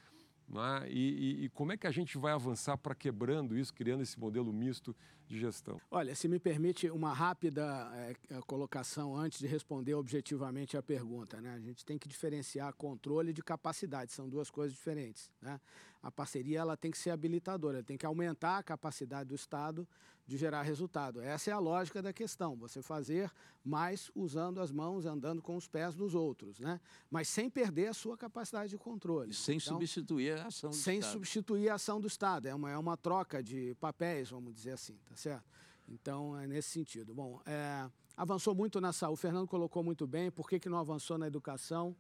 É? 0.51 0.91
E, 0.91 0.93
e, 0.93 1.45
e, 1.45 1.49
como 1.51 1.73
é 1.73 1.77
que 1.77 1.87
a 1.87 1.91
gente 1.91 2.19
vai 2.19 2.33
avançar 2.33 2.77
para 2.77 2.95
quebrando 2.95 3.57
isso, 3.57 3.73
criando 3.73 4.03
esse 4.03 4.19
modelo 4.19 4.53
misto 4.53 4.97
de 5.33 5.41
gestão? 5.41 5.81
Olha, 5.91 6.15
se 6.15 6.29
me 6.29 6.39
permite 6.39 6.91
uma 6.91 7.13
rápida 7.13 7.91
é, 7.95 8.41
colocação 8.47 9.17
antes 9.17 9.39
de 9.39 9.47
responder 9.47 9.95
objetivamente 9.95 10.77
a 10.77 10.83
pergunta. 10.83 11.41
Né? 11.41 11.55
A 11.55 11.59
gente 11.59 11.85
tem 11.85 11.99
que 11.99 12.07
diferenciar 12.07 12.75
controle 12.75 13.33
de 13.33 13.43
capacidade, 13.43 14.13
são 14.13 14.29
duas 14.29 14.51
coisas 14.51 14.73
diferentes. 14.73 15.31
Né? 15.41 15.59
A 16.03 16.11
parceria 16.11 16.59
ela 16.59 16.77
tem 16.77 16.91
que 16.91 16.99
ser 16.99 17.11
habilitadora, 17.11 17.83
tem 17.83 17.97
que 17.97 18.05
aumentar 18.05 18.59
a 18.59 18.63
capacidade 18.63 19.29
do 19.29 19.35
Estado 19.35 19.89
de 20.27 20.37
gerar 20.37 20.63
resultado. 20.63 21.21
Essa 21.21 21.51
é 21.51 21.53
a 21.53 21.59
lógica 21.59 22.01
da 22.01 22.13
questão, 22.13 22.57
você 22.57 22.81
fazer 22.83 23.31
mais 23.65 24.11
usando 24.15 24.61
as 24.61 24.71
mãos, 24.71 25.05
andando 25.05 25.43
com 25.43 25.57
os 25.57 25.69
pés 25.69 25.95
dos 25.95 26.15
outros, 26.15 26.59
né? 26.59 26.81
mas 27.11 27.29
sem 27.29 27.51
perder 27.51 27.89
a 27.89 27.95
sua 27.95 28.17
capacidade 28.17 28.71
de 28.71 28.79
controle. 28.79 29.31
E 29.31 29.35
sem 29.35 29.57
então, 29.57 29.75
substituir 29.75 30.39
a 30.39 30.47
ação 30.47 30.71
do 30.71 30.77
sem 30.77 30.99
Estado. 30.99 31.11
Sem 31.11 31.13
substituir 31.13 31.69
a 31.69 31.75
ação 31.75 32.01
do 32.01 32.07
Estado, 32.07 32.49
é 32.49 32.55
uma, 32.55 32.71
é 32.71 32.79
uma 32.79 32.97
troca 32.97 33.43
de 33.43 33.75
papéis, 33.81 34.31
vamos 34.31 34.55
dizer 34.55 34.73
assim, 34.73 34.97
tá 35.09 35.17
certo? 35.23 35.45
Então, 35.89 36.39
é 36.39 36.47
nesse 36.47 36.71
sentido. 36.71 37.15
Bom, 37.15 37.41
é, 37.47 37.89
avançou 38.17 38.55
muito 38.55 38.81
na 38.81 38.93
saúde, 38.93 39.15
o 39.15 39.17
Fernando 39.17 39.47
colocou 39.47 39.83
muito 39.83 40.07
bem, 40.07 40.31
por 40.31 40.49
que, 40.49 40.59
que 40.59 40.69
não 40.69 40.79
avançou 40.79 41.17
na 41.19 41.27
educação? 41.27 41.95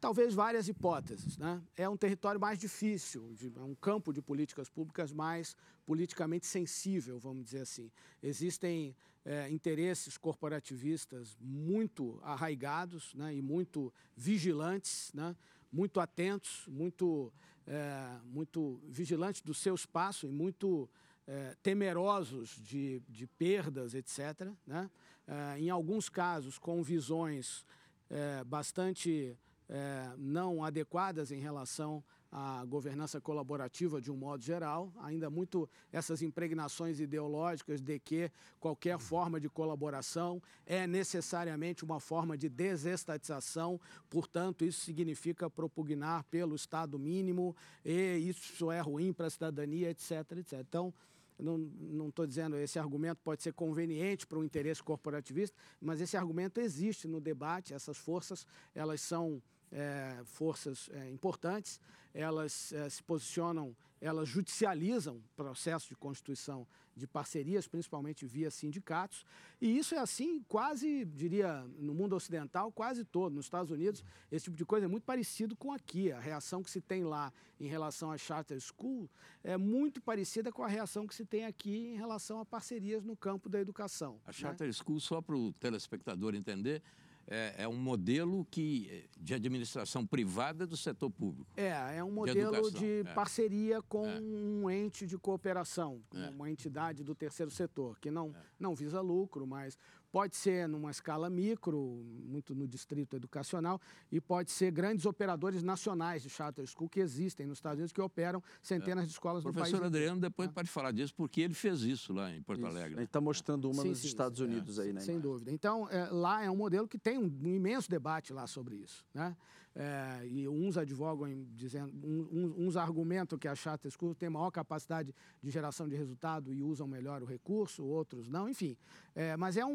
Talvez 0.00 0.34
várias 0.34 0.66
hipóteses. 0.66 1.38
Né? 1.38 1.62
É 1.76 1.88
um 1.88 1.96
território 1.96 2.40
mais 2.40 2.58
difícil, 2.58 3.32
de, 3.34 3.52
é 3.56 3.62
um 3.62 3.74
campo 3.74 4.12
de 4.12 4.20
políticas 4.20 4.68
públicas 4.68 5.12
mais 5.12 5.56
politicamente 5.86 6.46
sensível, 6.46 7.18
vamos 7.18 7.44
dizer 7.44 7.60
assim. 7.60 7.90
Existem 8.22 8.96
é, 9.24 9.48
interesses 9.50 10.18
corporativistas 10.18 11.36
muito 11.40 12.18
arraigados 12.22 13.14
né, 13.14 13.34
e 13.34 13.40
muito 13.40 13.92
vigilantes, 14.16 15.12
né, 15.14 15.36
muito 15.72 16.00
atentos, 16.00 16.66
muito, 16.66 17.32
é, 17.66 18.18
muito 18.24 18.80
vigilantes 18.88 19.40
do 19.40 19.54
seu 19.54 19.74
espaço 19.74 20.26
e 20.26 20.30
muito 20.30 20.90
é, 21.32 21.56
temerosos 21.62 22.60
de, 22.62 23.00
de 23.08 23.26
perdas, 23.26 23.94
etc. 23.94 24.50
Né? 24.66 24.90
É, 25.26 25.58
em 25.58 25.70
alguns 25.70 26.10
casos, 26.10 26.58
com 26.58 26.82
visões 26.82 27.64
é, 28.10 28.44
bastante 28.44 29.34
é, 29.66 30.12
não 30.18 30.62
adequadas 30.62 31.32
em 31.32 31.38
relação 31.38 32.04
à 32.30 32.62
governança 32.66 33.18
colaborativa 33.18 33.98
de 33.98 34.10
um 34.10 34.16
modo 34.16 34.42
geral, 34.42 34.92
ainda 35.00 35.30
muito 35.30 35.66
essas 35.90 36.20
impregnações 36.20 37.00
ideológicas 37.00 37.80
de 37.80 37.98
que 37.98 38.30
qualquer 38.60 38.98
forma 38.98 39.40
de 39.40 39.48
colaboração 39.48 40.42
é 40.66 40.86
necessariamente 40.86 41.82
uma 41.82 41.98
forma 41.98 42.36
de 42.36 42.50
desestatização, 42.50 43.80
portanto, 44.10 44.66
isso 44.66 44.80
significa 44.80 45.48
propugnar 45.48 46.24
pelo 46.24 46.54
Estado 46.54 46.98
mínimo 46.98 47.56
e 47.82 48.18
isso 48.18 48.70
é 48.70 48.80
ruim 48.80 49.14
para 49.14 49.28
a 49.28 49.30
cidadania, 49.30 49.88
etc, 49.90 50.32
etc. 50.32 50.60
Então, 50.60 50.92
não 51.38 52.08
estou 52.08 52.26
dizendo 52.26 52.56
esse 52.56 52.78
argumento 52.78 53.18
pode 53.22 53.42
ser 53.42 53.52
conveniente 53.52 54.26
para 54.26 54.38
o 54.38 54.44
interesse 54.44 54.82
corporativista, 54.82 55.56
mas 55.80 56.00
esse 56.00 56.16
argumento 56.16 56.60
existe 56.60 57.08
no 57.08 57.20
debate. 57.20 57.74
Essas 57.74 57.96
forças 57.96 58.46
elas 58.74 59.00
são 59.00 59.42
é, 59.72 60.20
forças 60.24 60.88
é, 60.92 61.10
importantes, 61.10 61.80
elas 62.14 62.72
é, 62.72 62.88
se 62.88 63.02
posicionam, 63.02 63.74
elas 64.00 64.28
judicializam 64.28 65.22
processo 65.34 65.88
de 65.88 65.96
constituição 65.96 66.66
de 66.94 67.06
parcerias, 67.06 67.66
principalmente 67.66 68.26
via 68.26 68.50
sindicatos, 68.50 69.24
e 69.60 69.78
isso 69.78 69.94
é 69.94 69.98
assim 69.98 70.42
quase, 70.42 71.04
diria, 71.06 71.64
no 71.78 71.94
mundo 71.94 72.14
ocidental, 72.14 72.70
quase 72.70 73.04
todo. 73.04 73.34
Nos 73.34 73.46
Estados 73.46 73.70
Unidos, 73.70 74.04
esse 74.30 74.44
tipo 74.44 74.56
de 74.56 74.64
coisa 74.64 74.86
é 74.86 74.88
muito 74.88 75.04
parecido 75.04 75.56
com 75.56 75.72
aqui. 75.72 76.12
A 76.12 76.20
reação 76.20 76.62
que 76.62 76.70
se 76.70 76.80
tem 76.80 77.04
lá 77.04 77.32
em 77.58 77.66
relação 77.66 78.10
à 78.10 78.18
charter 78.18 78.60
school 78.60 79.08
é 79.42 79.56
muito 79.56 80.02
parecida 80.02 80.52
com 80.52 80.62
a 80.62 80.68
reação 80.68 81.06
que 81.06 81.14
se 81.14 81.24
tem 81.24 81.46
aqui 81.46 81.94
em 81.94 81.96
relação 81.96 82.40
a 82.40 82.44
parcerias 82.44 83.04
no 83.04 83.16
campo 83.16 83.48
da 83.48 83.60
educação. 83.60 84.20
A 84.26 84.32
charter 84.32 84.66
né? 84.66 84.72
school, 84.72 85.00
só 85.00 85.22
para 85.22 85.36
o 85.36 85.52
telespectador 85.54 86.34
entender, 86.34 86.82
é, 87.28 87.54
é, 87.58 87.68
um 87.68 87.76
modelo 87.76 88.46
que, 88.50 89.08
de 89.18 89.34
administração 89.34 90.06
privada 90.06 90.66
do 90.66 90.76
setor 90.76 91.10
público. 91.10 91.50
É, 91.56 91.96
é 91.96 92.04
um 92.04 92.10
modelo 92.10 92.70
de, 92.70 92.78
de 92.78 93.08
é. 93.08 93.14
parceria 93.14 93.82
com 93.82 94.06
é. 94.08 94.20
um 94.20 94.70
ente 94.70 95.06
de 95.06 95.16
cooperação, 95.18 96.00
é. 96.14 96.28
uma 96.30 96.50
entidade 96.50 97.02
do 97.02 97.14
terceiro 97.14 97.50
setor, 97.50 97.98
que 97.98 98.10
não, 98.10 98.28
é. 98.28 98.42
não 98.58 98.74
visa 98.74 99.00
lucro, 99.00 99.46
mas 99.46 99.78
Pode 100.12 100.36
ser 100.36 100.68
numa 100.68 100.90
escala 100.90 101.30
micro, 101.30 102.04
muito 102.24 102.54
no 102.54 102.68
distrito 102.68 103.16
educacional, 103.16 103.80
e 104.10 104.20
pode 104.20 104.50
ser 104.50 104.70
grandes 104.70 105.06
operadores 105.06 105.62
nacionais 105.62 106.22
de 106.22 106.28
charter 106.28 106.66
school 106.66 106.86
que 106.86 107.00
existem 107.00 107.46
nos 107.46 107.56
Estados 107.56 107.78
Unidos, 107.78 107.92
que 107.92 108.00
operam 108.00 108.42
centenas 108.62 109.04
é. 109.04 109.06
de 109.06 109.12
escolas 109.12 109.42
no 109.42 109.52
país. 109.52 109.70
Professor 109.70 109.86
Adriano 109.86 110.20
depois 110.20 110.50
é. 110.50 110.52
pode 110.52 110.68
falar 110.68 110.92
disso, 110.92 111.14
porque 111.14 111.40
ele 111.40 111.54
fez 111.54 111.80
isso 111.80 112.12
lá 112.12 112.30
em 112.30 112.42
Porto 112.42 112.60
isso. 112.60 112.68
Alegre. 112.68 112.98
Ele 112.98 113.04
está 113.04 113.22
mostrando 113.22 113.70
uma 113.70 113.82
sim, 113.82 113.88
nos 113.88 114.00
sim, 114.00 114.06
Estados 114.06 114.38
sim, 114.38 114.44
Unidos 114.44 114.78
é. 114.78 114.82
aí, 114.82 114.92
né? 114.92 115.00
Sem 115.00 115.18
dúvida. 115.18 115.50
Então, 115.50 115.88
é, 115.88 116.10
lá 116.10 116.44
é 116.44 116.50
um 116.50 116.56
modelo 116.56 116.86
que 116.86 116.98
tem 116.98 117.16
um, 117.16 117.24
um 117.42 117.54
imenso 117.54 117.90
debate 117.90 118.34
lá 118.34 118.46
sobre 118.46 118.76
isso, 118.76 119.06
né? 119.14 119.34
É, 119.74 120.26
e 120.26 120.46
uns 120.46 120.76
advogam 120.76 121.26
em, 121.26 121.48
dizendo, 121.54 121.90
um, 122.06 122.66
uns 122.66 122.76
argumentam 122.76 123.38
que 123.38 123.48
a 123.48 123.54
charter 123.54 123.90
school 123.90 124.14
tem 124.14 124.28
maior 124.28 124.50
capacidade 124.50 125.14
de 125.40 125.50
geração 125.50 125.88
de 125.88 125.96
resultado 125.96 126.52
e 126.52 126.62
usam 126.62 126.86
melhor 126.86 127.22
o 127.22 127.26
recurso, 127.26 127.82
outros 127.84 128.28
não, 128.28 128.48
enfim. 128.48 128.76
É, 129.14 129.36
mas 129.36 129.56
é 129.56 129.64
um, 129.64 129.70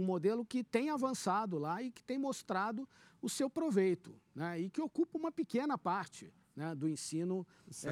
um, 0.00 0.04
modelo 0.04 0.44
que 0.44 0.62
tem 0.62 0.90
avançado 0.90 1.58
lá 1.58 1.82
e 1.82 1.90
que 1.90 2.02
tem 2.02 2.18
mostrado 2.18 2.86
o 3.22 3.28
seu 3.28 3.48
proveito, 3.48 4.14
né, 4.34 4.60
e 4.60 4.70
que 4.70 4.80
ocupa 4.80 5.18
uma 5.18 5.32
pequena 5.32 5.78
parte 5.78 6.30
né, 6.58 6.74
do 6.74 6.88
ensino. 6.88 7.46
7%, 7.70 7.86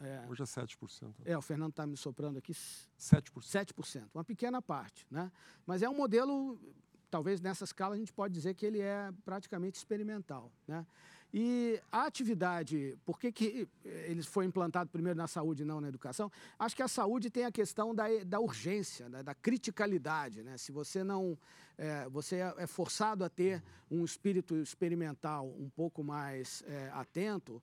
é, 0.00 0.04
né? 0.04 0.24
É, 0.24 0.28
Hoje 0.28 0.42
é 0.42 0.44
7%. 0.44 1.02
Né? 1.02 1.14
É, 1.24 1.38
o 1.38 1.40
Fernando 1.40 1.70
está 1.70 1.86
me 1.86 1.96
soprando 1.96 2.36
aqui. 2.36 2.52
7%. 2.52 2.82
7%, 3.38 4.08
uma 4.12 4.24
pequena 4.24 4.60
parte. 4.60 5.06
Né? 5.08 5.30
Mas 5.64 5.82
é 5.82 5.88
um 5.88 5.96
modelo 5.96 6.60
talvez 7.16 7.40
nessa 7.40 7.64
escala 7.64 7.94
a 7.94 7.98
gente 7.98 8.12
pode 8.12 8.34
dizer 8.34 8.52
que 8.52 8.66
ele 8.66 8.78
é 8.78 9.10
praticamente 9.24 9.78
experimental. 9.78 10.52
Né? 10.68 10.84
E 11.32 11.80
a 11.90 12.04
atividade, 12.04 12.94
por 13.06 13.18
que, 13.18 13.32
que 13.32 13.66
ele 13.82 14.22
foi 14.22 14.44
implantado 14.44 14.90
primeiro 14.90 15.16
na 15.16 15.26
saúde 15.26 15.62
e 15.62 15.64
não 15.64 15.80
na 15.80 15.88
educação? 15.88 16.30
Acho 16.58 16.76
que 16.76 16.82
a 16.82 16.88
saúde 16.88 17.30
tem 17.30 17.46
a 17.46 17.50
questão 17.50 17.94
da, 17.94 18.04
da 18.26 18.38
urgência, 18.38 19.08
né? 19.08 19.22
da 19.22 19.34
criticalidade. 19.34 20.42
Né? 20.42 20.58
Se 20.58 20.72
você 20.72 21.02
não. 21.02 21.38
É, 21.78 22.06
você 22.08 22.36
é, 22.36 22.54
é 22.58 22.66
forçado 22.66 23.22
a 23.24 23.28
ter 23.28 23.62
um 23.90 24.04
espírito 24.04 24.56
experimental 24.56 25.46
um 25.58 25.68
pouco 25.70 26.02
mais 26.02 26.62
é, 26.66 26.90
atento, 26.92 27.62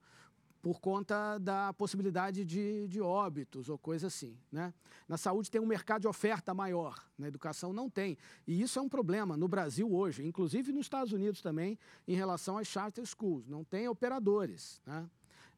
por 0.64 0.80
conta 0.80 1.36
da 1.36 1.74
possibilidade 1.74 2.42
de, 2.42 2.88
de 2.88 2.98
óbitos 2.98 3.68
ou 3.68 3.76
coisa 3.76 4.06
assim. 4.06 4.34
Né? 4.50 4.72
Na 5.06 5.18
saúde 5.18 5.50
tem 5.50 5.60
um 5.60 5.66
mercado 5.66 6.00
de 6.00 6.08
oferta 6.08 6.54
maior, 6.54 7.06
na 7.18 7.28
educação 7.28 7.70
não 7.70 7.90
tem. 7.90 8.16
E 8.46 8.62
isso 8.62 8.78
é 8.78 8.82
um 8.82 8.88
problema 8.88 9.36
no 9.36 9.46
Brasil 9.46 9.94
hoje, 9.94 10.24
inclusive 10.24 10.72
nos 10.72 10.86
Estados 10.86 11.12
Unidos 11.12 11.42
também, 11.42 11.78
em 12.08 12.14
relação 12.14 12.56
às 12.56 12.66
charter 12.66 13.04
schools. 13.04 13.46
Não 13.46 13.62
tem 13.62 13.88
operadores. 13.88 14.80
Né? 14.86 15.06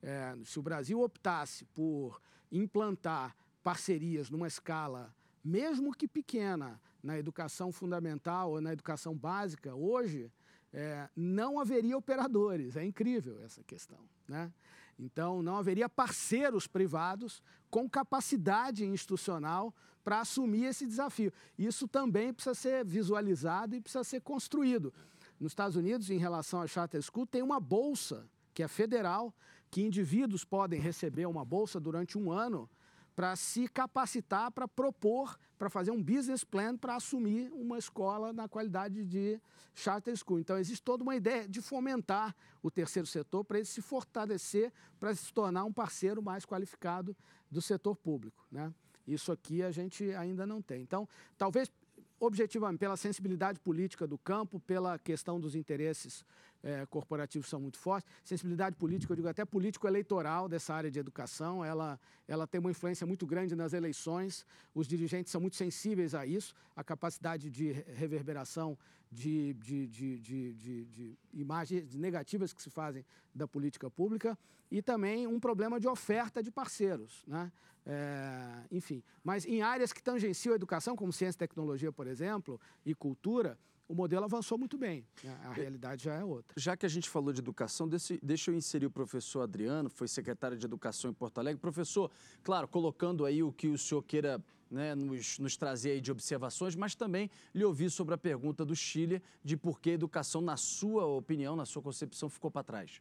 É, 0.02 0.36
se 0.42 0.58
o 0.58 0.62
Brasil 0.62 1.00
optasse 1.00 1.64
por 1.66 2.20
implantar 2.50 3.36
parcerias 3.62 4.28
numa 4.28 4.48
escala, 4.48 5.14
mesmo 5.44 5.94
que 5.94 6.08
pequena, 6.08 6.80
na 7.00 7.16
educação 7.16 7.70
fundamental 7.70 8.50
ou 8.50 8.60
na 8.60 8.72
educação 8.72 9.16
básica, 9.16 9.72
hoje 9.72 10.32
é, 10.76 11.08
não 11.16 11.58
haveria 11.58 11.96
operadores. 11.96 12.76
É 12.76 12.84
incrível 12.84 13.40
essa 13.42 13.64
questão. 13.64 13.98
Né? 14.28 14.52
Então, 14.98 15.42
não 15.42 15.56
haveria 15.56 15.88
parceiros 15.88 16.66
privados 16.66 17.42
com 17.70 17.88
capacidade 17.88 18.84
institucional 18.84 19.74
para 20.04 20.20
assumir 20.20 20.66
esse 20.66 20.86
desafio. 20.86 21.32
Isso 21.58 21.88
também 21.88 22.32
precisa 22.32 22.54
ser 22.54 22.84
visualizado 22.84 23.74
e 23.74 23.80
precisa 23.80 24.04
ser 24.04 24.20
construído. 24.20 24.92
Nos 25.40 25.52
Estados 25.52 25.76
Unidos, 25.76 26.10
em 26.10 26.18
relação 26.18 26.60
à 26.60 26.66
Charter 26.66 27.00
School, 27.00 27.26
tem 27.26 27.42
uma 27.42 27.58
bolsa 27.58 28.28
que 28.52 28.62
é 28.62 28.68
federal, 28.68 29.34
que 29.70 29.82
indivíduos 29.82 30.44
podem 30.44 30.78
receber 30.78 31.26
uma 31.26 31.44
bolsa 31.44 31.80
durante 31.80 32.18
um 32.18 32.30
ano 32.30 32.68
para 33.16 33.34
se 33.34 33.66
capacitar 33.66 34.52
para 34.52 34.68
propor, 34.68 35.38
para 35.58 35.70
fazer 35.70 35.90
um 35.90 36.02
business 36.02 36.44
plan 36.44 36.76
para 36.76 36.96
assumir 36.96 37.50
uma 37.54 37.78
escola 37.78 38.30
na 38.30 38.46
qualidade 38.46 39.06
de 39.06 39.40
charter 39.74 40.14
school. 40.14 40.38
Então, 40.38 40.58
existe 40.58 40.82
toda 40.82 41.02
uma 41.02 41.16
ideia 41.16 41.48
de 41.48 41.62
fomentar 41.62 42.36
o 42.62 42.70
terceiro 42.70 43.06
setor 43.06 43.42
para 43.42 43.56
ele 43.56 43.66
se 43.66 43.80
fortalecer, 43.80 44.70
para 45.00 45.14
se 45.14 45.32
tornar 45.32 45.64
um 45.64 45.72
parceiro 45.72 46.22
mais 46.22 46.44
qualificado 46.44 47.16
do 47.50 47.62
setor 47.62 47.96
público. 47.96 48.46
Né? 48.52 48.70
Isso 49.06 49.32
aqui 49.32 49.62
a 49.62 49.70
gente 49.70 50.12
ainda 50.12 50.46
não 50.46 50.60
tem. 50.60 50.82
Então, 50.82 51.08
talvez 51.38 51.72
objetivamente, 52.18 52.80
pela 52.80 52.96
sensibilidade 52.96 53.60
política 53.60 54.06
do 54.06 54.18
campo, 54.18 54.58
pela 54.60 54.98
questão 54.98 55.38
dos 55.38 55.54
interesses 55.54 56.24
é, 56.66 56.84
corporativos 56.86 57.48
são 57.48 57.60
muito 57.60 57.78
fortes. 57.78 58.10
Sensibilidade 58.24 58.74
política, 58.74 59.12
eu 59.12 59.16
digo 59.16 59.28
até 59.28 59.44
político-eleitoral 59.44 60.48
dessa 60.48 60.74
área 60.74 60.90
de 60.90 60.98
educação, 60.98 61.64
ela, 61.64 61.98
ela 62.26 62.44
tem 62.44 62.58
uma 62.58 62.70
influência 62.70 63.06
muito 63.06 63.24
grande 63.24 63.54
nas 63.54 63.72
eleições. 63.72 64.44
Os 64.74 64.88
dirigentes 64.88 65.30
são 65.30 65.40
muito 65.40 65.54
sensíveis 65.54 66.12
a 66.12 66.26
isso, 66.26 66.52
a 66.74 66.82
capacidade 66.82 67.48
de 67.48 67.70
reverberação 67.70 68.76
de, 69.12 69.54
de, 69.54 69.86
de, 69.86 70.18
de, 70.18 71.18
imagens 71.32 71.94
negativas 71.94 72.52
que 72.52 72.60
se 72.60 72.68
fazem 72.68 73.06
da 73.32 73.46
política 73.46 73.88
pública 73.88 74.36
e 74.68 74.82
também 74.82 75.28
um 75.28 75.38
problema 75.38 75.78
de 75.78 75.86
oferta 75.86 76.42
de 76.42 76.50
parceiros. 76.50 77.22
Né? 77.28 77.52
É, 77.86 78.64
enfim, 78.72 79.04
mas 79.22 79.46
em 79.46 79.62
áreas 79.62 79.92
que 79.92 80.02
tangenciam 80.02 80.52
a 80.52 80.56
educação, 80.56 80.96
como 80.96 81.12
ciência 81.12 81.36
e 81.36 81.38
tecnologia, 81.38 81.92
por 81.92 82.08
exemplo, 82.08 82.60
e 82.84 82.92
cultura, 82.92 83.56
o 83.88 83.94
modelo 83.94 84.24
avançou 84.24 84.58
muito 84.58 84.76
bem. 84.76 85.04
Né? 85.22 85.38
A 85.44 85.52
realidade 85.52 86.04
já 86.04 86.14
é 86.14 86.24
outra. 86.24 86.54
Já 86.56 86.76
que 86.76 86.84
a 86.84 86.88
gente 86.88 87.08
falou 87.08 87.32
de 87.32 87.40
educação, 87.40 87.88
deixa 87.88 88.50
eu 88.50 88.54
inserir 88.54 88.86
o 88.86 88.90
professor 88.90 89.42
Adriano, 89.42 89.88
foi 89.88 90.08
secretário 90.08 90.58
de 90.58 90.66
Educação 90.66 91.10
em 91.10 91.14
Porto 91.14 91.38
Alegre. 91.38 91.60
Professor, 91.60 92.10
claro, 92.42 92.66
colocando 92.66 93.24
aí 93.24 93.42
o 93.42 93.52
que 93.52 93.68
o 93.68 93.78
senhor 93.78 94.02
queira 94.02 94.42
né, 94.70 94.94
nos, 94.94 95.38
nos, 95.38 95.56
trazer 95.56 95.92
aí 95.92 96.00
de 96.00 96.10
observações, 96.10 96.74
mas 96.74 96.94
também 96.94 97.30
lhe 97.54 97.64
ouvir 97.64 97.90
sobre 97.90 98.14
a 98.14 98.18
pergunta 98.18 98.64
do 98.64 98.74
Chile 98.74 99.22
de 99.44 99.56
por 99.56 99.80
que 99.80 99.90
a 99.90 99.94
educação, 99.94 100.40
na 100.40 100.56
sua 100.56 101.06
opinião, 101.06 101.54
na 101.54 101.64
sua 101.64 101.80
concepção, 101.80 102.28
ficou 102.28 102.50
para 102.50 102.64
trás. 102.64 103.00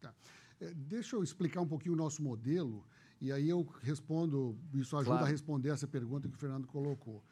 Tá. 0.00 0.14
É, 0.60 0.72
deixa 0.74 1.16
eu 1.16 1.22
explicar 1.22 1.62
um 1.62 1.66
pouquinho 1.66 1.94
o 1.94 1.96
nosso 1.96 2.22
modelo 2.22 2.84
e 3.20 3.32
aí 3.32 3.48
eu 3.48 3.66
respondo, 3.80 4.58
isso 4.74 4.94
ajuda 4.96 5.16
claro. 5.16 5.24
a 5.24 5.28
responder 5.28 5.70
essa 5.70 5.86
pergunta 5.86 6.28
que 6.28 6.34
o 6.34 6.38
Fernando 6.38 6.66
colocou. 6.66 7.22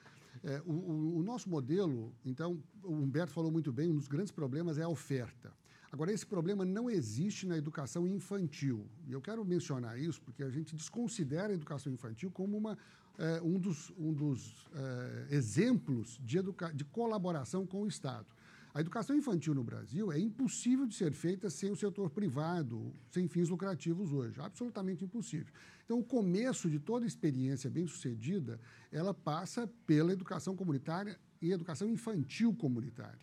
É, 0.44 0.60
o, 0.66 1.18
o, 1.18 1.22
nosso 1.22 1.48
modelo, 1.48 2.12
então, 2.24 2.60
o 2.82 2.92
Humberto 2.92 3.32
falou 3.32 3.50
muito 3.50 3.72
bem, 3.72 3.90
um 3.90 3.96
dos 3.96 4.08
grandes 4.08 4.32
problemas 4.32 4.76
é 4.76 4.82
a 4.82 4.88
oferta. 4.88 5.52
Agora, 5.92 6.10
esse 6.10 6.26
problema 6.26 6.64
não 6.64 6.90
existe 6.90 7.46
na 7.46 7.56
educação 7.56 8.06
infantil. 8.08 8.86
E 9.06 9.12
eu 9.12 9.20
quero 9.20 9.44
mencionar 9.44 9.98
isso 9.98 10.20
porque 10.22 10.42
a 10.42 10.48
gente 10.48 10.74
desconsidera 10.74 11.52
a 11.52 11.54
educação 11.54 11.92
infantil 11.92 12.30
como 12.30 12.56
uma, 12.56 12.78
é, 13.18 13.40
um 13.42 13.58
dos, 13.58 13.92
um 13.98 14.12
dos 14.12 14.66
é, 14.74 15.26
exemplos 15.30 16.18
de, 16.24 16.38
de 16.74 16.84
colaboração 16.86 17.66
com 17.66 17.82
o 17.82 17.86
Estado. 17.86 18.26
A 18.74 18.80
educação 18.80 19.14
infantil 19.14 19.54
no 19.54 19.62
Brasil 19.62 20.10
é 20.10 20.18
impossível 20.18 20.86
de 20.86 20.94
ser 20.94 21.12
feita 21.12 21.50
sem 21.50 21.70
o 21.70 21.76
setor 21.76 22.08
privado, 22.08 22.94
sem 23.10 23.28
fins 23.28 23.50
lucrativos 23.50 24.12
hoje, 24.12 24.40
absolutamente 24.40 25.04
impossível. 25.04 25.52
Então, 25.84 25.98
o 25.98 26.04
começo 26.04 26.70
de 26.70 26.78
toda 26.78 27.06
experiência 27.06 27.68
bem-sucedida, 27.68 28.58
ela 28.90 29.12
passa 29.12 29.70
pela 29.86 30.10
educação 30.10 30.56
comunitária 30.56 31.20
e 31.42 31.52
educação 31.52 31.86
infantil 31.86 32.54
comunitária. 32.54 33.20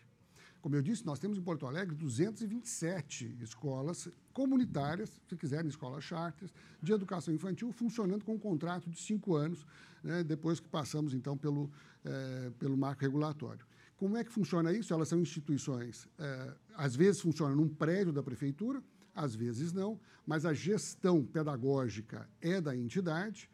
Como 0.60 0.76
eu 0.76 0.82
disse, 0.82 1.04
nós 1.04 1.18
temos 1.18 1.36
em 1.36 1.42
Porto 1.42 1.66
Alegre 1.66 1.96
227 1.96 3.38
escolas 3.40 4.08
comunitárias, 4.32 5.20
se 5.26 5.36
quiserem, 5.36 5.68
escolas 5.68 6.04
charters, 6.04 6.52
de 6.80 6.92
educação 6.92 7.34
infantil, 7.34 7.72
funcionando 7.72 8.24
com 8.24 8.34
um 8.34 8.38
contrato 8.38 8.88
de 8.88 9.00
cinco 9.00 9.34
anos, 9.34 9.66
né, 10.04 10.22
depois 10.22 10.60
que 10.60 10.68
passamos, 10.68 11.12
então, 11.12 11.36
pelo, 11.36 11.68
é, 12.04 12.50
pelo 12.58 12.76
marco 12.76 13.00
regulatório. 13.02 13.66
Como 14.00 14.16
é 14.16 14.24
que 14.24 14.32
funciona 14.32 14.72
isso? 14.72 14.94
Elas 14.94 15.08
são 15.08 15.20
instituições, 15.20 16.08
é, 16.18 16.54
às 16.74 16.96
vezes 16.96 17.20
funcionam 17.20 17.54
num 17.54 17.68
prédio 17.68 18.14
da 18.14 18.22
prefeitura, 18.22 18.82
às 19.14 19.34
vezes 19.34 19.74
não, 19.74 20.00
mas 20.26 20.46
a 20.46 20.54
gestão 20.54 21.22
pedagógica 21.22 22.26
é 22.40 22.62
da 22.62 22.74
entidade, 22.74 23.50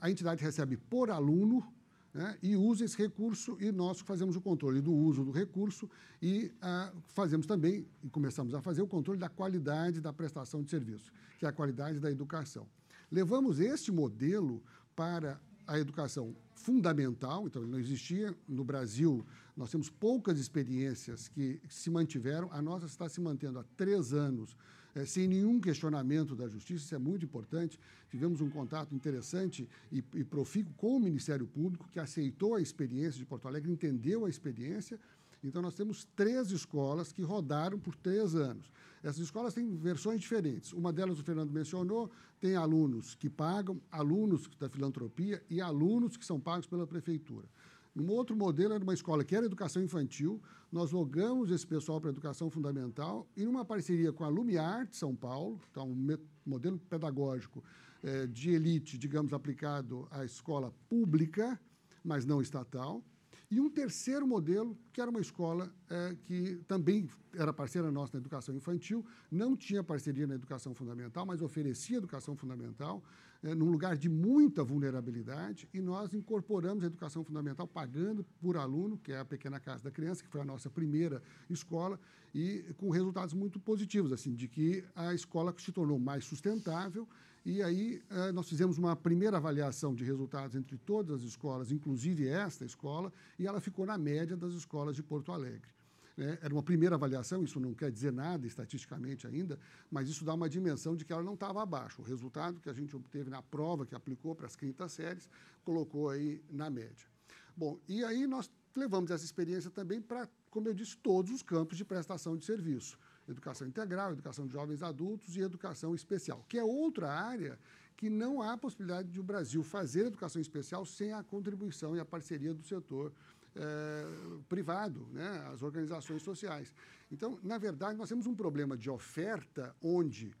a 0.00 0.10
entidade 0.10 0.42
recebe 0.42 0.76
por 0.76 1.08
aluno 1.08 1.72
né, 2.12 2.36
e 2.42 2.56
usa 2.56 2.84
esse 2.84 2.98
recurso 2.98 3.56
e 3.60 3.70
nós 3.70 4.00
fazemos 4.00 4.34
o 4.34 4.40
controle 4.40 4.80
do 4.80 4.92
uso 4.92 5.22
do 5.22 5.30
recurso 5.30 5.88
e 6.20 6.50
ah, 6.60 6.92
fazemos 7.14 7.46
também, 7.46 7.86
e 8.02 8.10
começamos 8.10 8.52
a 8.54 8.60
fazer 8.60 8.82
o 8.82 8.88
controle 8.88 9.20
da 9.20 9.28
qualidade 9.28 10.00
da 10.00 10.12
prestação 10.12 10.64
de 10.64 10.70
serviço, 10.70 11.12
que 11.38 11.46
é 11.46 11.48
a 11.48 11.52
qualidade 11.52 12.00
da 12.00 12.10
educação. 12.10 12.66
Levamos 13.08 13.60
este 13.60 13.92
modelo 13.92 14.60
para 14.96 15.40
a 15.64 15.78
educação 15.78 16.34
fundamental, 16.62 17.46
então 17.46 17.62
ele 17.62 17.70
não 17.70 17.78
existia 17.78 18.34
no 18.48 18.64
Brasil, 18.64 19.24
nós 19.56 19.70
temos 19.70 19.88
poucas 19.88 20.38
experiências 20.38 21.28
que 21.28 21.60
se 21.68 21.90
mantiveram, 21.90 22.48
a 22.52 22.60
nossa 22.60 22.86
está 22.86 23.08
se 23.08 23.20
mantendo 23.20 23.58
há 23.58 23.64
três 23.76 24.12
anos 24.12 24.56
é, 24.94 25.04
sem 25.04 25.28
nenhum 25.28 25.60
questionamento 25.60 26.34
da 26.34 26.48
Justiça, 26.48 26.84
isso 26.84 26.94
é 26.94 26.98
muito 26.98 27.24
importante. 27.24 27.78
Tivemos 28.08 28.40
um 28.40 28.50
contato 28.50 28.94
interessante 28.94 29.68
e, 29.90 30.02
e 30.14 30.24
profícuo 30.24 30.72
com 30.76 30.96
o 30.96 31.00
Ministério 31.00 31.46
Público, 31.46 31.88
que 31.92 32.00
aceitou 32.00 32.56
a 32.56 32.60
experiência 32.60 33.18
de 33.18 33.24
Porto 33.24 33.46
Alegre, 33.46 33.70
entendeu 33.70 34.24
a 34.24 34.28
experiência. 34.28 34.98
Então, 35.42 35.62
nós 35.62 35.74
temos 35.74 36.06
três 36.14 36.50
escolas 36.50 37.12
que 37.12 37.22
rodaram 37.22 37.78
por 37.78 37.96
três 37.96 38.34
anos. 38.34 38.70
Essas 39.02 39.22
escolas 39.22 39.54
têm 39.54 39.76
versões 39.76 40.20
diferentes. 40.20 40.72
Uma 40.72 40.92
delas, 40.92 41.18
o 41.18 41.22
Fernando 41.22 41.50
mencionou, 41.50 42.10
tem 42.38 42.56
alunos 42.56 43.14
que 43.14 43.30
pagam, 43.30 43.80
alunos 43.90 44.48
da 44.58 44.68
filantropia 44.68 45.42
e 45.48 45.60
alunos 45.60 46.16
que 46.16 46.26
são 46.26 46.38
pagos 46.38 46.66
pela 46.66 46.86
prefeitura. 46.86 47.48
Um 47.96 48.08
outro 48.10 48.36
modelo 48.36 48.74
era 48.74 48.82
uma 48.82 48.94
escola 48.94 49.24
que 49.24 49.34
era 49.34 49.46
educação 49.46 49.82
infantil. 49.82 50.40
Nós 50.70 50.92
logamos 50.92 51.50
esse 51.50 51.66
pessoal 51.66 52.00
para 52.00 52.10
educação 52.10 52.48
fundamental 52.48 53.26
e 53.36 53.44
numa 53.44 53.64
parceria 53.64 54.12
com 54.12 54.24
a 54.24 54.28
Lumiar 54.28 54.86
de 54.86 54.96
São 54.96 55.14
Paulo, 55.16 55.60
então 55.70 55.90
um 55.90 56.16
modelo 56.46 56.78
pedagógico 56.78 57.64
é, 58.02 58.26
de 58.26 58.50
elite, 58.50 58.96
digamos, 58.96 59.32
aplicado 59.32 60.06
à 60.10 60.24
escola 60.24 60.72
pública, 60.88 61.60
mas 62.04 62.24
não 62.24 62.40
estatal. 62.40 63.02
E 63.50 63.60
um 63.60 63.68
terceiro 63.68 64.24
modelo, 64.24 64.78
que 64.92 65.00
era 65.00 65.10
uma 65.10 65.20
escola 65.20 65.74
é, 65.88 66.16
que 66.24 66.62
também 66.68 67.08
era 67.34 67.52
parceira 67.52 67.90
nossa 67.90 68.16
na 68.16 68.20
educação 68.20 68.54
infantil, 68.54 69.04
não 69.28 69.56
tinha 69.56 69.82
parceria 69.82 70.24
na 70.24 70.36
educação 70.36 70.72
fundamental, 70.72 71.26
mas 71.26 71.42
oferecia 71.42 71.96
educação 71.96 72.36
fundamental, 72.36 73.02
é, 73.42 73.52
num 73.52 73.68
lugar 73.68 73.96
de 73.96 74.08
muita 74.08 74.62
vulnerabilidade, 74.62 75.68
e 75.74 75.80
nós 75.80 76.14
incorporamos 76.14 76.84
a 76.84 76.86
educação 76.86 77.24
fundamental 77.24 77.66
pagando 77.66 78.24
por 78.40 78.56
aluno, 78.56 78.96
que 78.98 79.10
é 79.10 79.18
a 79.18 79.24
Pequena 79.24 79.58
Casa 79.58 79.82
da 79.82 79.90
Criança, 79.90 80.22
que 80.22 80.30
foi 80.30 80.42
a 80.42 80.44
nossa 80.44 80.70
primeira 80.70 81.20
escola, 81.48 81.98
e 82.32 82.72
com 82.76 82.88
resultados 82.88 83.34
muito 83.34 83.58
positivos, 83.58 84.12
assim, 84.12 84.32
de 84.32 84.46
que 84.46 84.84
a 84.94 85.12
escola 85.12 85.52
se 85.58 85.72
tornou 85.72 85.98
mais 85.98 86.24
sustentável 86.24 87.08
e 87.44 87.62
aí 87.62 88.02
eh, 88.10 88.32
nós 88.32 88.48
fizemos 88.48 88.76
uma 88.76 88.94
primeira 88.94 89.38
avaliação 89.38 89.94
de 89.94 90.04
resultados 90.04 90.54
entre 90.54 90.76
todas 90.76 91.20
as 91.20 91.22
escolas, 91.22 91.72
inclusive 91.72 92.28
esta 92.28 92.64
escola, 92.64 93.12
e 93.38 93.46
ela 93.46 93.60
ficou 93.60 93.86
na 93.86 93.96
média 93.96 94.36
das 94.36 94.52
escolas 94.52 94.94
de 94.94 95.02
Porto 95.02 95.32
Alegre. 95.32 95.70
Né? 96.16 96.38
Era 96.42 96.52
uma 96.52 96.62
primeira 96.62 96.96
avaliação, 96.96 97.42
isso 97.42 97.58
não 97.58 97.72
quer 97.72 97.90
dizer 97.90 98.12
nada 98.12 98.46
estatisticamente 98.46 99.26
ainda, 99.26 99.58
mas 99.90 100.08
isso 100.08 100.22
dá 100.22 100.34
uma 100.34 100.50
dimensão 100.50 100.94
de 100.94 101.02
que 101.02 101.12
ela 101.12 101.22
não 101.22 101.32
estava 101.32 101.62
abaixo. 101.62 102.02
O 102.02 102.04
resultado 102.04 102.60
que 102.60 102.68
a 102.68 102.74
gente 102.74 102.94
obteve 102.94 103.30
na 103.30 103.40
prova, 103.40 103.86
que 103.86 103.94
aplicou 103.94 104.34
para 104.34 104.46
as 104.46 104.54
quintas 104.54 104.92
séries, 104.92 105.30
colocou 105.64 106.10
aí 106.10 106.42
na 106.50 106.68
média. 106.68 107.08
Bom, 107.56 107.78
e 107.88 108.04
aí 108.04 108.26
nós 108.26 108.50
levamos 108.76 109.10
essa 109.10 109.24
experiência 109.24 109.70
também 109.70 110.00
para, 110.00 110.28
como 110.50 110.68
eu 110.68 110.74
disse, 110.74 110.94
todos 110.98 111.30
os 111.32 111.42
campos 111.42 111.78
de 111.78 111.86
prestação 111.86 112.36
de 112.36 112.44
serviço 112.44 112.98
educação 113.30 113.66
integral, 113.66 114.12
educação 114.12 114.46
de 114.46 114.52
jovens 114.52 114.82
adultos 114.82 115.36
e 115.36 115.40
educação 115.40 115.94
especial, 115.94 116.44
que 116.48 116.58
é 116.58 116.64
outra 116.64 117.10
área 117.10 117.58
que 117.96 118.08
não 118.08 118.40
há 118.40 118.56
possibilidade 118.56 119.08
de 119.10 119.20
o 119.20 119.22
Brasil 119.22 119.62
fazer 119.62 120.06
educação 120.06 120.40
especial 120.40 120.86
sem 120.86 121.12
a 121.12 121.22
contribuição 121.22 121.94
e 121.94 122.00
a 122.00 122.04
parceria 122.04 122.54
do 122.54 122.62
setor 122.62 123.12
é, 123.54 124.06
privado, 124.48 125.06
né, 125.12 125.46
as 125.52 125.62
organizações 125.62 126.22
sociais. 126.22 126.72
Então, 127.12 127.38
na 127.42 127.58
verdade, 127.58 127.98
nós 127.98 128.08
temos 128.08 128.26
um 128.26 128.34
problema 128.34 128.76
de 128.76 128.88
oferta 128.88 129.74
onde 129.82 130.34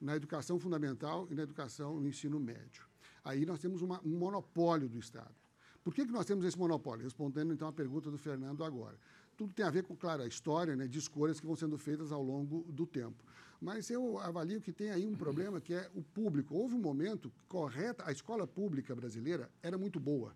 na 0.00 0.14
educação 0.14 0.58
fundamental 0.58 1.26
e 1.30 1.34
na 1.34 1.42
educação 1.42 1.98
no 1.98 2.06
ensino 2.06 2.38
médio. 2.38 2.84
Aí 3.24 3.46
nós 3.46 3.60
temos 3.60 3.82
uma, 3.82 4.00
um 4.04 4.18
monopólio 4.18 4.88
do 4.88 4.98
Estado. 4.98 5.34
Por 5.82 5.94
que, 5.94 6.04
que 6.04 6.12
nós 6.12 6.26
temos 6.26 6.44
esse 6.44 6.58
monopólio? 6.58 7.04
Respondendo 7.04 7.52
então 7.52 7.66
a 7.66 7.72
pergunta 7.72 8.10
do 8.10 8.18
Fernando 8.18 8.62
agora 8.62 8.98
tudo 9.36 9.52
tem 9.52 9.64
a 9.64 9.70
ver 9.70 9.84
com, 9.84 9.94
claro, 9.94 10.22
a 10.22 10.26
história 10.26 10.74
né, 10.74 10.86
de 10.86 10.98
escolhas 10.98 11.38
que 11.38 11.46
vão 11.46 11.54
sendo 11.54 11.76
feitas 11.76 12.10
ao 12.10 12.22
longo 12.22 12.64
do 12.72 12.86
tempo. 12.86 13.22
Mas 13.60 13.90
eu 13.90 14.18
avalio 14.18 14.60
que 14.60 14.72
tem 14.72 14.90
aí 14.90 15.06
um 15.06 15.14
problema 15.14 15.60
que 15.60 15.74
é 15.74 15.90
o 15.94 16.02
público. 16.02 16.54
Houve 16.54 16.74
um 16.74 16.80
momento 16.80 17.32
correto, 17.48 18.02
a 18.06 18.12
escola 18.12 18.46
pública 18.46 18.94
brasileira 18.94 19.50
era 19.62 19.76
muito 19.78 20.00
boa. 20.00 20.34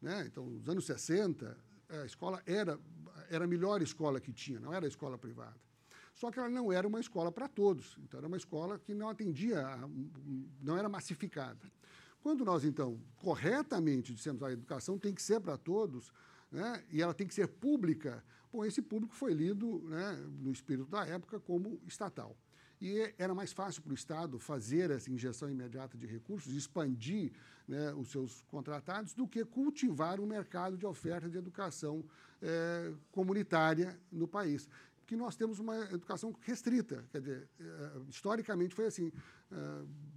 Né? 0.00 0.24
Então, 0.26 0.46
nos 0.46 0.68
anos 0.68 0.84
60, 0.86 1.56
a 1.88 2.04
escola 2.04 2.42
era, 2.46 2.78
era 3.30 3.44
a 3.44 3.48
melhor 3.48 3.82
escola 3.82 4.20
que 4.20 4.32
tinha, 4.32 4.60
não 4.60 4.72
era 4.72 4.86
a 4.86 4.88
escola 4.88 5.18
privada. 5.18 5.56
Só 6.14 6.30
que 6.30 6.38
ela 6.38 6.48
não 6.48 6.72
era 6.72 6.88
uma 6.88 7.00
escola 7.00 7.30
para 7.30 7.46
todos. 7.46 7.98
Então, 8.02 8.18
era 8.18 8.26
uma 8.26 8.38
escola 8.38 8.78
que 8.78 8.94
não 8.94 9.08
atendia, 9.08 9.62
não 10.62 10.76
era 10.76 10.88
massificada. 10.88 11.70
Quando 12.22 12.44
nós, 12.44 12.64
então, 12.64 12.98
corretamente 13.18 14.14
dissemos 14.14 14.42
a 14.42 14.50
educação 14.50 14.98
tem 14.98 15.14
que 15.14 15.22
ser 15.22 15.40
para 15.40 15.56
todos, 15.56 16.10
né, 16.50 16.84
e 16.90 17.02
ela 17.02 17.14
tem 17.14 17.26
que 17.26 17.34
ser 17.34 17.48
pública, 17.48 18.24
bom, 18.52 18.64
esse 18.64 18.80
público 18.80 19.14
foi 19.14 19.32
lido, 19.32 19.82
né, 19.88 20.12
no 20.38 20.50
espírito 20.50 20.88
da 20.90 21.04
época, 21.06 21.40
como 21.40 21.80
estatal. 21.86 22.36
E 22.80 23.14
era 23.18 23.34
mais 23.34 23.52
fácil 23.52 23.82
para 23.82 23.92
o 23.92 23.94
Estado 23.94 24.38
fazer 24.38 24.90
essa 24.90 25.10
injeção 25.10 25.50
imediata 25.50 25.96
de 25.96 26.06
recursos, 26.06 26.52
expandir 26.52 27.32
né, 27.66 27.92
os 27.94 28.10
seus 28.10 28.42
contratados, 28.48 29.14
do 29.14 29.26
que 29.26 29.44
cultivar 29.44 30.20
um 30.20 30.26
mercado 30.26 30.76
de 30.76 30.84
oferta 30.84 31.28
de 31.28 31.38
educação 31.38 32.04
é, 32.42 32.92
comunitária 33.10 33.98
no 34.12 34.28
país. 34.28 34.68
Que 35.06 35.16
nós 35.16 35.36
temos 35.36 35.58
uma 35.58 35.76
educação 35.90 36.36
restrita, 36.42 37.04
quer 37.10 37.20
dizer, 37.20 37.48
é, 37.58 38.00
historicamente 38.10 38.74
foi 38.74 38.86
assim. 38.86 39.10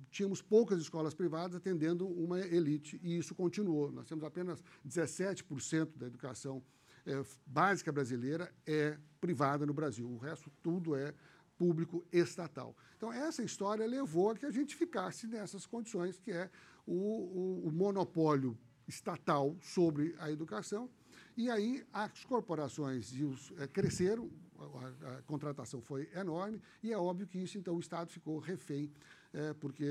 Tínhamos 0.10 0.42
poucas 0.42 0.80
escolas 0.80 1.14
privadas 1.14 1.56
atendendo 1.56 2.08
uma 2.08 2.40
elite, 2.40 3.00
e 3.04 3.18
isso 3.18 3.36
continuou. 3.36 3.92
Nós 3.92 4.08
temos 4.08 4.24
apenas 4.24 4.64
17% 4.88 5.98
da 5.98 6.08
educação 6.08 6.64
é, 7.06 7.24
básica 7.46 7.92
brasileira 7.92 8.54
é 8.66 8.98
privada 9.20 9.66
no 9.66 9.74
Brasil. 9.74 10.10
O 10.10 10.18
resto 10.18 10.52
tudo 10.62 10.96
é 10.96 11.14
público 11.58 12.06
estatal. 12.12 12.76
Então, 12.96 13.12
essa 13.12 13.44
história 13.44 13.86
levou 13.86 14.32
a 14.32 14.36
que 14.36 14.46
a 14.46 14.52
gente 14.52 14.76
ficasse 14.76 15.28
nessas 15.28 15.66
condições, 15.66 16.18
que 16.18 16.32
é 16.32 16.50
o, 16.86 16.94
o, 16.94 17.68
o 17.68 17.72
monopólio 17.72 18.58
estatal 18.88 19.58
sobre 19.62 20.16
a 20.20 20.32
educação. 20.32 20.90
E 21.36 21.50
aí 21.50 21.86
as 21.92 22.24
corporações 22.26 23.12
os, 23.12 23.54
é, 23.58 23.68
cresceram, 23.68 24.30
a, 24.58 25.18
a, 25.18 25.22
contratação 25.24 25.82
foi 25.82 26.10
enorme, 26.14 26.62
e 26.82 26.92
é 26.92 26.98
óbvio 26.98 27.28
que 27.28 27.38
isso, 27.38 27.58
então, 27.58 27.76
o 27.76 27.80
Estado 27.80 28.10
ficou 28.10 28.40
refém, 28.40 28.92
é, 29.34 29.54
porque 29.54 29.86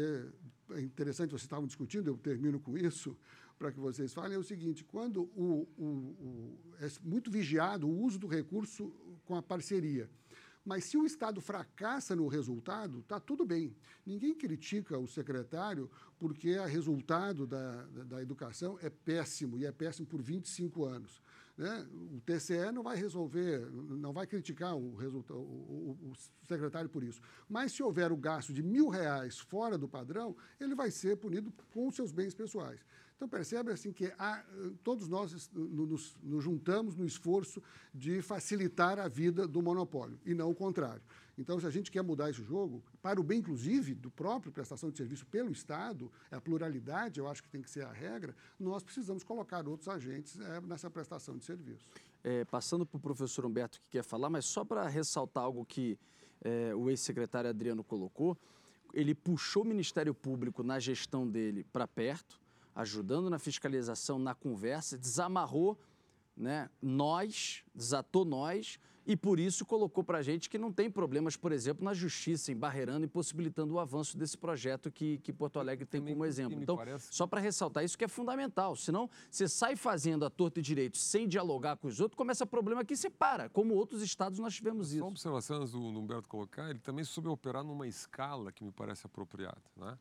é 0.71 0.81
interessante, 0.81 1.31
vocês 1.31 1.43
estavam 1.43 1.67
discutindo, 1.67 2.09
eu 2.09 2.17
termino 2.17 2.59
com 2.61 2.77
isso, 2.77 3.17
para 3.59 3.73
que 3.73 3.81
vocês 3.81 4.13
falem, 4.13 4.35
é 4.35 4.39
o 4.39 4.43
seguinte, 4.43 4.85
quando 4.85 5.23
o, 5.37 5.69
o, 5.79 6.59
é 6.81 6.89
muito 7.03 7.31
vigiado 7.31 7.89
o 7.89 8.03
uso 8.03 8.19
do 8.19 8.27
recurso 8.27 8.93
com 9.25 9.35
a 9.35 9.43
parceria, 9.43 10.09
mas 10.65 10.85
se 10.85 10.99
o 10.99 11.07
Estado 11.07 11.41
fracassa 11.41 12.15
no 12.15 12.29
resultado, 12.29 12.99
está 12.99 13.19
tudo 13.19 13.43
bem. 13.47 13.75
Ninguém 14.05 14.35
critica 14.35 14.99
o 14.99 15.09
secretário 15.09 15.91
porque 16.19 16.59
o 16.59 16.67
resultado 16.67 17.47
da, 17.47 17.87
da, 17.87 18.05
da, 18.05 18.23
educação 18.23 18.79
é 18.83 18.91
péssimo, 18.91 19.59
e 19.59 19.65
é 19.65 19.73
péssimo 19.73 20.07
por 20.07 20.21
25 20.21 20.85
anos. 20.85 21.23
Né? 21.59 21.87
O 21.93 22.21
TCE 22.21 22.71
não 22.73 22.85
vai 22.85 22.97
resolver, 22.97 23.69
não 23.73 24.13
vai 24.13 24.29
criticar 24.29 24.77
o, 24.77 24.97
o, 25.29 25.99
o 26.01 26.13
secretário 26.47 26.89
por 26.89 27.03
isso. 27.03 27.21
Mas 27.49 27.73
se 27.73 27.83
houver 27.83 28.13
o 28.13 28.17
gasto 28.17 28.53
de 28.53 28.63
mil 28.63 28.89
reais 28.89 29.41
fora 29.41 29.77
do 29.77 29.89
padrão, 29.89 30.37
ele 30.61 30.77
vai 30.77 30.93
ser 30.93 31.17
punido 31.17 31.53
com 31.75 31.89
os 31.89 31.97
seus 31.97 32.13
bens 32.13 32.33
pessoais. 32.33 32.79
Então, 33.17 33.29
percebe 33.29 33.73
assim 33.73 33.91
que 33.91 34.13
há, 34.17 34.45
todos 34.85 35.09
nós 35.09 35.51
nos, 35.53 36.17
nos, 36.23 36.45
juntamos 36.45 36.95
no 36.95 37.05
esforço 37.05 37.61
de 37.93 38.23
facilitar 38.23 39.01
a 39.01 39.09
vida 39.09 39.49
do 39.49 39.61
monopólio, 39.61 40.21
e 40.25 40.33
não 40.35 40.51
o 40.51 40.55
contrário. 40.55 41.03
Então, 41.39 41.61
se 41.61 41.67
a 41.67 41.71
gente 41.71 41.91
quer 41.91 42.03
mudar 42.03 42.29
esse 42.31 42.43
jogo, 42.43 42.83
para 43.01 43.21
o 43.21 43.23
bem, 43.23 43.39
inclusive, 43.39 43.95
do 43.95 44.11
próprio 44.11 44.51
prestação 44.51 44.91
de 44.91 44.97
serviço 44.97 45.25
pelo 45.27 45.53
Estado, 45.53 46.11
a 46.33 46.41
pluralidade, 46.41 47.21
eu 47.21 47.29
acho 47.29 47.45
que 47.45 47.49
tem 47.49 47.63
que 47.63 47.71
ser 47.71 47.87
a 47.87 47.93
regra, 47.93 48.35
nós 48.59 48.83
precisamos 48.83 49.23
colocar 49.23 49.67
outros 49.69 49.89
agentes 49.89 50.39
é, 50.41 50.61
nessa 50.63 50.91
prestação 50.91 51.39
de 51.39 51.45
serviço. 51.45 51.87
É, 52.25 52.45
passando 52.45 52.85
para 52.85 52.99
o 52.99 53.01
professor 53.01 53.47
Humberto 53.47 53.81
que 53.81 53.89
quer 53.91 54.03
falar, 54.03 54.29
mas 54.29 54.47
só 54.47 54.65
para 54.65 54.89
ressaltar 54.89 55.45
algo 55.45 55.65
que 55.65 55.97
é, 56.43 56.75
o 56.75 56.91
ex-secretário 56.91 57.49
Adriano 57.49 57.85
colocou, 57.85 58.37
ele 58.93 59.15
puxou 59.15 59.63
o 59.63 59.67
Ministério 59.67 60.13
Público 60.13 60.65
na 60.65 60.81
gestão 60.81 61.29
dele 61.29 61.63
para 61.73 61.87
perto, 61.87 62.41
ajudando 62.75 63.31
na 63.31 63.39
fiscalização, 63.39 64.19
na 64.19 64.35
conversa, 64.35 64.99
desamarrou 64.99 65.79
né, 66.37 66.71
nós, 66.81 67.65
desatou 67.75 68.25
nós, 68.25 68.79
e 69.09 69.17
por 69.17 69.41
isso 69.41 69.65
colocou 69.65 70.05
para 70.05 70.19
a 70.19 70.23
gente 70.23 70.51
que 70.51 70.59
não 70.59 70.71
tem 70.71 70.91
problemas, 70.91 71.35
por 71.35 71.51
exemplo, 71.51 71.83
na 71.83 71.95
justiça, 71.95 72.53
embarreirando 72.53 73.07
e 73.07 73.09
possibilitando 73.09 73.73
o 73.73 73.81
avanço 73.81 74.19
desse 74.19 74.37
projeto 74.37 74.91
que, 74.91 75.17
que 75.19 75.33
Porto 75.33 75.59
Alegre 75.59 75.87
tem 75.87 76.05
como 76.05 76.27
exemplo. 76.27 76.61
Então, 76.63 76.77
parece... 76.77 77.09
só 77.11 77.27
para 77.27 77.41
ressaltar 77.41 77.83
isso 77.83 77.97
que 77.97 78.05
é 78.05 78.09
fundamental, 78.09 78.77
senão 78.77 79.09
você 79.31 79.49
sai 79.49 79.77
fazendo 79.77 80.27
a 80.27 80.31
torta 80.31 80.61
e 80.61 80.63
direito 80.63 80.99
sem 80.99 81.27
dialogar 81.27 81.79
com 81.79 81.89
os 81.89 82.01
outros, 82.01 82.19
começa 82.19 82.45
problema 82.45 82.85
que 82.85 82.95
você 82.95 83.09
para, 83.09 83.49
como 83.49 83.75
outros 83.75 84.03
estados 84.03 84.39
nós 84.39 84.55
tivemos 84.55 84.91
isso. 84.91 84.99
Só 84.99 85.05
uma 85.07 85.11
observação 85.13 85.65
do 85.65 85.99
Humberto 85.99 86.29
colocar, 86.29 86.69
ele 86.69 86.79
também 86.79 87.03
soube 87.03 87.31
operar 87.31 87.65
numa 87.65 87.89
escala 87.89 88.53
que 88.53 88.63
me 88.63 88.71
parece 88.71 89.07
apropriada, 89.07 89.63
né? 89.75 89.97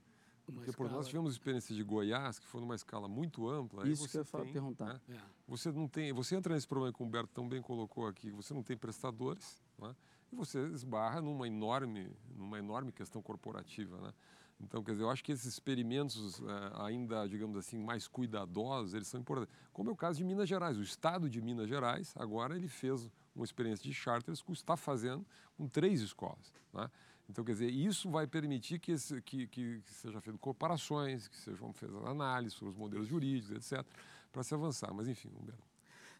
Porque 0.53 0.71
por 0.71 0.89
nós 0.89 1.07
tivemos 1.07 1.33
experiência 1.33 1.75
de 1.75 1.83
Goiás, 1.83 2.39
que 2.39 2.47
foi 2.47 2.61
numa 2.61 2.75
escala 2.75 3.07
muito 3.07 3.49
ampla. 3.49 3.87
Isso 3.87 4.07
que 4.07 4.17
eu 4.17 4.25
ia 4.45 4.53
perguntar. 4.53 4.93
Né? 4.93 5.01
É. 5.09 5.17
Você 5.47 5.71
não 5.71 5.87
tem, 5.87 6.13
você 6.13 6.35
entra 6.35 6.53
nesse 6.53 6.67
problema 6.67 6.93
que 6.93 7.01
o 7.01 7.05
Humberto 7.05 7.29
tão 7.33 7.47
bem 7.47 7.61
colocou 7.61 8.07
aqui, 8.07 8.31
você 8.31 8.53
não 8.53 8.63
tem 8.63 8.77
prestadores, 8.77 9.61
né? 9.77 9.95
e 10.31 10.35
você 10.35 10.59
esbarra 10.67 11.21
numa 11.21 11.47
enorme, 11.47 12.09
numa 12.35 12.57
enorme 12.57 12.91
questão 12.91 13.21
corporativa, 13.21 13.99
né? 13.99 14.13
Então, 14.59 14.83
quer 14.83 14.93
dizer, 14.93 15.03
eu 15.03 15.09
acho 15.11 15.23
que 15.23 15.31
esses 15.31 15.45
experimentos 15.45 16.41
é, 16.41 16.83
ainda, 16.83 17.27
digamos 17.27 17.57
assim, 17.57 17.77
mais 17.77 18.07
cuidadosos, 18.07 18.95
eles 18.95 19.07
são 19.07 19.19
importantes. 19.19 19.53
Como 19.71 19.89
é 19.89 19.93
o 19.93 19.95
caso 19.95 20.17
de 20.17 20.23
Minas 20.23 20.49
Gerais. 20.49 20.77
O 20.77 20.81
Estado 20.81 21.29
de 21.29 21.39
Minas 21.39 21.69
Gerais, 21.69 22.11
agora, 22.17 22.55
ele 22.55 22.67
fez 22.67 23.07
uma 23.35 23.45
experiência 23.45 23.83
de 23.83 23.93
charters 23.93 24.41
que 24.41 24.51
está 24.51 24.75
fazendo 24.75 25.23
com 25.55 25.67
três 25.67 26.01
escolas. 26.01 26.51
Né? 26.73 26.89
Então, 27.29 27.43
quer 27.43 27.53
dizer, 27.53 27.69
isso 27.69 28.09
vai 28.09 28.25
permitir 28.25 28.79
que, 28.79 28.93
esse, 28.93 29.21
que, 29.21 29.47
que, 29.47 29.81
seja 29.85 30.21
feito 30.21 30.39
comparações, 30.39 31.27
que 31.27 31.35
sejam 31.37 31.73
feitas 31.73 32.03
análises 32.05 32.57
sobre 32.57 32.71
os 32.71 32.77
modelos 32.77 33.07
jurídicos, 33.07 33.51
etc., 33.51 33.85
para 34.31 34.43
se 34.43 34.53
avançar. 34.53 34.93
Mas, 34.93 35.07
enfim, 35.07 35.29
Humberto. 35.39 35.63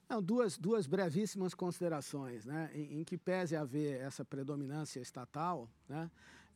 Não, 0.10 0.22
duas, 0.22 0.58
duas 0.58 0.88
brevíssimas 0.88 1.54
considerações. 1.54 2.46
Né? 2.46 2.72
Em, 2.74 3.00
em 3.00 3.04
que 3.04 3.18
pese 3.18 3.56
haver 3.56 4.02
essa 4.02 4.24
predominância 4.26 5.00
estatal, 5.00 5.70
né? 5.88 6.10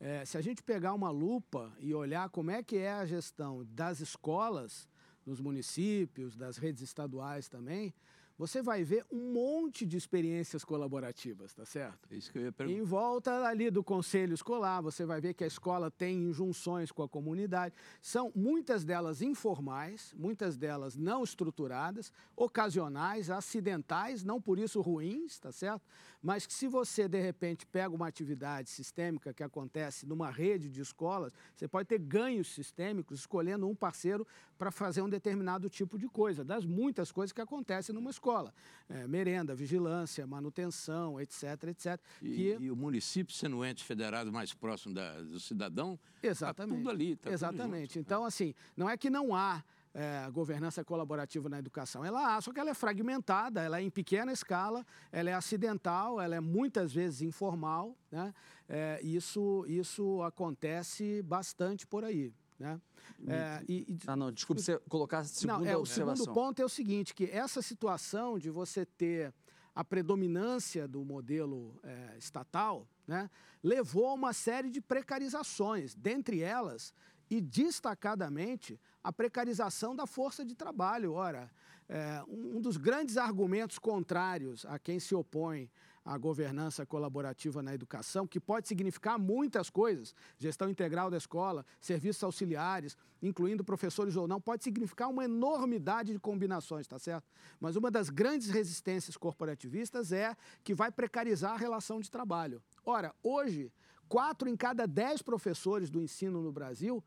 É, 0.04 0.24
se 0.24 0.36
a 0.36 0.40
gente 0.40 0.64
pegar 0.64 0.94
uma 0.94 1.10
lupa 1.10 1.72
e 1.78 1.94
olhar 1.94 2.28
como 2.28 2.50
é 2.50 2.60
que 2.60 2.76
é 2.76 2.92
a 2.92 3.06
gestão 3.06 3.64
das 3.64 4.00
escolas 4.00 4.88
nos 5.24 5.40
municípios, 5.40 6.36
das 6.36 6.56
redes 6.56 6.82
estaduais 6.82 7.48
também, 7.48 7.94
você 8.42 8.60
vai 8.60 8.82
ver 8.82 9.06
um 9.08 9.32
monte 9.32 9.86
de 9.86 9.96
experiências 9.96 10.64
colaborativas, 10.64 11.54
tá 11.54 11.64
certo? 11.64 12.08
É 12.10 12.16
isso 12.16 12.32
que 12.32 12.38
eu 12.38 12.42
ia 12.42 12.50
perguntar. 12.50 12.76
Em 12.76 12.82
volta 12.82 13.46
ali 13.46 13.70
do 13.70 13.84
conselho 13.84 14.34
escolar, 14.34 14.80
você 14.80 15.06
vai 15.06 15.20
ver 15.20 15.32
que 15.32 15.44
a 15.44 15.46
escola 15.46 15.92
tem 15.92 16.24
injunções 16.24 16.90
com 16.90 17.04
a 17.04 17.08
comunidade. 17.08 17.72
São 18.00 18.32
muitas 18.34 18.84
delas 18.84 19.22
informais, 19.22 20.12
muitas 20.18 20.56
delas 20.56 20.96
não 20.96 21.22
estruturadas, 21.22 22.12
ocasionais, 22.34 23.30
acidentais, 23.30 24.24
não 24.24 24.40
por 24.40 24.58
isso 24.58 24.80
ruins, 24.80 25.38
tá 25.38 25.52
certo? 25.52 25.86
Mas 26.22 26.46
que 26.46 26.52
se 26.52 26.68
você, 26.68 27.08
de 27.08 27.20
repente, 27.20 27.66
pega 27.66 27.92
uma 27.92 28.06
atividade 28.06 28.70
sistêmica 28.70 29.34
que 29.34 29.42
acontece 29.42 30.06
numa 30.06 30.30
rede 30.30 30.70
de 30.70 30.80
escolas, 30.80 31.32
você 31.56 31.66
pode 31.66 31.88
ter 31.88 31.98
ganhos 31.98 32.48
sistêmicos 32.48 33.20
escolhendo 33.20 33.68
um 33.68 33.74
parceiro 33.74 34.26
para 34.56 34.70
fazer 34.70 35.02
um 35.02 35.08
determinado 35.08 35.68
tipo 35.68 35.98
de 35.98 36.06
coisa, 36.08 36.44
das 36.44 36.64
muitas 36.64 37.10
coisas 37.10 37.32
que 37.32 37.40
acontecem 37.40 37.92
numa 37.92 38.10
escola. 38.10 38.54
É, 38.88 39.08
merenda, 39.08 39.52
vigilância, 39.52 40.24
manutenção, 40.24 41.20
etc, 41.20 41.64
etc. 41.64 42.00
E, 42.22 42.28
que... 42.28 42.56
e 42.60 42.70
o 42.70 42.76
município 42.76 43.34
sendo 43.34 43.58
o 43.58 43.64
ente 43.64 43.82
federado 43.82 44.32
mais 44.32 44.54
próximo 44.54 44.94
da, 44.94 45.20
do 45.20 45.40
cidadão, 45.40 45.98
está 46.22 46.54
tudo 46.54 46.88
ali. 46.88 47.16
Tá 47.16 47.32
Exatamente. 47.32 47.94
Junto, 47.94 47.96
né? 47.96 48.00
então, 48.06 48.24
assim, 48.24 48.54
não 48.76 48.88
é 48.88 48.96
que 48.96 49.10
não 49.10 49.34
há 49.34 49.64
é, 49.94 50.30
governança 50.30 50.84
colaborativa 50.84 51.48
na 51.48 51.58
educação. 51.58 52.04
Ela 52.04 52.34
há, 52.34 52.40
só 52.40 52.52
que 52.52 52.60
ela 52.60 52.70
é 52.70 52.74
fragmentada, 52.74 53.62
ela 53.62 53.78
é 53.78 53.82
em 53.82 53.90
pequena 53.90 54.32
escala, 54.32 54.86
ela 55.10 55.30
é 55.30 55.34
acidental, 55.34 56.20
ela 56.20 56.34
é 56.34 56.40
muitas 56.40 56.92
vezes 56.92 57.22
informal. 57.22 57.96
Né? 58.10 58.34
É, 58.68 59.00
isso, 59.02 59.64
isso 59.68 60.22
acontece 60.22 61.22
bastante 61.22 61.86
por 61.86 62.04
aí. 62.04 62.32
Né? 62.58 62.80
É, 63.26 63.62
e, 63.68 63.92
e, 63.92 63.98
ah, 64.06 64.16
não, 64.16 64.32
desculpe 64.32 64.62
você 64.62 64.78
colocar 64.88 65.18
a 65.18 65.24
segunda 65.24 65.58
não, 65.58 65.66
é, 65.66 65.76
O 65.76 65.84
segundo 65.84 66.24
ponto 66.32 66.60
é 66.60 66.64
o 66.64 66.68
seguinte, 66.68 67.14
que 67.14 67.24
essa 67.24 67.60
situação 67.60 68.38
de 68.38 68.50
você 68.50 68.86
ter 68.86 69.32
a 69.74 69.84
predominância 69.84 70.86
do 70.86 71.04
modelo 71.04 71.78
é, 71.82 72.16
estatal 72.18 72.86
né, 73.06 73.30
levou 73.62 74.08
a 74.08 74.14
uma 74.14 74.32
série 74.32 74.70
de 74.70 74.80
precarizações, 74.80 75.94
dentre 75.94 76.42
elas, 76.42 76.94
e 77.30 77.40
destacadamente, 77.40 78.78
a 79.02 79.12
precarização 79.12 79.94
da 79.94 80.06
força 80.06 80.44
de 80.44 80.54
trabalho. 80.54 81.12
Ora, 81.12 81.50
é, 81.88 82.22
um 82.28 82.60
dos 82.60 82.76
grandes 82.76 83.16
argumentos 83.16 83.78
contrários 83.78 84.64
a 84.66 84.78
quem 84.78 85.00
se 85.00 85.14
opõe 85.14 85.70
a 86.04 86.18
governança 86.18 86.84
colaborativa 86.84 87.62
na 87.62 87.74
educação, 87.74 88.26
que 88.26 88.40
pode 88.40 88.66
significar 88.66 89.18
muitas 89.18 89.70
coisas, 89.70 90.14
gestão 90.36 90.68
integral 90.68 91.10
da 91.10 91.16
escola, 91.16 91.64
serviços 91.80 92.24
auxiliares, 92.24 92.96
incluindo 93.22 93.62
professores 93.62 94.16
ou 94.16 94.26
não, 94.26 94.40
pode 94.40 94.64
significar 94.64 95.08
uma 95.08 95.24
enormidade 95.24 96.12
de 96.12 96.18
combinações, 96.18 96.88
tá 96.88 96.98
certo? 96.98 97.30
Mas 97.60 97.76
uma 97.76 97.90
das 97.90 98.10
grandes 98.10 98.50
resistências 98.50 99.16
corporativistas 99.16 100.12
é 100.12 100.36
que 100.64 100.74
vai 100.74 100.90
precarizar 100.90 101.52
a 101.52 101.56
relação 101.56 102.00
de 102.00 102.10
trabalho. 102.10 102.60
Ora, 102.84 103.14
hoje, 103.22 103.72
quatro 104.08 104.48
em 104.48 104.56
cada 104.56 104.86
dez 104.86 105.22
professores 105.22 105.88
do 105.88 106.00
ensino 106.00 106.42
no 106.42 106.52
Brasil 106.52 107.02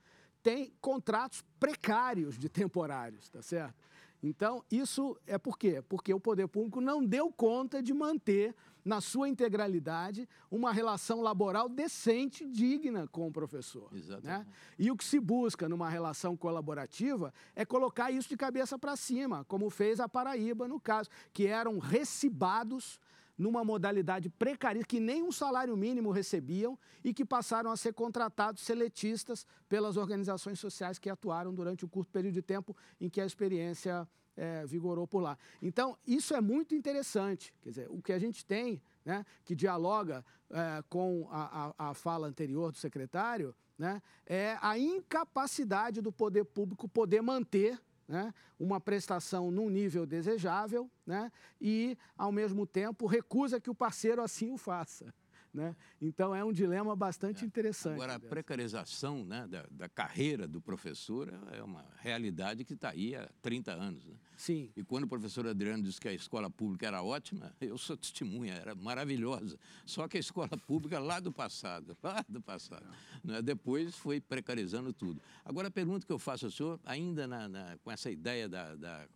têm 0.45 0.71
contratos 0.79 1.43
precários 1.59 2.37
de 2.37 2.47
temporários, 2.47 3.27
tá 3.29 3.41
certo? 3.41 3.73
Então, 4.21 4.63
isso 4.71 5.17
é 5.25 5.39
por 5.39 5.57
quê? 5.57 5.81
Porque 5.89 6.13
o 6.13 6.19
poder 6.19 6.47
público 6.47 6.79
não 6.79 7.03
deu 7.03 7.31
conta 7.31 7.81
de 7.81 7.91
manter, 7.95 8.55
na 8.83 9.01
sua 9.01 9.27
integralidade, 9.27 10.29
uma 10.51 10.71
relação 10.71 11.19
laboral 11.19 11.67
decente, 11.67 12.45
digna 12.45 13.07
com 13.07 13.27
o 13.27 13.31
professor. 13.31 13.89
Exatamente. 13.91 14.27
Né? 14.27 14.45
E 14.77 14.91
o 14.91 14.95
que 14.95 15.03
se 15.03 15.19
busca 15.19 15.67
numa 15.67 15.89
relação 15.89 16.37
colaborativa 16.37 17.33
é 17.55 17.65
colocar 17.65 18.11
isso 18.11 18.29
de 18.29 18.37
cabeça 18.37 18.77
para 18.77 18.95
cima, 18.95 19.43
como 19.45 19.71
fez 19.71 19.99
a 19.99 20.07
Paraíba, 20.07 20.67
no 20.67 20.79
caso, 20.79 21.09
que 21.33 21.47
eram 21.47 21.79
recibados 21.79 22.99
numa 23.37 23.63
modalidade 23.63 24.29
precária, 24.29 24.83
que 24.83 24.99
nem 24.99 25.23
um 25.23 25.31
salário 25.31 25.75
mínimo 25.75 26.11
recebiam 26.11 26.77
e 27.03 27.13
que 27.13 27.25
passaram 27.25 27.71
a 27.71 27.77
ser 27.77 27.93
contratados 27.93 28.63
seletistas 28.63 29.45
pelas 29.67 29.97
organizações 29.97 30.59
sociais 30.59 30.97
que 30.97 31.09
atuaram 31.09 31.53
durante 31.53 31.83
o 31.83 31.87
curto 31.87 32.11
período 32.11 32.33
de 32.33 32.41
tempo 32.41 32.75
em 32.99 33.09
que 33.09 33.19
a 33.19 33.25
experiência 33.25 34.07
é, 34.35 34.65
vigorou 34.65 35.07
por 35.07 35.21
lá. 35.21 35.37
Então, 35.61 35.97
isso 36.05 36.33
é 36.33 36.41
muito 36.41 36.75
interessante. 36.75 37.53
Quer 37.61 37.69
dizer, 37.69 37.87
o 37.89 38.01
que 38.01 38.13
a 38.13 38.19
gente 38.19 38.45
tem, 38.45 38.81
né, 39.03 39.25
que 39.43 39.55
dialoga 39.55 40.25
é, 40.49 40.83
com 40.89 41.27
a, 41.31 41.73
a, 41.77 41.89
a 41.89 41.93
fala 41.93 42.27
anterior 42.27 42.71
do 42.71 42.77
secretário, 42.77 43.55
né, 43.77 44.01
é 44.25 44.57
a 44.61 44.77
incapacidade 44.77 46.01
do 46.01 46.11
poder 46.11 46.45
público 46.45 46.87
poder 46.87 47.21
manter 47.21 47.79
né, 48.07 48.33
uma 48.59 48.79
prestação 48.79 49.51
num 49.51 49.69
nível 49.69 50.05
desejável 50.05 50.89
né, 51.05 51.31
e, 51.59 51.97
ao 52.17 52.31
mesmo 52.31 52.65
tempo, 52.65 53.05
recusa 53.05 53.59
que 53.59 53.69
o 53.69 53.75
parceiro 53.75 54.21
assim 54.21 54.51
o 54.51 54.57
faça. 54.57 55.13
Né? 55.55 55.73
Então, 56.01 56.35
é 56.35 56.43
um 56.43 56.51
dilema 56.51 56.95
bastante 56.95 57.43
é. 57.43 57.47
interessante. 57.47 57.93
Agora, 57.93 58.15
a 58.15 58.17
dessa. 58.17 58.29
precarização 58.29 59.23
né, 59.23 59.47
da, 59.47 59.65
da, 59.71 59.87
carreira 59.87 60.45
do 60.45 60.59
professor 60.59 61.33
é 61.53 61.63
uma 61.63 61.85
realidade 62.01 62.65
que 62.65 62.73
está 62.73 62.89
aí 62.89 63.15
há 63.15 63.29
30 63.41 63.71
anos. 63.71 64.05
Né? 64.05 64.15
Sim. 64.35 64.69
E 64.75 64.83
quando 64.83 65.05
o 65.05 65.07
professor 65.07 65.47
Adriano 65.47 65.81
disse 65.81 65.99
que 65.99 66.09
a 66.09 66.13
escola 66.13 66.49
pública 66.49 66.85
era 66.87 67.01
ótima, 67.01 67.55
eu 67.61 67.77
sou 67.77 67.95
testemunha, 67.95 68.53
era 68.53 68.75
maravilhosa. 68.75 69.57
Só 69.85 70.09
que 70.09 70.17
a 70.17 70.19
escola 70.19 70.57
pública 70.67 70.99
lá 70.99 71.21
do 71.21 71.31
passado, 71.31 71.97
lá 72.03 72.23
do 72.27 72.41
passado. 72.41 72.85
Né? 73.23 73.41
Depois 73.41 73.95
foi 73.95 74.19
precarizando 74.19 74.91
tudo. 74.91 75.21
Agora, 75.45 75.69
a 75.69 75.71
pergunta 75.71 76.05
que 76.05 76.11
eu 76.11 76.19
faço 76.19 76.45
ao 76.45 76.51
senhor, 76.51 76.81
ainda 76.83 77.25
na, 77.25 77.47
na, 77.47 77.77
com 77.81 77.89
essa 77.89 78.11
ideia 78.11 78.49
da, 78.49 78.75
da 78.75 79.07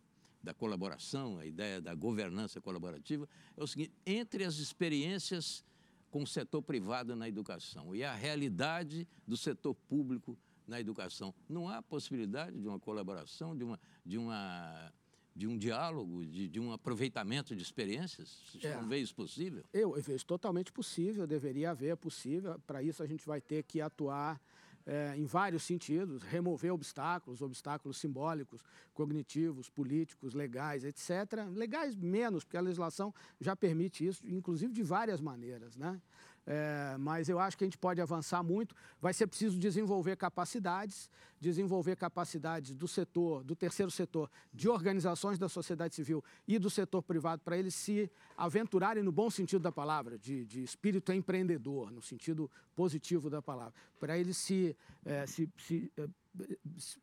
da 0.42 0.54
colaboração, 0.54 1.38
a 1.38 1.46
ideia 1.46 1.82
da 1.82 1.94
governança 1.94 2.62
colaborativa, 2.62 3.28
é 3.58 3.64
o 3.64 3.68
seguinte: 3.68 3.92
entre 4.06 4.44
as 4.44 4.56
experiências 4.56 5.64
com 6.10 6.24
o 6.24 6.28
setor 6.28 6.62
privado 6.62 7.16
na 7.16 7.28
educação 7.28 7.96
e 7.96 8.04
a 8.04 8.14
realidade 8.14 9.08
do 9.28 9.38
setor 9.38 9.74
público 9.74 10.38
na 10.68 10.80
educação. 10.80 11.34
Não 11.48 11.68
há 11.68 11.82
possibilidade 11.82 12.60
de 12.60 12.68
uma 12.68 12.80
colaboração, 12.80 13.56
de, 13.56 13.64
uma, 13.64 13.80
de, 14.06 14.18
uma, 14.18 14.94
de 15.36 15.48
um 15.48 15.58
diálogo, 15.58 16.26
de, 16.26 16.48
de 16.48 16.60
um 16.60 16.72
aproveitamento 16.72 17.56
de 17.56 17.64
experiências? 17.64 18.42
Você 18.54 18.68
é. 18.68 18.76
não 18.76 18.88
vê 18.88 19.00
isso 19.00 19.16
possível? 19.16 19.64
Eu, 19.74 19.98
eu 19.98 20.04
vejo 20.04 20.26
totalmente 20.26 20.72
possível, 20.72 21.26
deveria 21.26 21.72
haver 21.72 21.98
possível. 21.98 22.60
Para 22.68 22.84
isso, 22.84 23.02
a 23.02 23.08
gente 23.08 23.26
vai 23.26 23.42
ter 23.42 23.64
que 23.64 23.82
atuar 23.82 24.40
é, 24.90 25.16
em 25.16 25.26
vários 25.26 25.62
sentidos, 25.62 26.24
remover 26.24 26.74
obstáculos, 26.74 27.44
obstáculos 27.44 27.98
simbólicos, 27.98 28.64
cognitivos, 28.92 29.70
políticos, 29.70 30.34
legais, 30.34 30.84
etc. 30.84 31.48
Legais 31.54 31.96
menos, 31.96 32.44
porque 32.44 32.58
a 32.58 32.62
legislação 32.62 33.14
já 33.40 33.56
permite 33.56 34.04
isso, 34.08 34.28
inclusive 34.28 34.74
de 34.74 34.82
várias 34.82 35.22
maneiras, 35.22 35.78
né? 35.78 36.02
É, 36.52 36.98
mas 36.98 37.30
eu 37.30 37.40
acho 37.40 37.56
que 37.56 37.64
a 37.64 37.68
gente 37.68 37.78
pode 37.78 38.02
avançar 38.02 38.42
muito. 38.42 38.76
Vai 39.00 39.14
ser 39.14 39.28
preciso 39.28 39.60
desenvolver 39.60 40.18
capacidades, 40.18 41.08
desenvolver 41.40 41.96
capacidades 41.96 42.74
do 42.74 42.88
setor, 42.88 43.44
do 43.44 43.56
terceiro 43.56 43.92
setor, 43.92 44.32
de 44.52 44.68
organizações 44.68 45.38
da 45.38 45.48
sociedade 45.48 45.94
civil 45.94 46.24
e 46.48 46.58
do 46.58 46.68
setor 46.68 47.04
privado, 47.04 47.44
para 47.44 47.56
eles 47.56 47.76
se 47.76 48.10
aventurarem 48.36 49.04
no 49.04 49.12
bom 49.12 49.30
sentido 49.30 49.62
da 49.62 49.72
palavra, 49.72 50.18
de, 50.18 50.44
de 50.44 50.64
espírito 50.64 51.14
empreendedor, 51.14 51.92
no 51.92 52.02
sentido 52.02 52.50
positivo 52.76 53.30
da 53.30 53.44
palavra, 53.44 53.76
para 54.00 54.18
eles 54.18 54.36
se, 54.36 54.76
é, 55.06 55.28
se, 55.28 55.48
se 55.56 55.92
é, 55.96 56.08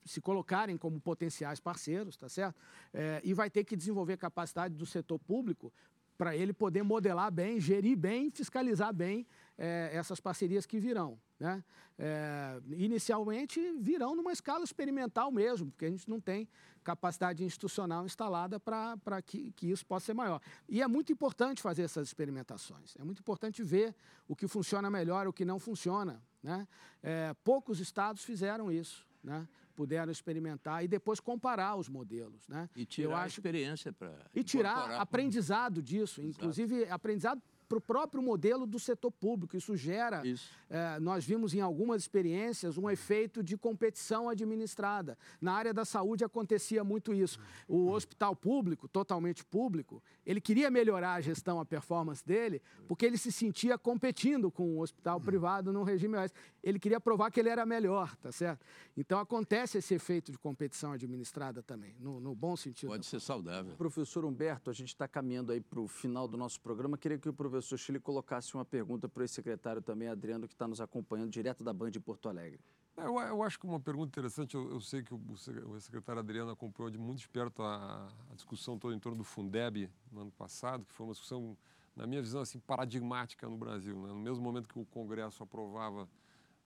se 0.05 0.20
colocarem 0.20 0.76
como 0.76 1.01
potenciais 1.01 1.61
parceiros, 1.61 2.16
tá 2.16 2.28
certo? 2.28 2.61
É, 2.92 3.20
e 3.22 3.32
vai 3.32 3.49
ter 3.49 3.62
que 3.62 3.76
desenvolver 3.76 4.16
capacidade 4.16 4.74
do 4.74 4.86
setor 4.86 5.20
público 5.20 5.72
para 6.17 6.37
ele 6.37 6.53
poder 6.53 6.83
modelar 6.83 7.31
bem, 7.31 7.61
gerir 7.61 7.97
bem, 7.97 8.31
fiscalizar 8.31 8.93
bem 8.93 9.27
é, 9.59 9.91
essas 9.93 10.21
parcerias 10.21 10.67
que 10.67 10.79
virão. 10.79 11.19
Né? 11.39 11.62
É, 11.99 12.61
inicialmente 12.77 13.61
virão 13.79 14.14
numa 14.14 14.33
escala 14.33 14.64
experimental 14.64 15.31
mesmo, 15.31 15.71
porque 15.71 15.87
a 15.87 15.91
gente 15.91 16.09
não 16.09 16.21
tem 16.21 16.49
capacidade 16.83 17.43
institucional 17.45 18.05
instalada 18.07 18.61
para 18.61 19.23
que, 19.25 19.51
que 19.53 19.71
isso 19.71 19.85
possa 19.85 20.07
ser 20.07 20.14
maior. 20.14 20.41
E 20.69 20.83
é 20.83 20.87
muito 20.87 21.12
importante 21.12 21.61
fazer 21.61 21.83
essas 21.83 22.09
experimentações, 22.09 22.95
é 22.99 23.05
muito 23.05 23.21
importante 23.21 23.62
ver 23.62 23.95
o 24.29 24.37
que 24.37 24.47
funciona 24.47 24.91
melhor, 24.91 25.27
o 25.27 25.33
que 25.33 25.45
não 25.45 25.59
funciona. 25.59 26.23
Né? 26.43 26.67
É, 27.03 27.35
poucos 27.43 27.81
estados 27.81 28.25
fizeram 28.25 28.71
isso. 28.71 29.07
Né? 29.23 29.47
Puderam 29.77 30.11
experimentar 30.11 30.83
e 30.83 30.89
depois 30.89 31.20
comparar 31.20 31.77
os 31.77 31.89
modelos. 31.89 32.49
Né? 32.49 32.68
E 32.74 32.87
tirar 32.87 33.09
Eu 33.09 33.14
acho... 33.14 33.24
a 33.24 33.27
experiência 33.29 33.93
para. 33.93 34.31
E 34.35 34.43
tirar 34.43 34.99
aprendizado 34.99 35.83
disso, 35.83 36.22
Exato. 36.22 36.37
inclusive 36.39 36.89
aprendizado 36.89 37.41
para 37.69 37.79
o 37.79 37.81
próprio 37.81 38.23
modelo 38.23 38.67
do 38.67 38.79
setor 38.79 39.11
público. 39.11 39.57
Isso 39.57 39.77
gera, 39.77 40.27
Isso. 40.27 40.51
É, 40.69 40.99
nós 41.01 41.25
vimos 41.25 41.55
em 41.55 41.61
algumas 41.61 42.03
experiências, 42.03 42.79
um 42.79 42.89
efeito 42.89 43.43
de 43.43 43.57
competição 43.57 44.29
administrada. 44.29 45.19
Na 45.41 45.53
área 45.53 45.75
da 45.75 45.85
saúde 45.85 46.25
acontecia 46.25 46.85
muito 46.85 47.12
isso. 47.12 47.39
O 47.69 47.91
hospital 47.91 48.35
público, 48.35 48.89
totalmente 48.89 49.45
público, 49.45 50.03
ele 50.25 50.41
queria 50.41 50.71
melhorar 50.71 51.14
a 51.14 51.21
gestão, 51.21 51.61
a 51.61 51.64
performance 51.64 52.25
dele, 52.25 52.62
porque 52.87 53.05
ele 53.05 53.19
se 53.19 53.31
sentia 53.33 53.77
competindo 53.77 54.51
com 54.51 54.77
o 54.77 54.81
hospital 54.81 55.21
privado 55.21 55.73
no 55.73 55.83
regime 55.83 56.17
OS. 56.17 56.33
Ele 56.62 56.79
queria 56.79 57.01
provar 57.01 57.31
que 57.31 57.39
ele 57.39 57.49
era 57.49 57.64
melhor, 57.67 58.14
tá 58.17 58.33
certo? 58.33 58.64
Então 58.97 59.19
acontece 59.19 59.79
esse 59.79 59.95
efeito 59.95 60.33
de 60.33 60.39
competição 60.39 60.93
administrada 60.93 61.62
também, 61.62 61.95
no, 62.01 62.21
no 62.21 62.35
bom 62.35 62.57
sentido. 62.57 62.91
Pode 62.91 63.07
ser 63.07 63.21
saudável. 63.21 63.75
Professor 63.77 64.25
Humberto, 64.25 64.71
a 64.71 64.73
gente 64.73 64.89
está 64.89 65.07
caminhando 65.07 65.53
aí 65.53 65.61
para 65.61 65.81
o 65.81 65.87
final 65.87 66.27
do 66.27 66.37
nosso 66.37 66.61
programa. 66.61 66.97
Queria 66.97 67.19
que 67.19 67.29
o 67.29 67.33
professor 67.33 67.56
professor 67.57 67.79
Chile 67.79 68.01
colocasse 68.01 68.55
uma 68.55 68.65
pergunta 68.65 69.09
para 69.09 69.21
o 69.21 69.25
ex-secretário 69.25 69.81
também, 69.81 70.09
Adriano, 70.09 70.47
que 70.47 70.55
está 70.55 70.67
nos 70.67 70.81
acompanhando 70.81 71.31
direto 71.31 71.65
da 71.65 71.73
Band 71.73 71.91
de 71.91 72.01
Porto 72.01 72.29
Alegre. 72.29 72.61
É, 72.97 73.05
eu, 73.05 73.19
eu, 73.19 73.43
acho 73.43 73.59
que 73.59 73.67
uma 73.67 73.81
pergunta 73.81 74.09
interessante, 74.09 74.55
eu, 74.55 74.71
eu 74.71 74.81
sei 74.81 75.03
que 75.03 75.13
o, 75.13 75.21
o 75.67 75.75
ex-secretário 75.75 76.21
Adriano 76.21 76.51
acompanhou 76.51 76.91
de 76.91 76.99
muito 76.99 77.21
esperto 77.21 77.63
a, 77.63 78.09
a, 78.31 78.35
discussão 78.35 78.79
toda 78.79 78.95
em 78.95 78.99
torno 78.99 79.19
do 79.19 79.25
Fundeb 79.25 79.91
no 80.11 80.23
ano 80.23 80.31
passado, 80.31 80.85
que 80.85 80.93
foi 80.93 81.07
uma 81.07 81.13
discussão, 81.13 81.57
na 81.95 82.07
minha 82.07 82.23
visão, 82.23 82.41
assim, 82.41 82.59
paradigmática 82.59 83.49
no 83.49 83.57
Brasil. 83.57 83.97
Né? 84.01 84.09
No 84.09 84.19
mesmo 84.19 84.43
momento 84.43 84.69
que 84.69 84.79
o 84.79 84.85
Congresso 84.87 85.43
aprovava 85.43 86.09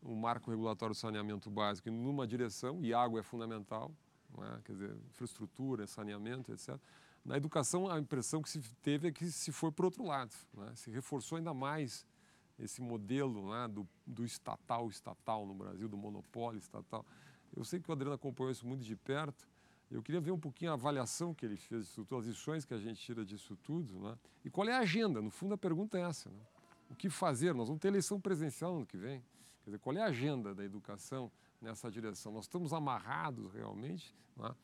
o 0.03 0.14
marco 0.14 0.51
regulatório 0.51 0.95
do 0.95 0.99
saneamento 0.99 1.51
básico 1.51 1.91
numa 1.91 2.26
direção, 2.26 2.84
e 2.84 2.95
água 2.95 3.20
é 3.20 3.22
fundamental, 3.22 3.93
é? 4.38 4.61
quer 4.64 4.72
dizer, 4.72 4.97
infraestrutura, 5.09 5.86
saneamento, 5.86 6.53
etc., 6.53 6.78
na 7.24 7.36
educação, 7.36 7.90
a 7.90 7.98
impressão 7.98 8.42
que 8.42 8.48
se 8.48 8.60
teve 8.82 9.08
é 9.08 9.12
que 9.12 9.30
se 9.30 9.52
foi 9.52 9.70
para 9.70 9.84
o 9.84 9.86
outro 9.86 10.04
lado, 10.04 10.34
né? 10.54 10.72
se 10.74 10.90
reforçou 10.90 11.36
ainda 11.36 11.52
mais 11.52 12.06
esse 12.58 12.80
modelo 12.80 13.50
né, 13.50 13.68
do, 13.68 13.88
do 14.06 14.24
estatal 14.24 14.88
estatal 14.88 15.46
no 15.46 15.54
Brasil, 15.54 15.88
do 15.88 15.96
monopólio 15.96 16.58
estatal. 16.58 17.04
Eu 17.56 17.64
sei 17.64 17.80
que 17.80 17.90
o 17.90 17.92
Adriano 17.92 18.14
acompanhou 18.14 18.50
isso 18.50 18.66
muito 18.66 18.84
de 18.84 18.96
perto. 18.96 19.48
Eu 19.90 20.02
queria 20.02 20.20
ver 20.20 20.30
um 20.30 20.38
pouquinho 20.38 20.70
a 20.70 20.74
avaliação 20.74 21.34
que 21.34 21.44
ele 21.44 21.56
fez 21.56 21.86
disso 21.86 22.04
tudo, 22.04 22.20
as 22.20 22.26
lições 22.26 22.64
que 22.64 22.72
a 22.72 22.78
gente 22.78 23.00
tira 23.00 23.24
disso 23.24 23.56
tudo, 23.56 23.98
né? 23.98 24.16
E 24.44 24.50
qual 24.50 24.68
é 24.68 24.72
a 24.72 24.78
agenda? 24.78 25.20
No 25.20 25.30
fundo, 25.30 25.54
a 25.54 25.58
pergunta 25.58 25.98
é 25.98 26.02
essa, 26.02 26.30
né? 26.30 26.40
O 26.88 26.94
que 26.94 27.10
fazer? 27.10 27.54
Nós 27.54 27.66
vamos 27.66 27.80
ter 27.80 27.88
eleição 27.88 28.20
presidencial 28.20 28.70
no 28.72 28.76
ano 28.78 28.86
que 28.86 28.96
vem. 28.96 29.20
Quer 29.64 29.70
dizer, 29.70 29.78
qual 29.80 29.96
é 29.96 30.00
a 30.00 30.06
agenda 30.06 30.54
da 30.54 30.64
educação 30.64 31.30
nessa 31.60 31.90
direção? 31.90 32.32
Nós 32.32 32.44
estamos 32.44 32.72
amarrados 32.72 33.52
realmente, 33.52 34.14
né? 34.36 34.54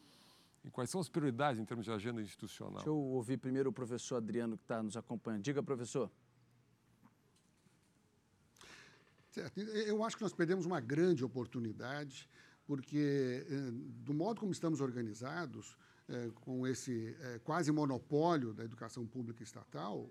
E 0.66 0.70
quais 0.70 0.90
são 0.90 1.00
as 1.00 1.08
prioridades 1.08 1.60
em 1.60 1.64
termos 1.64 1.84
de 1.86 1.92
agenda 1.92 2.20
institucional? 2.20 2.74
Deixa 2.74 2.88
eu 2.88 2.96
ouvir 2.96 3.36
primeiro 3.36 3.70
o 3.70 3.72
professor 3.72 4.16
Adriano, 4.16 4.58
que 4.58 4.64
está 4.64 4.82
nos 4.82 4.96
acompanhando. 4.96 5.42
Diga, 5.42 5.62
professor. 5.62 6.10
Certo. 9.30 9.60
Eu 9.60 10.02
acho 10.02 10.16
que 10.16 10.22
nós 10.22 10.32
perdemos 10.32 10.66
uma 10.66 10.80
grande 10.80 11.24
oportunidade, 11.24 12.28
porque, 12.66 13.46
eh, 13.48 13.70
do 14.02 14.12
modo 14.12 14.40
como 14.40 14.50
estamos 14.50 14.80
organizados, 14.80 15.76
eh, 16.08 16.30
com 16.40 16.66
esse 16.66 17.16
eh, 17.20 17.38
quase 17.44 17.70
monopólio 17.70 18.52
da 18.52 18.64
educação 18.64 19.06
pública 19.06 19.44
estatal, 19.44 20.10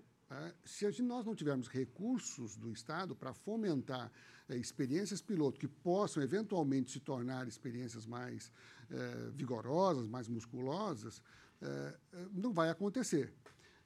se 0.64 1.02
nós 1.02 1.24
não 1.24 1.34
tivermos 1.34 1.68
recursos 1.68 2.56
do 2.56 2.70
Estado 2.70 3.14
para 3.14 3.32
fomentar 3.32 4.10
é, 4.48 4.56
experiências 4.56 5.20
piloto 5.20 5.58
que 5.58 5.68
possam 5.68 6.22
eventualmente 6.22 6.92
se 6.92 7.00
tornar 7.00 7.48
experiências 7.48 8.06
mais 8.06 8.52
é, 8.90 9.30
vigorosas, 9.32 10.06
mais 10.06 10.28
musculosas, 10.28 11.22
é, 11.60 11.94
não 12.32 12.52
vai 12.52 12.70
acontecer. 12.70 13.32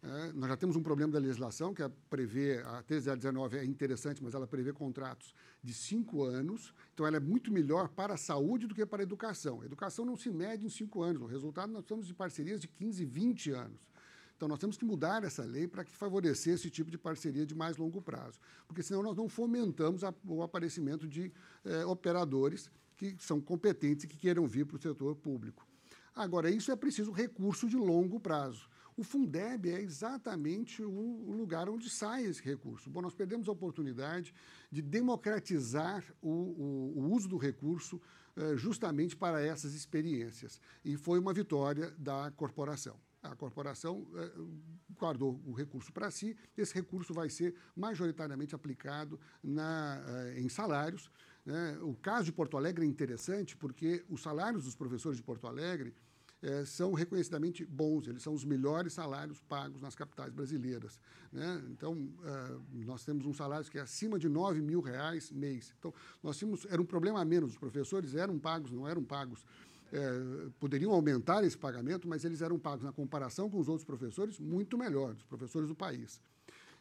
É, 0.03 0.33
nós 0.33 0.49
já 0.49 0.57
temos 0.57 0.77
um 0.77 0.83
problema 0.83 1.13
da 1.13 1.19
legislação 1.19 1.75
que 1.75 1.83
é 1.83 1.91
prevê, 2.09 2.59
a 2.61 2.77
1319 2.77 3.59
é 3.59 3.65
interessante, 3.65 4.23
mas 4.23 4.35
ela 4.35 4.47
prevê 4.47 4.73
contratos 4.73 5.35
de 5.63 5.75
cinco 5.75 6.25
anos, 6.25 6.75
então 6.95 7.07
ela 7.07 7.19
é 7.19 7.21
muito 7.21 7.53
melhor 7.53 7.89
para 7.89 8.15
a 8.15 8.17
saúde 8.17 8.67
do 8.67 8.75
que 8.75 8.85
para 8.87 9.03
a 9.03 9.05
educação. 9.05 9.61
A 9.61 9.67
educação 9.67 10.07
não 10.07 10.17
se 10.17 10.31
mede 10.31 10.65
em 10.65 10.71
cinco 10.71 11.03
anos, 11.03 11.21
o 11.21 11.27
resultado 11.27 11.71
nós 11.71 11.83
estamos 11.83 12.07
de 12.07 12.15
parcerias 12.15 12.61
de 12.61 12.69
15, 12.69 13.05
20 13.05 13.51
anos. 13.51 13.91
Então, 14.41 14.49
nós 14.49 14.59
temos 14.59 14.79
que 14.79 14.87
mudar 14.87 15.23
essa 15.23 15.45
lei 15.45 15.69
para 15.69 15.85
que 15.85 15.95
favorecer 15.95 16.55
esse 16.55 16.71
tipo 16.71 16.91
de 16.91 16.97
parceria 16.97 17.45
de 17.45 17.55
mais 17.55 17.77
longo 17.77 18.01
prazo, 18.01 18.41
porque 18.67 18.83
senão 18.83 19.03
nós 19.03 19.15
não 19.15 19.29
fomentamos 19.29 20.03
a, 20.03 20.15
o 20.27 20.43
aparecimento 20.43 21.07
de 21.07 21.31
eh, 21.63 21.85
operadores 21.85 22.71
que 22.97 23.15
são 23.19 23.39
competentes 23.39 24.05
e 24.05 24.09
que 24.09 24.17
queiram 24.17 24.47
vir 24.47 24.65
para 24.65 24.77
o 24.77 24.81
setor 24.81 25.15
público. 25.15 25.69
Agora, 26.17 26.49
isso 26.49 26.73
é 26.73 26.77
preciso 26.77 27.13
recurso 27.13 27.69
de 27.69 27.77
longo 27.77 28.19
prazo. 28.19 28.67
O 28.97 29.05
Fundeb 29.05 29.69
é 29.69 29.79
exatamente 29.79 30.83
o 30.83 31.35
lugar 31.37 31.69
onde 31.69 31.91
sai 31.91 32.25
esse 32.25 32.43
recurso. 32.43 32.89
Bom, 32.89 33.03
nós 33.03 33.15
perdemos 33.15 33.47
a 33.47 33.53
oportunidade 33.53 34.33
de 34.71 34.81
democratizar 34.81 36.03
o, 36.23 36.31
o, 36.31 36.93
o 36.97 37.13
uso 37.13 37.29
do 37.29 37.37
recurso 37.37 38.01
eh, 38.35 38.57
justamente 38.57 39.15
para 39.15 39.43
essas 39.43 39.75
experiências. 39.75 40.59
E 40.83 40.97
foi 40.97 41.19
uma 41.19 41.35
vitória 41.35 41.91
da 41.99 42.31
corporação 42.31 42.99
a 43.23 43.35
corporação 43.35 44.07
eh, 44.15 44.33
guardou 44.99 45.41
o 45.45 45.53
recurso 45.53 45.93
para 45.93 46.11
si, 46.11 46.37
esse 46.57 46.75
recurso 46.75 47.13
vai 47.13 47.29
ser 47.29 47.55
majoritariamente 47.77 48.55
aplicado 48.55 49.21
na, 49.43 50.03
eh, 50.07 50.41
em 50.41 50.49
salários. 50.49 51.11
Né? 51.45 51.79
O 51.83 51.95
caso 51.95 52.25
de 52.25 52.33
Porto 52.33 52.57
Alegre 52.57 52.85
é 52.85 52.89
interessante 52.89 53.57
porque 53.57 54.05
os 54.09 54.23
salários 54.23 54.65
dos 54.65 54.75
professores 54.75 55.19
de 55.19 55.23
Porto 55.23 55.47
Alegre 55.47 55.95
eh, 56.43 56.65
são 56.65 56.95
reconhecidamente 56.95 57.65
bons, 57.67 58.09
eles 58.09 58.23
são 58.23 58.33
os 58.33 58.45
melhores 58.45 58.95
salários 58.95 59.39
pagos 59.43 59.83
nas 59.83 59.95
capitais 59.95 60.33
brasileiras. 60.33 60.99
Né? 61.31 61.63
Então, 61.71 61.95
nós 62.87 63.05
temos 63.05 63.27
um 63.27 63.35
salário 63.35 63.71
que 63.71 63.79
é 63.79 63.83
acima 63.83 64.19
de 64.19 64.29
9 64.29 64.63
mil 64.63 64.81
reais 64.81 65.31
mês. 65.31 65.75
Então, 65.79 65.93
nós 66.23 66.39
tínhamos, 66.39 66.67
era 66.71 66.81
um 66.81 66.87
problema 66.87 67.21
a 67.21 67.25
menos, 67.25 67.51
os 67.51 67.59
professores 67.59 68.15
eram 68.15 68.39
pagos, 68.39 68.71
não 68.71 68.89
eram 68.89 69.05
pagos 69.05 69.45
é, 69.93 70.51
poderiam 70.59 70.93
aumentar 70.93 71.45
esse 71.45 71.57
pagamento, 71.57 72.09
mas 72.09 72.25
eles 72.25 72.43
eram 72.43 72.59
pagos 72.59 72.85
na 72.85 72.93
comparação 72.93 73.51
com 73.51 73.59
os 73.59 73.69
outros 73.69 73.85
professores 73.85 74.39
muito 74.39 74.79
melhor, 74.79 75.15
os 75.15 75.25
professores 75.25 75.69
do 75.69 75.75
país. 75.75 76.21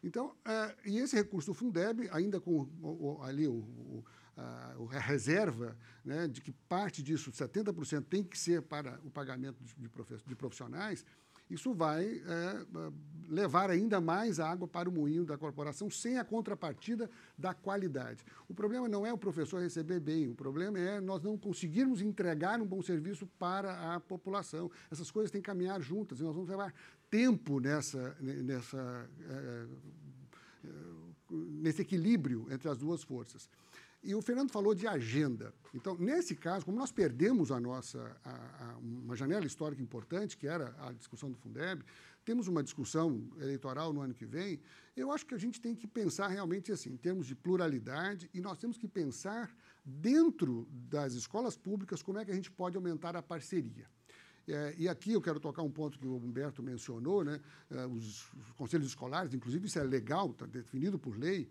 Então, 0.04 0.34
é, 0.46 0.76
e 0.86 0.98
esse 1.00 1.16
recurso 1.16 1.52
do 1.52 1.54
Fundeb, 1.54 2.08
ainda 2.12 2.40
com 2.40 2.62
o, 2.82 3.18
o, 3.18 3.24
ali 3.24 3.48
o, 3.48 4.04
a, 4.38 4.76
a, 4.92 5.00
reserva 5.00 5.78
né, 6.06 6.28
de 6.28 6.42
que 6.42 6.52
parte 6.52 7.04
disso, 7.04 7.32
70%, 7.32 8.06
tem 8.06 8.24
que 8.24 8.38
ser 8.38 8.62
para 8.62 9.00
o 9.04 9.10
pagamento 9.10 9.62
de, 9.64 9.76
de 10.26 10.36
profissionais, 10.36 11.06
isso 11.50 11.74
vai 11.74 12.06
é, 12.06 12.66
levar 13.30 13.70
ainda 13.70 14.02
mais 14.02 14.40
água 14.40 14.68
para 14.68 14.90
o 14.90 14.92
moinho 14.92 15.24
da 15.24 15.38
corporação 15.38 15.90
sem 15.90 16.18
a 16.18 16.24
contrapartida 16.24 17.10
da 17.38 17.54
qualidade. 17.54 18.26
O 18.48 18.54
problema 18.54 18.90
não 18.90 19.06
é 19.06 19.14
o 19.14 19.18
professor 19.18 19.62
receber 19.62 20.00
bem, 20.00 20.28
o 20.28 20.36
problema 20.36 20.80
é 20.80 21.00
nós 21.00 21.22
não 21.22 21.38
conseguirmos 21.38 22.02
entregar 22.02 22.60
um 22.60 22.66
bom 22.66 22.82
serviço 22.82 23.28
para 23.38 23.96
a 23.96 24.00
população. 24.00 24.72
Essas 24.92 25.12
coisas 25.12 25.32
têm 25.32 25.42
que 25.42 25.46
caminhar 25.46 25.80
juntas 25.80 26.20
e 26.20 26.24
nós 26.24 26.34
vamos 26.34 26.50
levar 26.50 26.74
tempo 27.10 27.60
nessa, 27.60 28.16
nessa, 28.20 29.10
é, 29.30 29.66
é, 30.66 30.70
nesse 31.30 31.82
equilíbrio 31.82 32.48
entre 32.52 32.68
as 32.70 32.78
duas 32.78 33.04
forças. 33.04 33.50
E 34.02 34.16
o 34.16 34.22
Fernando 34.22 34.50
falou 34.52 34.74
de 34.74 34.88
agenda. 34.88 35.54
Então, 35.74 35.98
nesse 35.98 36.34
caso, 36.34 36.66
como 36.66 36.78
nós 36.78 36.92
perdemos 36.92 37.52
a 37.52 37.60
nossa 37.60 38.00
a, 38.24 38.72
a, 38.72 38.78
uma 38.78 39.16
janela 39.16 39.46
histórica 39.46 39.82
importante, 39.82 40.38
que 40.38 40.48
era 40.48 40.74
a 40.80 40.94
discussão 40.94 41.30
do 41.30 41.38
Fundeb, 41.38 41.84
temos 42.24 42.48
uma 42.48 42.64
discussão 42.64 43.30
eleitoral 43.40 43.92
no 43.92 44.02
ano 44.02 44.14
que 44.14 44.26
vem, 44.26 44.62
eu 44.96 45.12
acho 45.12 45.26
que 45.26 45.36
a 45.36 45.38
gente 45.38 45.60
tem 45.60 45.76
que 45.76 45.88
pensar 45.88 46.28
realmente 46.28 46.72
assim, 46.72 46.92
em 46.92 46.98
termos 46.98 47.28
de 47.28 47.36
pluralidade, 47.36 48.30
e 48.34 48.40
nós 48.40 48.58
temos 48.58 48.78
que 48.78 48.88
pensar 48.88 49.54
dentro 49.84 50.68
das 50.72 51.14
escolas 51.14 51.58
públicas 51.58 52.02
como 52.02 52.20
é 52.20 52.26
que 52.26 52.32
a 52.32 52.36
gente 52.36 52.52
pode 52.52 52.78
aumentar 52.78 53.16
a 53.16 53.22
parceria. 53.22 53.88
É, 54.48 54.74
e 54.78 54.88
aqui 54.88 55.12
eu 55.12 55.22
quero 55.22 55.40
tocar 55.40 55.62
um 55.62 55.70
ponto 55.70 56.00
que 56.00 56.08
o 56.08 56.16
Humberto 56.16 56.64
mencionou, 56.64 57.24
né? 57.24 57.40
É, 57.70 57.86
os, 57.86 58.34
os 58.34 58.52
conselhos 58.58 58.88
escolares, 58.88 59.34
inclusive 59.34 59.68
isso 59.68 59.78
é 59.78 59.84
legal, 59.84 60.32
está 60.32 60.46
definido 60.46 60.98
por 60.98 61.18
lei, 61.18 61.48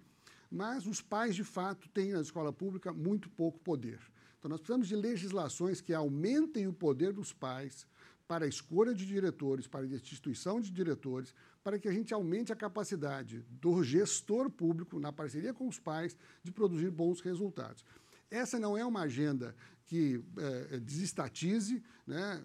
mas 0.50 0.86
os 0.86 1.00
pais, 1.00 1.34
de 1.34 1.44
fato, 1.44 1.88
têm 1.88 2.12
na 2.12 2.20
escola 2.20 2.52
pública 2.52 2.92
muito 2.92 3.28
pouco 3.28 3.58
poder. 3.60 4.00
Então, 4.38 4.48
nós 4.48 4.60
precisamos 4.60 4.88
de 4.88 4.96
legislações 4.96 5.80
que 5.80 5.92
aumentem 5.92 6.66
o 6.66 6.72
poder 6.72 7.12
dos 7.12 7.32
pais 7.32 7.86
para 8.26 8.44
a 8.44 8.48
escolha 8.48 8.94
de 8.94 9.06
diretores, 9.06 9.66
para 9.66 9.84
a 9.84 9.88
destituição 9.88 10.60
de 10.60 10.70
diretores, 10.70 11.34
para 11.64 11.78
que 11.78 11.88
a 11.88 11.92
gente 11.92 12.14
aumente 12.14 12.52
a 12.52 12.56
capacidade 12.56 13.44
do 13.50 13.82
gestor 13.82 14.50
público, 14.50 15.00
na 15.00 15.12
parceria 15.12 15.52
com 15.52 15.66
os 15.66 15.78
pais, 15.78 16.16
de 16.42 16.52
produzir 16.52 16.90
bons 16.90 17.20
resultados. 17.20 17.84
Essa 18.30 18.58
não 18.58 18.76
é 18.76 18.84
uma 18.84 19.00
agenda 19.00 19.56
que 19.86 20.22
é, 20.36 20.78
desestatize, 20.78 21.82
né, 22.06 22.42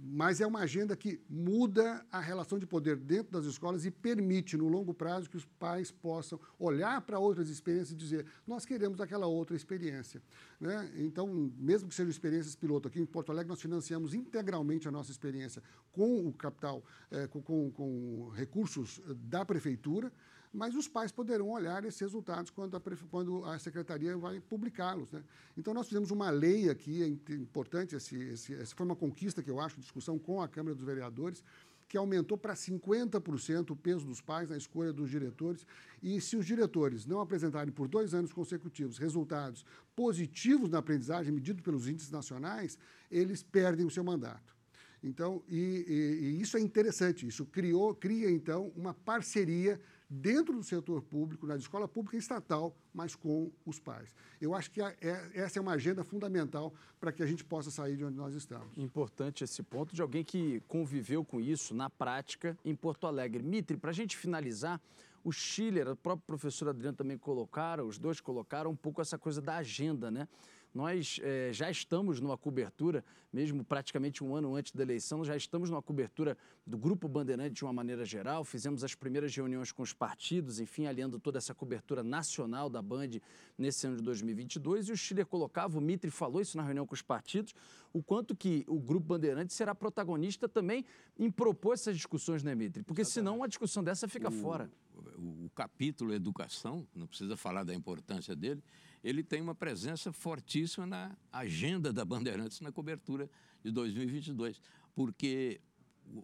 mas 0.00 0.40
é 0.40 0.46
uma 0.46 0.60
agenda 0.60 0.96
que 0.96 1.20
muda 1.28 2.04
a 2.10 2.20
relação 2.20 2.58
de 2.58 2.66
poder 2.66 2.96
dentro 2.96 3.32
das 3.32 3.44
escolas 3.44 3.84
e 3.84 3.90
permite, 3.90 4.56
no 4.56 4.68
longo 4.68 4.94
prazo, 4.94 5.28
que 5.28 5.36
os 5.36 5.44
pais 5.44 5.90
possam 5.90 6.38
olhar 6.58 7.00
para 7.00 7.18
outras 7.18 7.48
experiências 7.48 7.92
e 7.92 7.96
dizer: 7.96 8.26
nós 8.46 8.64
queremos 8.64 9.00
aquela 9.00 9.26
outra 9.26 9.56
experiência. 9.56 10.22
Né? 10.60 10.90
Então, 10.98 11.52
mesmo 11.58 11.88
que 11.88 11.94
sejam 11.94 12.10
experiências 12.10 12.54
piloto, 12.54 12.86
aqui 12.86 13.00
em 13.00 13.06
Porto 13.06 13.32
Alegre 13.32 13.48
nós 13.48 13.60
financiamos 13.60 14.14
integralmente 14.14 14.86
a 14.86 14.90
nossa 14.90 15.10
experiência 15.10 15.62
com 15.90 16.28
o 16.28 16.32
capital, 16.32 16.84
é, 17.10 17.26
com, 17.26 17.42
com, 17.42 17.70
com 17.70 18.28
recursos 18.34 19.00
da 19.16 19.44
prefeitura 19.44 20.12
mas 20.52 20.74
os 20.74 20.88
pais 20.88 21.12
poderão 21.12 21.48
olhar 21.48 21.84
esses 21.84 22.00
resultados 22.00 22.50
quando 22.50 22.76
a, 22.76 22.80
quando 23.10 23.44
a 23.44 23.58
secretaria 23.58 24.16
vai 24.16 24.40
publicá-los. 24.40 25.12
Né? 25.12 25.22
Então, 25.56 25.74
nós 25.74 25.88
fizemos 25.88 26.10
uma 26.10 26.30
lei 26.30 26.68
aqui, 26.68 27.02
é 27.02 27.06
importante, 27.34 27.94
esse, 27.94 28.16
esse, 28.16 28.54
essa 28.54 28.74
foi 28.74 28.86
uma 28.86 28.96
conquista 28.96 29.42
que 29.42 29.50
eu 29.50 29.60
acho, 29.60 29.80
discussão 29.80 30.18
com 30.18 30.40
a 30.40 30.48
Câmara 30.48 30.74
dos 30.74 30.84
Vereadores, 30.84 31.42
que 31.88 31.96
aumentou 31.96 32.36
para 32.36 32.54
50% 32.54 33.70
o 33.70 33.76
peso 33.76 34.06
dos 34.06 34.20
pais 34.20 34.50
na 34.50 34.56
escolha 34.56 34.92
dos 34.92 35.08
diretores. 35.10 35.66
E 36.02 36.20
se 36.20 36.36
os 36.36 36.44
diretores 36.44 37.06
não 37.06 37.20
apresentarem 37.20 37.72
por 37.72 37.88
dois 37.88 38.12
anos 38.12 38.30
consecutivos 38.30 38.98
resultados 38.98 39.64
positivos 39.96 40.68
na 40.68 40.78
aprendizagem, 40.78 41.32
medido 41.32 41.62
pelos 41.62 41.88
índices 41.88 42.10
nacionais, 42.10 42.78
eles 43.10 43.42
perdem 43.42 43.86
o 43.86 43.90
seu 43.90 44.04
mandato. 44.04 44.54
Então, 45.02 45.42
e, 45.48 45.84
e, 45.88 46.24
e 46.26 46.40
isso 46.40 46.56
é 46.56 46.60
interessante, 46.60 47.26
isso 47.26 47.46
criou, 47.46 47.94
cria, 47.94 48.30
então, 48.30 48.72
uma 48.76 48.92
parceria 48.92 49.80
dentro 50.08 50.54
do 50.54 50.62
setor 50.62 51.02
público, 51.02 51.46
na 51.46 51.56
escola 51.56 51.86
pública 51.86 52.16
e 52.16 52.18
estatal, 52.18 52.74
mas 52.94 53.14
com 53.14 53.50
os 53.66 53.78
pais. 53.78 54.14
Eu 54.40 54.54
acho 54.54 54.70
que 54.70 54.80
é, 54.80 54.96
essa 55.34 55.58
é 55.58 55.62
uma 55.62 55.72
agenda 55.72 56.02
fundamental 56.02 56.72
para 56.98 57.12
que 57.12 57.22
a 57.22 57.26
gente 57.26 57.44
possa 57.44 57.70
sair 57.70 57.96
de 57.96 58.04
onde 58.04 58.16
nós 58.16 58.34
estamos. 58.34 58.76
Importante 58.76 59.44
esse 59.44 59.62
ponto 59.62 59.94
de 59.94 60.00
alguém 60.00 60.24
que 60.24 60.60
conviveu 60.66 61.24
com 61.24 61.40
isso 61.40 61.74
na 61.74 61.90
prática 61.90 62.56
em 62.64 62.74
Porto 62.74 63.06
Alegre. 63.06 63.42
Mitre, 63.42 63.76
para 63.76 63.90
a 63.90 63.94
gente 63.94 64.16
finalizar, 64.16 64.80
o 65.22 65.32
Schiller, 65.32 65.88
o 65.88 65.96
próprio 65.96 66.24
professor 66.26 66.68
Adriano 66.68 66.96
também 66.96 67.18
colocaram, 67.18 67.86
os 67.86 67.98
dois 67.98 68.20
colocaram 68.20 68.70
um 68.70 68.76
pouco 68.76 69.02
essa 69.02 69.18
coisa 69.18 69.42
da 69.42 69.56
agenda, 69.56 70.10
né? 70.10 70.26
Nós 70.74 71.18
é, 71.22 71.50
já 71.52 71.70
estamos 71.70 72.20
numa 72.20 72.36
cobertura, 72.36 73.04
mesmo 73.32 73.64
praticamente 73.64 74.22
um 74.22 74.34
ano 74.34 74.54
antes 74.54 74.72
da 74.72 74.82
eleição, 74.82 75.24
já 75.24 75.36
estamos 75.36 75.70
numa 75.70 75.82
cobertura 75.82 76.36
do 76.66 76.76
Grupo 76.76 77.08
Bandeirante 77.08 77.54
de 77.54 77.64
uma 77.64 77.72
maneira 77.72 78.04
geral. 78.04 78.44
Fizemos 78.44 78.84
as 78.84 78.94
primeiras 78.94 79.34
reuniões 79.34 79.72
com 79.72 79.82
os 79.82 79.92
partidos, 79.92 80.60
enfim, 80.60 80.86
aliando 80.86 81.18
toda 81.18 81.38
essa 81.38 81.54
cobertura 81.54 82.02
nacional 82.02 82.68
da 82.68 82.82
Band 82.82 83.18
nesse 83.56 83.86
ano 83.86 83.96
de 83.96 84.02
2022. 84.02 84.88
E 84.88 84.92
o 84.92 84.96
Chile 84.96 85.24
colocava, 85.24 85.78
o 85.78 85.80
Mitre 85.80 86.10
falou 86.10 86.40
isso 86.40 86.56
na 86.56 86.62
reunião 86.62 86.86
com 86.86 86.94
os 86.94 87.02
partidos, 87.02 87.54
o 87.92 88.02
quanto 88.02 88.36
que 88.36 88.64
o 88.68 88.78
Grupo 88.78 89.06
Bandeirante 89.06 89.52
será 89.52 89.74
protagonista 89.74 90.48
também 90.48 90.84
em 91.18 91.30
propor 91.30 91.74
essas 91.74 91.96
discussões, 91.96 92.42
né, 92.42 92.54
Mitre? 92.54 92.82
Porque 92.82 93.04
senão 93.04 93.36
uma 93.36 93.48
discussão 93.48 93.82
dessa 93.82 94.06
fica 94.06 94.28
o, 94.28 94.32
fora. 94.32 94.70
O, 95.16 95.50
capítulo 95.54 96.12
educação, 96.12 96.86
não 96.94 97.06
precisa 97.06 97.36
falar 97.36 97.64
da 97.64 97.74
importância 97.74 98.34
dele, 98.34 98.62
ele 99.02 99.22
tem 99.22 99.40
uma 99.40 99.54
presença 99.54 100.12
fortíssima 100.12 100.86
na 100.86 101.16
agenda 101.32 101.92
da 101.92 102.04
Bandeirantes 102.04 102.60
na 102.60 102.70
cobertura 102.70 103.30
de 103.62 103.70
2022, 103.70 104.60
porque 104.94 105.60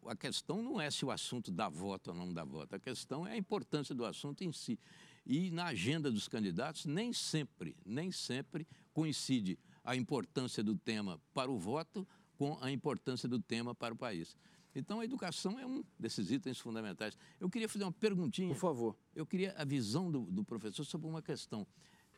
a 0.07 0.16
questão 0.16 0.62
não 0.62 0.81
é 0.81 0.91
se 0.91 1.05
o 1.05 1.11
assunto 1.11 1.51
dá 1.51 1.68
voto 1.68 2.11
ou 2.11 2.16
não 2.16 2.33
dá 2.33 2.45
voto, 2.45 2.75
a 2.75 2.79
questão 2.79 3.27
é 3.27 3.33
a 3.33 3.37
importância 3.37 3.95
do 3.95 4.05
assunto 4.05 4.43
em 4.43 4.53
si. 4.53 4.79
E 5.27 5.51
na 5.51 5.66
agenda 5.66 6.11
dos 6.11 6.29
candidatos, 6.29 6.85
nem 6.85 7.12
sempre, 7.12 7.77
nem 7.85 8.11
sempre 8.11 8.66
coincide 8.93 9.59
a 9.83 9.97
importância 9.97 10.62
do 10.62 10.77
tema 10.77 11.20
para 11.33 11.51
o 11.51 11.59
voto 11.59 12.07
com 12.37 12.59
a 12.61 12.70
importância 12.70 13.29
do 13.29 13.41
tema 13.41 13.75
para 13.75 13.95
o 13.95 13.97
país. 13.97 14.37
Então, 14.75 15.01
a 15.01 15.05
educação 15.05 15.59
é 15.59 15.66
um 15.66 15.85
desses 15.99 16.31
itens 16.31 16.59
fundamentais. 16.59 17.16
Eu 17.39 17.49
queria 17.49 17.68
fazer 17.68 17.85
uma 17.85 17.93
perguntinha. 17.93 18.49
Por 18.49 18.61
favor. 18.61 18.97
Eu 19.14 19.25
queria 19.25 19.55
a 19.57 19.64
visão 19.64 20.11
do, 20.11 20.22
do 20.22 20.45
professor 20.45 20.85
sobre 20.85 21.07
uma 21.07 21.22
questão. 21.22 21.66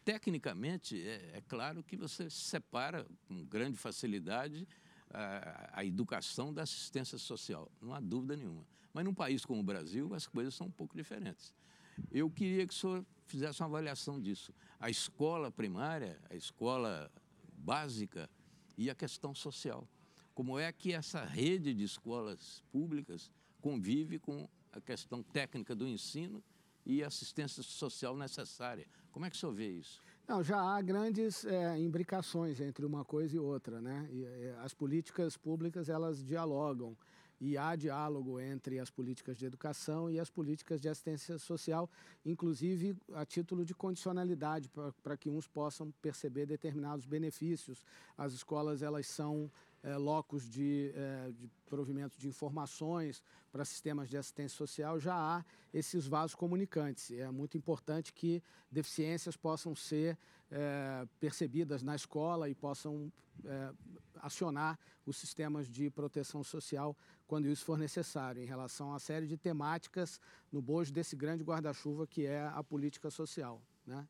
Tecnicamente, 0.05 1.01
é, 1.03 1.33
é, 1.35 1.43
claro 1.49 1.83
que 1.83 1.97
você 1.97 2.31
separa 2.31 3.07
com 3.27 3.45
grande 3.45 3.77
facilidade 3.77 4.67
a, 5.11 5.81
a, 5.81 5.85
educação 5.85 6.55
da 6.55 6.63
assistência 6.63 7.19
social, 7.19 7.71
não 7.81 7.93
há 7.93 8.01
dúvida 8.01 8.37
nenhuma. 8.37 8.65
Mas 8.93 9.05
num 9.05 9.13
país 9.13 9.45
como 9.45 9.61
o 9.61 9.65
Brasil, 9.65 10.15
as 10.15 10.27
coisas 10.27 10.55
são 10.55 10.69
um 10.69 10.71
pouco 10.71 10.97
diferentes. 10.97 11.53
Eu 12.11 12.31
queria 12.31 12.67
que 12.67 12.73
o 12.73 12.77
senhor 12.77 13.05
fizesse 13.27 13.61
uma 13.61 13.67
avaliação 13.67 14.21
disso. 14.21 14.55
A 14.79 14.89
escola 14.89 15.51
primária, 15.51 16.21
a 16.31 16.37
escola 16.37 17.11
básica 17.53 18.31
e 18.77 18.89
a 18.89 18.95
questão 18.95 19.35
social. 19.35 19.89
Como 20.37 20.59
é 20.59 20.70
que 20.70 20.93
essa 20.93 21.24
rede 21.24 21.72
de 21.72 21.82
escolas 21.82 22.62
públicas 22.70 23.32
convive 23.59 24.18
com 24.18 24.47
a 24.70 24.78
questão 24.78 25.22
técnica 25.22 25.74
do 25.74 25.89
ensino 25.89 26.45
e 26.84 27.03
assistência 27.03 27.62
social 27.62 28.14
necessária? 28.14 28.87
Como 29.11 29.24
é 29.24 29.30
que 29.30 29.37
o 29.37 29.39
senhor 29.39 29.55
vê 29.55 29.70
isso? 29.70 30.05
Não, 30.28 30.43
já 30.43 30.61
há 30.61 30.82
grandes 30.82 31.47
é, 31.47 31.78
imbricações 31.78 32.61
entre 32.61 32.84
uma 32.84 33.03
coisa 33.03 33.34
e 33.34 33.39
outra, 33.39 33.80
né? 33.80 34.07
E, 34.12 34.24
é, 34.26 34.55
as 34.59 34.74
políticas 34.74 35.39
públicas 35.39 35.89
elas 35.89 36.22
dialogam 36.22 36.95
e 37.41 37.57
há 37.57 37.74
diálogo 37.74 38.39
entre 38.39 38.78
as 38.78 38.91
políticas 38.91 39.39
de 39.39 39.47
educação 39.47 40.11
e 40.11 40.20
as 40.20 40.30
políticas 40.30 40.80
de 40.80 40.89
assistência 40.89 41.39
social, 41.39 41.91
inclusive 42.24 42.95
a 43.14 43.24
título 43.24 43.64
de 43.64 43.74
condicionalidade 43.74 44.70
para 45.03 45.16
que 45.16 45.30
uns 45.30 45.47
possam 45.47 45.91
perceber 46.03 46.45
determinados 46.45 47.07
benefícios. 47.07 47.82
As 48.16 48.32
escolas 48.32 48.82
elas 48.82 49.07
são 49.07 49.51
é, 49.87 49.97
locos 49.97 50.51
de, 50.51 50.93
é, 50.97 51.30
de 51.30 51.49
provimento 51.64 52.18
de 52.18 52.26
informações 52.26 53.22
para 53.53 53.64
sistemas 53.64 54.09
de 54.09 54.16
assistência 54.16 54.57
social, 54.57 54.99
já 54.99 55.14
há 55.14 55.45
esses 55.72 56.09
vasos 56.09 56.34
comunicantes. 56.34 57.12
É 57.12 57.30
muito 57.30 57.57
importante 57.57 58.12
que 58.12 58.43
deficiências 58.70 59.37
possam 59.37 59.76
ser 59.76 60.18
é, 60.51 61.07
percebidas 61.20 61.84
na 61.84 61.95
escola 61.95 62.51
e 62.51 62.55
possam 62.55 63.12
é, 63.45 63.72
acionar 64.16 64.76
os 65.07 65.16
sistemas 65.16 65.68
de 65.68 65.89
proteção 65.89 66.43
social 66.43 66.97
quando 67.28 67.47
isso 67.47 67.64
for 67.64 67.78
necessário, 67.78 68.43
em 68.43 68.47
relação 68.47 68.93
a 68.93 68.99
série 68.99 69.28
de 69.28 69.37
temáticas 69.37 70.20
no 70.51 70.61
bojo 70.61 70.93
desse 70.93 71.14
grande 71.14 71.45
guarda-chuva 71.45 72.09
que 72.09 72.26
é 72.26 72.45
a 72.45 72.62
política 72.62 73.09
social. 73.09 73.62
Né? 73.87 74.07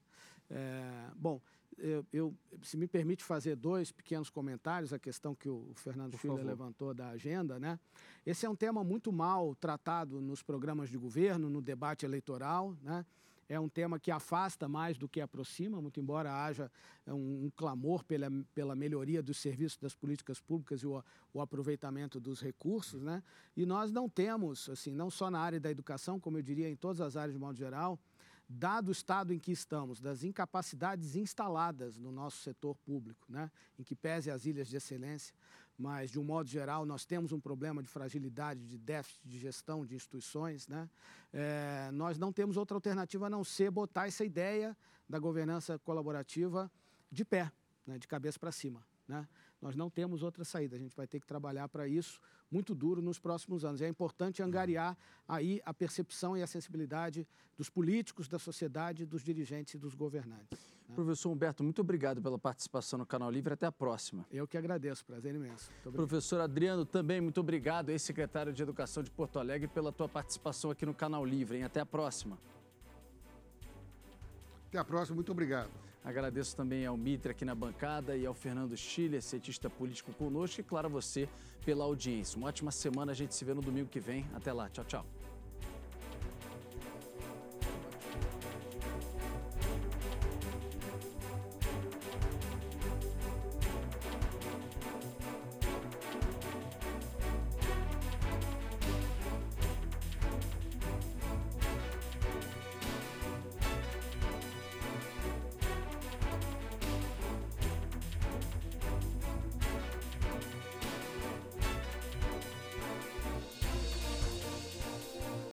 É, 0.51 1.11
bom, 1.16 1.40
eu, 1.78 2.07
eu, 2.12 2.34
se 2.62 2.76
me 2.76 2.86
permite 2.86 3.22
fazer 3.22 3.55
dois 3.55 3.92
pequenos 3.92 4.30
comentários, 4.30 4.92
a 4.92 4.99
questão 4.99 5.34
que 5.34 5.49
o 5.49 5.72
Fernando 5.74 6.16
Filho 6.16 6.42
levantou 6.42 6.94
da 6.94 7.09
agenda, 7.09 7.59
né? 7.59 7.78
Esse 8.24 8.47
é 8.47 8.51
um 8.51 8.57
tema 8.57 8.82
muito 8.82 9.12
mal 9.12 9.55
tratado 9.55 10.20
nos 10.20 10.42
programas 10.42 10.88
de 10.88 10.97
governo, 10.97 11.51
no 11.51 11.61
debate 11.61 12.07
eleitoral, 12.07 12.74
né? 12.82 13.05
É 13.49 13.61
um 13.61 13.68
tema 13.68 14.01
que 14.01 14.11
afasta 14.11 14.66
mais 14.68 14.99
do 14.99 15.09
que 15.09 15.20
aproxima, 15.20 15.80
muito 15.80 16.01
embora 16.01 16.34
haja 16.34 16.68
um, 17.07 17.44
um 17.44 17.51
clamor 17.55 18.03
pela, 18.03 18.28
pela 18.53 18.74
melhoria 18.74 19.22
dos 19.22 19.36
serviços 19.36 19.78
das 19.78 19.94
políticas 19.94 20.40
públicas 20.40 20.80
e 20.80 20.86
o, 20.86 21.01
o 21.32 21.40
aproveitamento 21.40 22.18
dos 22.18 22.40
recursos, 22.40 23.03
né? 23.03 23.22
E 23.57 23.64
nós 23.64 23.92
não 23.92 24.09
temos, 24.09 24.68
assim, 24.68 24.92
não 24.92 25.11
só 25.11 25.30
na 25.30 25.38
área 25.38 25.61
da 25.61 25.70
educação, 25.70 26.18
como 26.18 26.38
eu 26.38 26.42
diria 26.42 26.68
em 26.68 26.74
todas 26.74 27.01
as 27.01 27.16
áreas 27.16 27.34
de 27.34 27.38
modo 27.38 27.57
geral, 27.57 28.01
dado 28.49 28.88
o 28.88 28.92
estado 28.92 29.32
em 29.32 29.38
que 29.38 29.51
estamos, 29.51 30.01
das 30.01 30.22
incapacidades 30.22 31.16
instaladas 31.16 31.99
no 31.99 32.12
nosso 32.12 32.38
setor 32.42 32.76
público, 32.76 33.26
né, 33.28 33.51
em 33.78 33.82
que 33.82 33.94
pese 33.94 34.30
as 34.30 34.47
ilhas 34.47 34.68
de 34.68 34.76
excelência, 34.76 35.34
mas 35.76 36.11
de 36.11 36.18
um 36.18 36.24
modo 36.24 36.49
geral 36.49 36.86
nós 36.86 37.05
temos 37.05 37.32
um 37.32 37.40
problema 37.40 37.82
de 37.82 37.88
fragilidade, 37.88 38.66
de 38.66 38.78
déficit 38.78 39.20
de 39.26 39.38
gestão 39.38 39.84
de 39.84 39.94
instituições, 39.94 40.68
né, 40.68 40.88
é, 41.32 41.90
nós 41.92 42.18
não 42.18 42.32
temos 42.32 42.57
outra 42.57 42.76
alternativa 42.76 43.26
a 43.26 43.30
não 43.30 43.42
ser 43.42 43.70
botar 43.70 44.07
essa 44.07 44.24
ideia 44.24 44.76
da 45.09 45.18
governança 45.18 45.78
colaborativa 45.80 46.70
de 47.11 47.24
pé, 47.24 47.51
né, 47.86 47.99
de 47.99 48.07
cabeça 48.07 48.38
para 48.38 48.53
cima. 48.53 48.84
Né? 49.09 49.26
Nós 49.61 49.74
não 49.74 49.88
temos 49.88 50.22
outra 50.22 50.44
saída, 50.44 50.76
a 50.76 50.78
gente 50.78 50.94
vai 50.94 51.07
ter 51.07 51.18
que 51.18 51.26
trabalhar 51.26 51.68
para 51.68 51.88
isso 51.88 52.20
muito 52.50 52.74
duro 52.74 53.00
nos 53.00 53.18
próximos 53.18 53.64
anos. 53.64 53.80
E 53.80 53.84
é 53.84 53.88
importante 53.88 54.42
angariar 54.42 54.96
aí 55.26 55.61
a 55.64 55.72
percepção 55.72 56.36
e 56.36 56.42
a 56.42 56.46
sensibilidade 56.46 57.26
dos 57.57 57.70
políticos, 57.70 58.28
da 58.28 58.38
sociedade, 58.38 59.07
dos 59.07 59.22
dirigentes 59.22 59.74
e 59.74 59.78
dos 59.78 59.94
governantes. 59.94 60.76
Né? 60.88 60.94
Professor 60.94 61.30
Humberto, 61.30 61.64
muito 61.64 61.80
obrigado 61.80 62.20
pela 62.20 62.38
participação 62.38 62.98
no 62.98 63.07
Canal 63.07 63.30
Livre. 63.30 63.54
Até 63.54 63.66
a 63.66 63.72
próxima. 63.72 64.26
Eu 64.30 64.46
que 64.46 64.57
agradeço, 64.57 65.04
prazer 65.04 65.34
imenso. 65.34 65.70
Professor 65.82 66.40
Adriano, 66.40 66.84
também 66.84 67.20
muito 67.20 67.40
obrigado, 67.40 67.90
ex-secretário 67.90 68.52
de 68.52 68.62
Educação 68.62 69.02
de 69.02 69.11
Porto 69.11 69.38
Alegre, 69.38 69.68
pela 69.68 69.90
tua 69.90 70.09
participação 70.09 70.70
aqui 70.70 70.84
no 70.84 70.94
Canal 70.94 71.24
Livre. 71.24 71.59
Hein? 71.59 71.64
Até 71.64 71.80
a 71.80 71.86
próxima. 71.86 72.38
Até 74.68 74.78
a 74.78 74.84
próxima, 74.84 75.14
muito 75.14 75.32
obrigado. 75.32 75.86
Agradeço 76.07 76.54
também 76.54 76.86
ao 76.86 76.96
Mitre 76.96 77.32
aqui 77.32 77.44
na 77.44 77.52
bancada 77.52 78.16
e 78.16 78.24
ao 78.24 78.32
Fernando 78.32 78.76
Chile, 78.76 79.20
cientista 79.20 79.68
político 79.68 80.12
conosco, 80.12 80.61
e 80.61 80.62
claro 80.62 80.86
a 80.86 80.88
você 80.88 81.28
pela 81.64 81.82
audiência. 81.82 82.38
Uma 82.38 82.46
ótima 82.46 82.70
semana, 82.70 83.11
a 83.11 83.14
gente 83.14 83.34
se 83.34 83.44
vê 83.44 83.52
no 83.52 83.61
domingo 83.61 83.88
que 83.88 83.98
vem. 83.98 84.24
Até 84.32 84.52
lá, 84.52 84.68
tchau, 84.68 84.84
tchau. 84.84 85.15